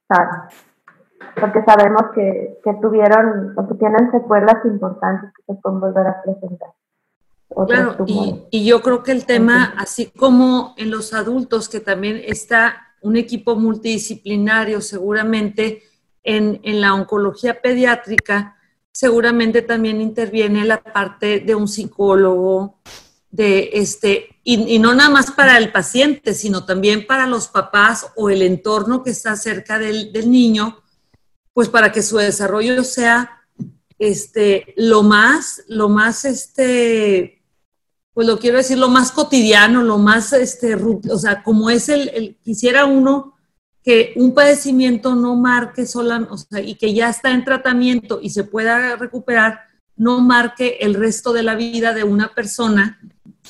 sanos 0.07 0.53
porque 1.39 1.63
sabemos 1.63 2.01
que, 2.13 2.59
que 2.63 2.73
tuvieron 2.81 3.53
o 3.57 3.67
que 3.67 3.75
tienen 3.75 4.11
secuelas 4.11 4.57
importantes 4.65 5.31
que 5.35 5.53
se 5.53 5.61
pueden 5.61 5.79
volver 5.79 6.07
a 6.07 6.21
presentar. 6.23 6.69
Claro, 7.67 8.05
y, 8.07 8.47
y, 8.49 8.65
yo 8.65 8.81
creo 8.81 9.03
que 9.03 9.11
el 9.11 9.25
tema, 9.25 9.73
así 9.77 10.09
como 10.09 10.73
en 10.77 10.89
los 10.89 11.13
adultos, 11.13 11.67
que 11.67 11.81
también 11.81 12.21
está 12.25 12.75
un 13.01 13.17
equipo 13.17 13.57
multidisciplinario 13.57 14.79
seguramente 14.79 15.83
en, 16.23 16.61
en 16.63 16.79
la 16.79 16.93
oncología 16.93 17.61
pediátrica, 17.61 18.55
seguramente 18.93 19.61
también 19.61 19.99
interviene 19.99 20.63
la 20.63 20.81
parte 20.81 21.41
de 21.41 21.53
un 21.53 21.67
psicólogo, 21.67 22.75
de 23.31 23.71
este, 23.73 24.30
y, 24.43 24.79
no 24.79 24.95
nada 24.95 25.09
más 25.09 25.31
para 25.31 25.57
el 25.57 25.71
paciente, 25.71 26.33
sino 26.33 26.65
también 26.65 27.05
para 27.05 27.27
los 27.27 27.47
papás 27.47 28.07
o 28.15 28.29
el 28.29 28.41
entorno 28.41 29.03
que 29.03 29.11
está 29.11 29.35
cerca 29.35 29.77
del, 29.77 30.11
del 30.11 30.31
niño, 30.31 30.79
pues 31.53 31.69
para 31.69 31.91
que 31.91 32.01
su 32.01 32.17
desarrollo 32.17 32.83
sea 32.83 33.41
este, 34.01 34.73
lo 34.77 35.03
más, 35.03 35.63
lo 35.67 35.87
más, 35.87 36.25
este, 36.25 37.43
pues 38.15 38.25
lo 38.25 38.39
quiero 38.39 38.57
decir, 38.57 38.79
lo 38.79 38.89
más 38.89 39.11
cotidiano, 39.11 39.83
lo 39.83 39.99
más, 39.99 40.33
este, 40.33 40.75
o 40.75 41.19
sea, 41.19 41.43
como 41.43 41.69
es 41.69 41.87
el, 41.87 42.35
quisiera 42.43 42.85
uno 42.85 43.35
que 43.83 44.13
un 44.15 44.33
padecimiento 44.33 45.13
no 45.13 45.35
marque 45.35 45.85
sola, 45.85 46.27
o 46.31 46.37
sea, 46.37 46.61
y 46.61 46.75
que 46.75 46.95
ya 46.95 47.09
está 47.09 47.29
en 47.31 47.45
tratamiento 47.45 48.19
y 48.21 48.31
se 48.31 48.43
pueda 48.43 48.95
recuperar, 48.95 49.59
no 49.95 50.19
marque 50.19 50.79
el 50.81 50.95
resto 50.95 51.31
de 51.31 51.43
la 51.43 51.53
vida 51.53 51.93
de 51.93 52.03
una 52.03 52.33
persona, 52.33 52.99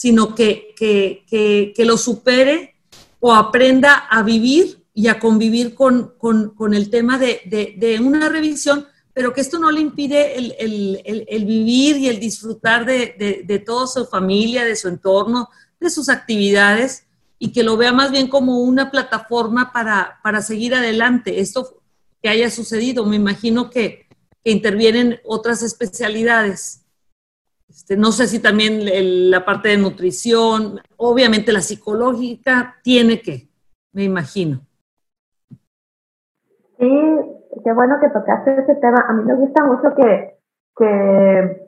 sino 0.02 0.34
que, 0.34 0.74
que, 0.76 1.24
que, 1.30 1.74
que 1.76 1.86
lo 1.86 1.96
supere 1.96 2.74
o 3.20 3.36
aprenda 3.36 3.94
a 3.94 4.24
vivir 4.24 4.84
y 4.96 5.10
a 5.10 5.20
convivir 5.20 5.76
con, 5.76 6.16
el 6.74 6.90
tema 6.90 7.20
de, 7.20 8.02
una 8.04 8.28
revisión, 8.28 8.88
pero 9.14 9.32
que 9.32 9.42
esto 9.42 9.60
no 9.60 9.70
le 9.70 9.80
impide 9.80 10.38
el, 10.38 11.46
vivir 11.46 11.98
y 11.98 12.08
el 12.08 12.20
disfrutar 12.20 12.84
de, 12.84 13.64
toda 13.64 13.86
su 13.86 14.08
familia, 14.08 14.66
de 14.66 14.76
su 14.76 14.88
entorno, 14.88 15.50
de 15.80 15.92
sus 15.92 16.10
actividades, 16.10 17.06
y 17.38 17.52
que 17.52 17.62
lo 17.62 17.78
vea 17.78 17.94
más 17.94 18.10
bien 18.10 18.28
como 18.28 18.62
una 18.62 18.90
plataforma 18.90 19.72
para, 19.72 20.20
para 20.24 20.42
seguir 20.42 20.74
adelante. 20.74 21.42
Esto 21.42 21.80
que 22.24 22.30
haya 22.30 22.50
sucedido, 22.50 23.06
me 23.06 23.18
imagino 23.18 23.70
que, 23.70 24.08
intervienen 24.44 25.20
otras 25.24 25.62
especialidades. 25.62 26.81
Este, 27.72 27.96
no 27.96 28.12
sé 28.12 28.28
si 28.28 28.42
también 28.42 28.82
la 29.32 29.46
parte 29.46 29.70
de 29.70 29.78
nutrición, 29.78 30.82
obviamente 30.98 31.54
la 31.54 31.62
psicológica 31.62 32.76
tiene 32.84 33.22
que, 33.22 33.48
me 33.94 34.04
imagino. 34.04 34.60
Sí, 36.78 36.92
qué 37.64 37.72
bueno 37.72 37.96
que 38.02 38.10
tocaste 38.10 38.60
ese 38.60 38.76
tema. 38.76 39.06
A 39.08 39.14
mí 39.14 39.24
me 39.24 39.36
gusta 39.36 39.64
mucho 39.64 39.96
que, 39.96 40.38
que, 40.76 41.62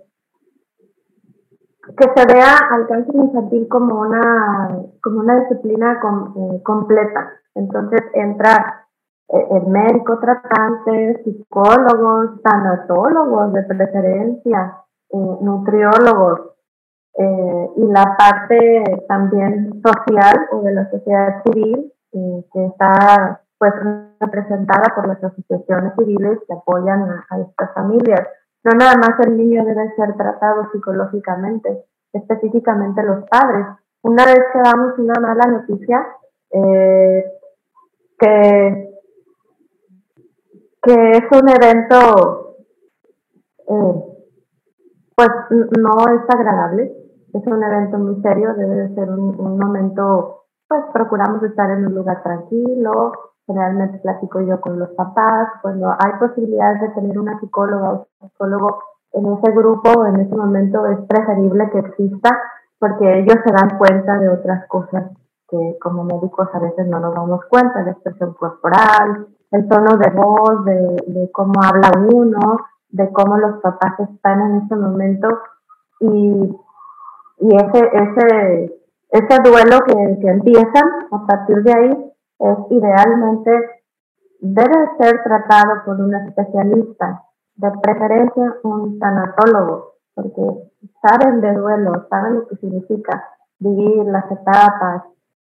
que 1.96 2.12
se 2.14 2.26
vea 2.34 2.58
al 2.70 2.86
cáncer 2.88 3.16
infantil 3.16 3.66
como 3.70 4.02
una, 4.02 4.78
como 5.02 5.22
una 5.22 5.40
disciplina 5.40 6.02
eh, 6.02 6.62
completa. 6.64 7.32
Entonces 7.56 8.02
entra 8.14 8.88
eh, 9.30 9.48
el 9.52 9.68
médico 9.68 10.20
tratante, 10.20 11.24
psicólogos, 11.24 12.42
tanatólogos 12.42 13.54
de 13.54 13.64
preferencia, 13.64 14.83
eh, 15.14 15.38
nutriólogos, 15.42 16.50
y 17.16 17.86
la 17.92 18.18
parte 18.18 19.06
también 19.08 19.82
social 19.86 20.48
o 20.52 20.62
de 20.62 20.74
la 20.74 20.90
sociedad 20.90 21.44
civil 21.44 21.94
que 22.12 22.66
está 22.66 23.44
pues 23.64 23.74
representada 24.20 24.94
por 24.94 25.08
las 25.08 25.24
asociaciones 25.24 25.94
civiles 25.98 26.40
que 26.46 26.54
apoyan 26.54 27.02
a, 27.30 27.40
estas 27.40 27.74
familias. 27.74 28.28
No 28.64 28.72
nada 28.78 28.96
más 28.98 29.18
el 29.26 29.38
niño 29.38 29.64
debe 29.64 29.90
ser 29.96 30.18
tratado 30.18 30.70
psicológicamente, 30.74 31.86
específicamente 32.12 33.04
los 33.04 33.24
padres. 33.30 33.66
Una 34.02 34.26
vez 34.26 34.40
que 34.52 34.60
damos 34.60 35.00
una 35.00 35.18
mala 35.22 35.46
noticia, 35.46 36.06
eh, 36.52 37.26
que, 38.20 38.90
que 40.82 41.12
es 41.12 41.24
un 41.32 41.50
evento, 41.50 42.58
eh, 43.68 44.13
pues 45.16 45.30
no 45.52 45.92
es 46.14 46.22
agradable, 46.30 46.94
es 47.34 47.48
un 47.48 47.64
evento 47.64 47.98
muy 47.98 48.22
serio, 48.22 48.54
debe 48.56 48.76
de 48.76 48.96
ser 48.96 49.10
un, 49.10 49.58
momento, 49.58 50.46
pues 50.68 50.82
procuramos 50.94 51.42
estar 51.44 51.70
en 51.72 51.88
un 51.88 51.96
lugar 51.96 52.22
tranquilo, 52.24 53.12
Generalmente 53.46 53.98
platico 53.98 54.40
yo 54.40 54.62
con 54.62 54.80
los 54.80 54.90
papás. 54.92 55.50
Cuando 55.62 55.92
hay 55.92 56.14
posibilidades 56.18 56.80
de 56.80 56.90
tener 56.92 57.20
una 57.20 57.38
psicóloga 57.42 57.92
o 57.92 58.08
psicólogo 58.22 58.80
en 59.12 59.34
ese 59.34 59.52
grupo, 59.52 60.06
en 60.06 60.22
ese 60.22 60.34
momento 60.34 60.86
es 60.86 61.00
preferible 61.08 61.70
que 61.72 61.80
exista 61.80 62.42
porque 62.80 63.20
ellos 63.20 63.38
se 63.46 63.54
dan 63.54 63.78
cuenta 63.78 64.18
de 64.18 64.30
otras 64.30 64.68
cosas 64.68 65.12
que 65.48 65.78
como 65.82 66.04
médicos 66.04 66.50
a 66.54 66.60
veces 66.60 66.88
no 66.88 67.00
nos 67.00 67.14
damos 67.14 67.46
cuenta, 67.46 67.82
la 67.84 67.92
expresión 67.92 68.34
corporal, 68.34 69.28
el 69.52 69.68
tono 69.68 69.98
de 69.98 70.10
voz, 70.10 70.66
de, 70.66 71.30
cómo 71.32 71.62
habla 71.64 71.92
uno, 72.12 72.58
de 72.94 73.12
cómo 73.12 73.38
los 73.38 73.60
papás 73.62 74.00
están 74.00 74.40
en 74.42 74.62
ese 74.62 74.76
momento 74.76 75.28
y, 76.00 76.56
y 77.40 77.56
ese, 77.56 77.90
ese, 77.92 78.80
ese 79.10 79.38
duelo 79.44 79.80
que, 79.86 80.20
que 80.22 80.30
empiezan 80.30 80.90
a 81.12 81.26
partir 81.26 81.64
de 81.64 81.74
ahí 81.74 82.14
es 82.40 82.58
idealmente 82.70 83.52
debe 84.40 84.90
ser 85.00 85.24
tratado 85.24 85.84
por 85.86 86.02
un 86.02 86.14
especialista, 86.14 87.24
de 87.56 87.72
preferencia 87.82 88.56
un 88.64 89.00
tanatólogo, 89.00 89.94
porque 90.14 90.42
saben 91.02 91.42
de 91.42 91.54
duelo, 91.54 92.06
saben 92.10 92.36
lo 92.36 92.48
que 92.48 92.58
significa 92.58 93.24
vivir 93.60 94.06
las 94.06 94.30
etapas 94.32 95.04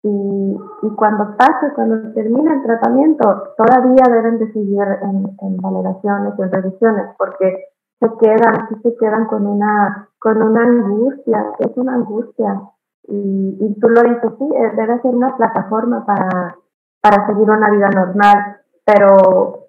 y, 0.07 0.89
cuando 0.95 1.35
pase, 1.35 1.73
cuando 1.73 2.13
termine 2.13 2.53
el 2.53 2.61
tratamiento, 2.61 3.55
todavía 3.57 4.03
deben 4.07 4.37
de 4.37 4.53
seguir 4.53 4.83
en, 5.01 5.35
en 5.41 5.57
valoraciones 5.57 6.37
en 6.37 6.51
revisiones, 6.51 7.07
porque 7.17 7.69
se 7.99 8.07
quedan, 8.19 8.69
se 8.83 8.95
quedan 8.97 9.25
con 9.25 9.47
una, 9.47 10.09
con 10.19 10.41
una 10.43 10.61
angustia, 10.61 11.45
es 11.57 11.75
una 11.75 11.95
angustia. 11.95 12.61
Y, 13.07 13.57
y 13.59 13.79
tú 13.79 13.89
lo 13.89 14.03
dices, 14.03 14.31
sí, 14.37 14.47
eh, 14.55 14.71
debe 14.75 15.01
ser 15.01 15.15
una 15.15 15.35
plataforma 15.35 16.05
para, 16.05 16.55
para 17.01 17.25
seguir 17.25 17.49
una 17.49 17.71
vida 17.71 17.89
normal, 17.89 18.57
pero, 18.85 19.67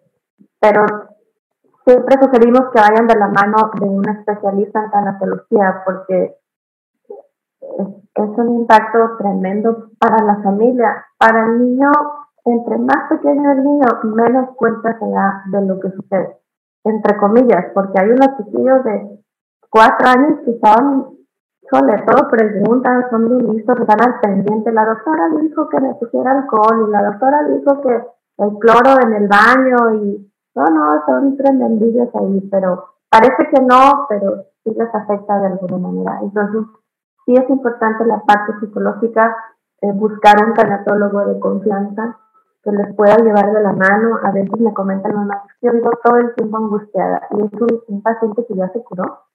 pero 0.60 0.84
siempre 1.86 2.16
sugerimos 2.20 2.70
que 2.74 2.80
vayan 2.80 3.06
de 3.06 3.16
la 3.16 3.28
mano 3.28 3.70
de 3.80 3.86
un 3.86 4.06
especialista 4.06 4.84
en 4.84 4.90
tanatología 4.90 5.82
porque 5.86 6.36
es, 7.78 8.38
un 8.38 8.60
impacto 8.60 9.16
tremendo 9.18 9.90
para 9.98 10.24
la 10.24 10.42
familia. 10.42 11.04
Para 11.18 11.46
el 11.46 11.58
niño, 11.60 11.90
entre 12.44 12.78
más 12.78 13.08
pequeño 13.08 13.52
el 13.52 13.64
niño, 13.64 13.86
menos 14.04 14.50
cuenta 14.56 14.98
se 14.98 15.08
da 15.08 15.42
de 15.46 15.66
lo 15.66 15.80
que 15.80 15.90
sucede, 15.90 16.36
entre 16.84 17.16
comillas, 17.16 17.66
porque 17.74 18.00
hay 18.00 18.10
unos 18.10 18.36
chiquillos 18.36 18.84
de 18.84 19.24
cuatro 19.70 20.08
años 20.08 20.40
que 20.44 20.52
estaban 20.52 21.16
sobre 21.70 22.00
todo 22.02 22.28
preguntan, 22.30 23.10
son 23.10 23.24
muy 23.24 23.56
listos, 23.56 23.80
están 23.80 24.00
al 24.00 24.20
pendiente. 24.20 24.70
La 24.72 24.84
doctora 24.86 25.28
dijo 25.40 25.68
que 25.68 25.80
me 25.80 25.94
pusiera 25.94 26.30
alcohol 26.32 26.86
y 26.86 26.92
la 26.92 27.02
doctora 27.10 27.42
dijo 27.44 27.80
que 27.80 28.02
el 28.38 28.58
cloro 28.58 29.00
en 29.02 29.14
el 29.14 29.28
baño 29.28 29.94
y 29.94 30.32
no, 30.54 30.64
no, 30.66 31.02
son 31.06 31.36
tremendillos 31.36 32.08
ahí, 32.14 32.40
pero 32.50 32.84
parece 33.10 33.48
que 33.50 33.60
no, 33.62 34.06
pero 34.08 34.44
sí 34.62 34.70
les 34.76 34.94
afecta 34.94 35.38
de 35.40 35.46
alguna 35.46 35.78
manera. 35.78 36.20
Entonces, 36.22 36.62
sí 37.26 37.34
es 37.34 37.50
importante 37.50 38.06
la 38.06 38.20
parte 38.20 38.54
psicológica, 38.60 39.36
eh, 39.82 39.92
buscar 39.92 40.34
un 40.46 40.54
tanatólogo 40.54 41.26
de 41.26 41.38
confianza 41.38 42.18
que 42.62 42.72
les 42.72 42.94
pueda 42.94 43.16
llevar 43.16 43.52
de 43.52 43.62
la 43.62 43.72
mano. 43.72 44.18
A 44.22 44.32
veces 44.32 44.58
me 44.58 44.72
comentan, 44.72 45.14
mamá, 45.14 45.42
yo 45.60 45.72
vivo 45.72 45.90
todo 46.02 46.16
el 46.16 46.34
tiempo 46.34 46.56
angustiada 46.56 47.28
y 47.32 47.44
es 47.44 47.52
un, 47.60 47.82
un 47.88 48.02
paciente 48.02 48.46
que 48.46 48.54
ya 48.54 48.68
se 48.70 48.82
curó 48.82 49.26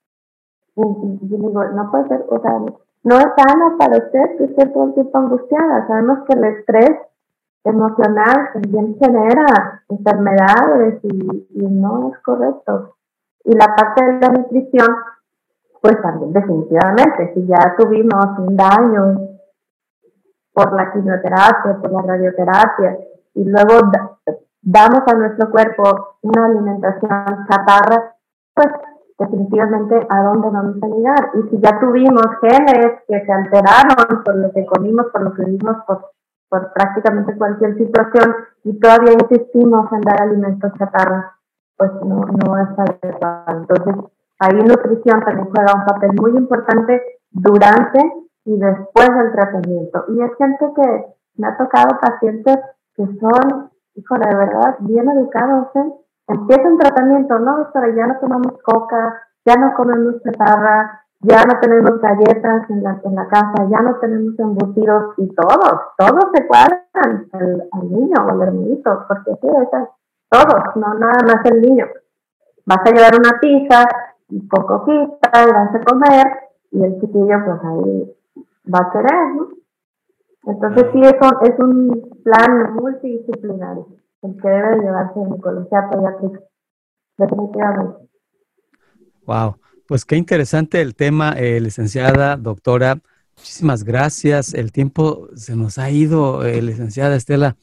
y, 0.75 0.81
yo 1.29 1.37
digo, 1.37 1.63
no 1.63 1.91
puede 1.91 2.07
ser, 2.07 2.25
o 2.29 2.39
sea, 2.39 2.59
no 3.03 3.15
es 3.15 3.27
sano 3.35 3.77
para 3.77 3.97
usted 3.97 4.37
que 4.37 4.43
esté 4.45 4.65
todo 4.67 4.85
el 4.85 4.93
tiempo 4.93 5.17
angustiada. 5.17 5.87
Sabemos 5.87 6.19
que 6.27 6.33
el 6.33 6.43
estrés 6.45 6.91
emocional 7.63 8.49
también 8.53 8.95
genera 8.99 9.83
enfermedades 9.89 10.99
y, 11.03 11.67
no 11.67 12.11
es 12.11 12.19
correcto. 12.19 12.95
Y 13.43 13.53
la 13.53 13.75
parte 13.75 14.05
de 14.05 14.19
la 14.19 14.27
nutrición, 14.29 14.87
pues 15.81 15.99
también 16.01 16.31
definitivamente, 16.31 17.33
si 17.33 17.47
ya 17.47 17.75
tuvimos 17.77 18.37
un 18.37 18.55
daño 18.55 19.29
por 20.53 20.73
la 20.73 20.91
quimioterapia, 20.91 21.77
por 21.81 21.91
la 21.91 22.01
radioterapia, 22.03 22.97
y 23.33 23.45
luego 23.45 23.91
damos 24.61 25.01
a 25.07 25.13
nuestro 25.15 25.49
cuerpo 25.49 26.17
una 26.21 26.45
alimentación 26.45 27.47
chatarra, 27.49 28.15
pues 28.53 28.67
definitivamente 29.17 30.05
a 30.09 30.23
dónde 30.23 30.49
vamos 30.49 30.75
a 30.83 30.87
llegar. 30.87 31.31
Y 31.35 31.49
si 31.49 31.61
ya 31.61 31.79
tuvimos 31.79 32.25
genes 32.41 33.01
que 33.07 33.25
se 33.25 33.31
alteraron 33.31 34.23
por 34.23 34.35
lo 34.35 34.51
que 34.51 34.65
comimos, 34.65 35.07
por 35.11 35.23
lo 35.23 35.33
que 35.33 35.45
vivimos, 35.45 35.77
por, 35.87 36.11
por 36.49 36.73
prácticamente 36.73 37.35
cualquier 37.37 37.75
situación, 37.77 38.35
y 38.63 38.79
todavía 38.79 39.13
insistimos 39.13 39.91
en 39.93 40.01
dar 40.01 40.21
alimentos 40.21 40.71
chatarra, 40.77 41.37
pues 41.77 41.91
no, 42.03 42.25
no 42.25 42.57
es 42.57 42.69
adecuado. 42.77 43.61
Entonces, 43.61 44.10
ahí 44.41 44.57
nutrición 44.57 45.21
también 45.23 45.49
juega 45.49 45.75
un 45.75 45.85
papel 45.85 46.11
muy 46.19 46.31
importante 46.31 47.01
durante 47.29 47.99
y 48.43 48.57
después 48.57 49.09
del 49.15 49.31
tratamiento. 49.31 50.05
Y 50.09 50.21
es 50.21 50.31
gente 50.37 50.65
que 50.75 51.05
me 51.37 51.47
ha 51.47 51.57
tocado 51.57 51.99
pacientes 51.99 52.57
que 52.95 53.05
son, 53.19 53.69
híjole, 53.95 54.27
de 54.27 54.35
verdad, 54.35 54.75
bien 54.79 55.09
educados, 55.09 55.67
¿eh? 55.75 55.93
empieza 56.27 56.67
un 56.67 56.77
tratamiento, 56.77 57.39
no, 57.39 57.57
doctora, 57.57 57.95
ya 57.95 58.07
no 58.07 58.19
tomamos 58.19 58.53
coca, 58.63 59.21
ya 59.45 59.55
no 59.55 59.73
comemos 59.75 60.21
chatarra, 60.23 61.01
ya 61.19 61.43
no 61.45 61.59
tenemos 61.59 62.01
galletas 62.01 62.69
en 62.69 62.83
la, 62.83 63.27
casa, 63.27 63.67
ya 63.69 63.79
no 63.81 63.95
tenemos 63.99 64.37
embutidos 64.39 65.13
y 65.17 65.27
todos, 65.35 65.81
todos 65.97 66.31
se 66.33 66.47
cuadran 66.47 67.27
al, 67.33 67.91
niño 67.91 68.15
o 68.25 68.29
al 68.31 68.41
hermanito, 68.41 69.05
porque 69.07 69.31
sí, 69.39 69.47
todos, 70.29 70.75
no 70.75 70.93
nada 70.95 71.19
más 71.25 71.45
el 71.45 71.61
niño. 71.61 71.85
Vas 72.65 72.79
a 72.85 72.91
llevar 72.91 73.11
una 73.19 73.39
pizza, 73.39 73.85
un 74.31 74.47
poco 74.47 74.85
quita, 74.85 75.43
y 75.43 75.51
vas 75.51 75.75
a 75.75 75.83
comer, 75.83 76.27
y 76.71 76.83
el 76.83 76.99
chiquillo 77.01 77.45
pues 77.45 77.59
ahí 77.63 78.15
va 78.73 78.79
a 78.79 78.91
querer, 78.91 79.35
¿no? 79.35 79.49
Entonces 80.45 80.85
sí, 80.93 81.01
eso 81.01 81.41
es 81.43 81.59
un 81.59 82.19
plan 82.23 82.73
multidisciplinario 82.75 83.87
el 84.23 84.37
que 84.39 84.47
debe 84.47 84.79
llevarse 84.79 85.19
en 85.19 85.33
psicología 85.33 85.89
pediátrica, 85.89 86.39
definitivamente. 87.17 88.09
Wow, 89.25 89.55
pues 89.87 90.05
qué 90.05 90.15
interesante 90.15 90.81
el 90.81 90.95
tema, 90.95 91.33
eh, 91.37 91.59
licenciada, 91.59 92.37
doctora. 92.37 92.99
Muchísimas 93.37 93.83
gracias. 93.83 94.53
El 94.53 94.71
tiempo 94.71 95.27
se 95.35 95.55
nos 95.55 95.77
ha 95.77 95.89
ido, 95.89 96.43
eh, 96.45 96.61
licenciada 96.61 97.15
Estela. 97.15 97.55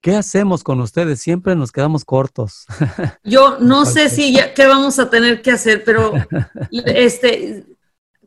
¿Qué 0.00 0.16
hacemos 0.16 0.64
con 0.64 0.80
ustedes? 0.80 1.20
Siempre 1.20 1.54
nos 1.54 1.72
quedamos 1.72 2.04
cortos. 2.04 2.64
Yo 3.24 3.58
no 3.58 3.84
sé 3.84 4.08
si 4.08 4.32
ya, 4.32 4.54
qué 4.54 4.66
vamos 4.66 4.98
a 4.98 5.10
tener 5.10 5.42
que 5.42 5.50
hacer, 5.50 5.84
pero 5.84 6.12
este 6.70 7.66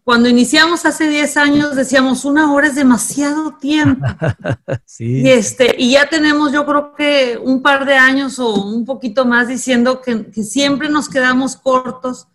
cuando 0.03 0.27
iniciamos 0.27 0.85
hace 0.85 1.07
10 1.07 1.37
años 1.37 1.75
decíamos 1.77 2.25
una 2.25 2.53
hora 2.53 2.67
es 2.67 2.75
demasiado 2.75 3.53
tiempo. 3.53 4.05
sí. 4.85 5.21
Y, 5.21 5.29
este, 5.29 5.75
y 5.77 5.91
ya 5.91 6.09
tenemos 6.09 6.51
yo 6.51 6.65
creo 6.65 6.93
que 6.93 7.39
un 7.41 7.61
par 7.61 7.85
de 7.85 7.95
años 7.95 8.37
o 8.37 8.53
un 8.53 8.85
poquito 8.85 9.25
más 9.25 9.47
diciendo 9.47 10.01
que, 10.01 10.29
que 10.29 10.43
siempre 10.43 10.89
nos 10.89 11.07
quedamos 11.07 11.55
cortos 11.55 12.27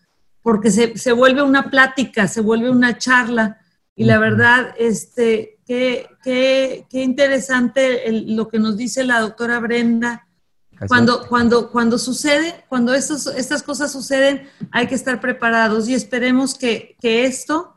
porque 0.43 0.71
se, 0.71 0.97
se, 0.97 1.13
vuelve 1.13 1.43
una 1.43 1.71
plática, 1.71 2.27
se 2.27 2.41
vuelve 2.41 2.71
una 2.71 2.97
charla. 2.97 3.59
Y 3.95 4.05
la 4.05 4.19
verdad, 4.19 4.75
este, 4.79 5.58
qué, 5.69 6.09
qué, 6.25 6.87
qué 6.89 7.03
interesante 7.03 8.11
lo 8.11 8.49
que 8.49 8.59
nos 8.59 8.79
dice 8.79 9.05
la 9.05 9.21
doctora 9.21 9.61
Brenda. 9.61 10.27
Cuando, 10.89 11.27
cuando, 11.29 11.71
cuando 11.71 11.99
sucede, 11.99 12.65
cuando 12.69 12.95
estos, 12.95 13.27
estas 13.27 13.63
cosas 13.63 13.93
suceden, 13.93 14.49
hay 14.71 14.87
que 14.87 14.95
estar 14.95 15.21
preparados 15.21 15.89
y 15.89 15.95
esperemos 15.95 16.55
que, 16.55 16.97
que 17.01 17.27
esto, 17.27 17.77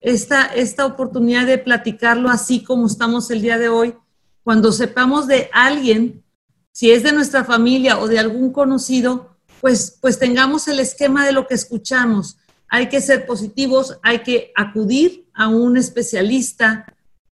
esta, 0.00 0.46
esta 0.46 0.84
oportunidad 0.86 1.46
de 1.46 1.58
platicarlo 1.58 2.28
así 2.28 2.64
como 2.64 2.86
estamos 2.86 3.30
el 3.30 3.42
día 3.42 3.58
de 3.58 3.68
hoy, 3.68 3.94
cuando 4.42 4.72
sepamos 4.72 5.26
de 5.26 5.50
alguien, 5.52 6.24
si 6.72 6.90
es 6.90 7.02
de 7.02 7.12
nuestra 7.12 7.44
familia 7.44 7.98
o 7.98 8.08
de 8.08 8.18
algún 8.18 8.50
conocido, 8.50 9.36
pues, 9.60 9.96
pues 10.00 10.18
tengamos 10.18 10.66
el 10.68 10.80
esquema 10.80 11.24
de 11.24 11.32
lo 11.32 11.46
que 11.46 11.54
escuchamos. 11.54 12.38
Hay 12.68 12.88
que 12.88 13.00
ser 13.00 13.26
positivos, 13.26 13.98
hay 14.02 14.20
que 14.20 14.52
acudir 14.56 15.28
a 15.34 15.48
un 15.48 15.76
especialista 15.76 16.86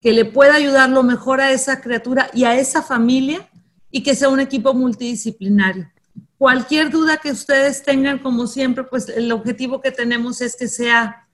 que 0.03 0.13
le 0.13 0.25
pueda 0.25 0.57
ayudar 0.57 0.91
lo 0.91 1.05
mejor 1.05 1.41
a 1.41 1.53
esa 1.53 1.81
criatura 1.81 2.29
y 2.35 2.45
a 2.45 2.59
esa 2.59 2.83
familia 2.83 3.49
y 3.91 4.03
que 4.03 4.17
sea 4.17 4.29
un 4.29 4.41
equipo 4.41 4.75
multidisciplinario. 4.75 5.91
Cualquier 6.37 6.91
duda 6.91 7.19
que 7.19 7.31
ustedes 7.31 7.85
tengan, 7.85 8.19
como 8.19 8.49
siempre, 8.49 8.83
pues 8.83 9.09
el 9.09 9.31
objetivo 9.31 9.81
que 9.81 9.93
tenemos 9.93 10.41
es 10.41 10.57
que 10.57 10.67
sea, 10.67 11.29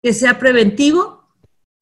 que 0.00 0.12
sea 0.12 0.38
preventivo. 0.38 1.26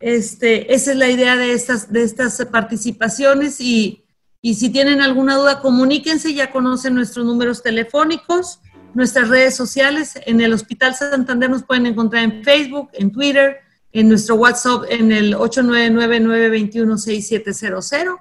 Este, 0.01 0.73
esa 0.73 0.93
es 0.93 0.97
la 0.97 1.11
idea 1.11 1.37
de 1.37 1.53
estas, 1.53 1.93
de 1.93 2.03
estas 2.03 2.43
participaciones 2.47 3.61
y, 3.61 4.07
y 4.41 4.55
si 4.55 4.71
tienen 4.71 5.03
alguna 5.03 5.37
duda, 5.37 5.61
comuníquense, 5.61 6.33
ya 6.33 6.51
conocen 6.51 6.95
nuestros 6.95 7.27
números 7.27 7.63
telefónicos, 7.63 8.61
nuestras 8.95 9.29
redes 9.29 9.55
sociales. 9.55 10.19
En 10.25 10.41
el 10.41 10.55
Hospital 10.55 10.95
Santander 10.95 11.51
nos 11.51 11.65
pueden 11.65 11.85
encontrar 11.85 12.25
en 12.25 12.43
Facebook, 12.43 12.89
en 12.95 13.13
Twitter, 13.13 13.59
en 13.93 14.09
nuestro 14.09 14.37
WhatsApp 14.37 14.85
en 14.89 15.13
el 15.13 15.35
899-921-6700. 15.35 18.19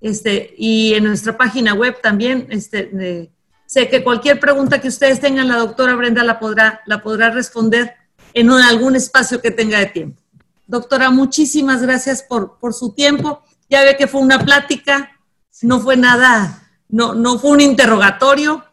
Este, 0.00 0.54
y 0.58 0.94
en 0.94 1.04
nuestra 1.04 1.36
página 1.36 1.74
web 1.74 2.00
también. 2.02 2.46
Este, 2.50 3.30
sé 3.66 3.88
que 3.88 4.04
cualquier 4.04 4.40
pregunta 4.40 4.80
que 4.80 4.88
ustedes 4.88 5.20
tengan, 5.20 5.48
la 5.48 5.56
doctora 5.56 5.94
Brenda 5.96 6.24
la 6.24 6.38
podrá, 6.38 6.80
la 6.86 7.02
podrá 7.02 7.30
responder 7.30 7.94
en 8.34 8.50
algún 8.50 8.96
espacio 8.96 9.40
que 9.40 9.50
tenga 9.50 9.78
de 9.78 9.86
tiempo. 9.86 10.20
Doctora, 10.66 11.10
muchísimas 11.10 11.80
gracias 11.82 12.22
por, 12.22 12.58
por 12.58 12.74
su 12.74 12.92
tiempo. 12.92 13.42
Ya 13.70 13.82
ve 13.82 13.96
que 13.96 14.06
fue 14.06 14.20
una 14.20 14.44
plática 14.44 15.16
no 15.62 15.80
fue 15.80 15.96
nada, 15.96 16.68
no, 16.88 17.14
no 17.14 17.38
fue 17.38 17.52
un 17.52 17.60
interrogatorio, 17.60 18.64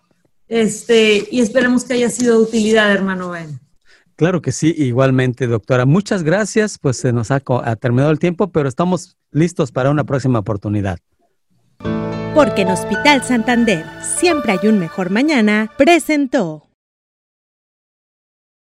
este, 0.48 1.28
y 1.32 1.40
esperemos 1.40 1.84
que 1.84 1.94
haya 1.94 2.10
sido 2.10 2.38
de 2.38 2.44
utilidad, 2.44 2.92
hermano 2.92 3.30
Ben. 3.30 3.60
Claro 4.16 4.42
que 4.42 4.52
sí, 4.52 4.74
igualmente, 4.78 5.48
doctora. 5.48 5.86
Muchas 5.86 6.24
gracias, 6.24 6.78
pues 6.78 6.98
se 6.98 7.14
nos 7.14 7.32
ha, 7.32 7.40
terminado 7.76 8.12
el 8.12 8.20
tiempo, 8.20 8.52
pero 8.52 8.70
estamos 8.70 9.18
listos 9.32 9.72
para 9.72 9.90
una 9.90 10.04
próxima 10.04 10.40
oportunidad. 10.40 11.00
Porque 12.36 12.64
en 12.64 12.70
Hospital 12.70 13.24
Santander 13.24 13.86
siempre 14.02 14.54
hay 14.54 14.68
un 14.68 14.80
mejor 14.80 15.10
mañana, 15.10 15.72
presentó. 15.78 16.73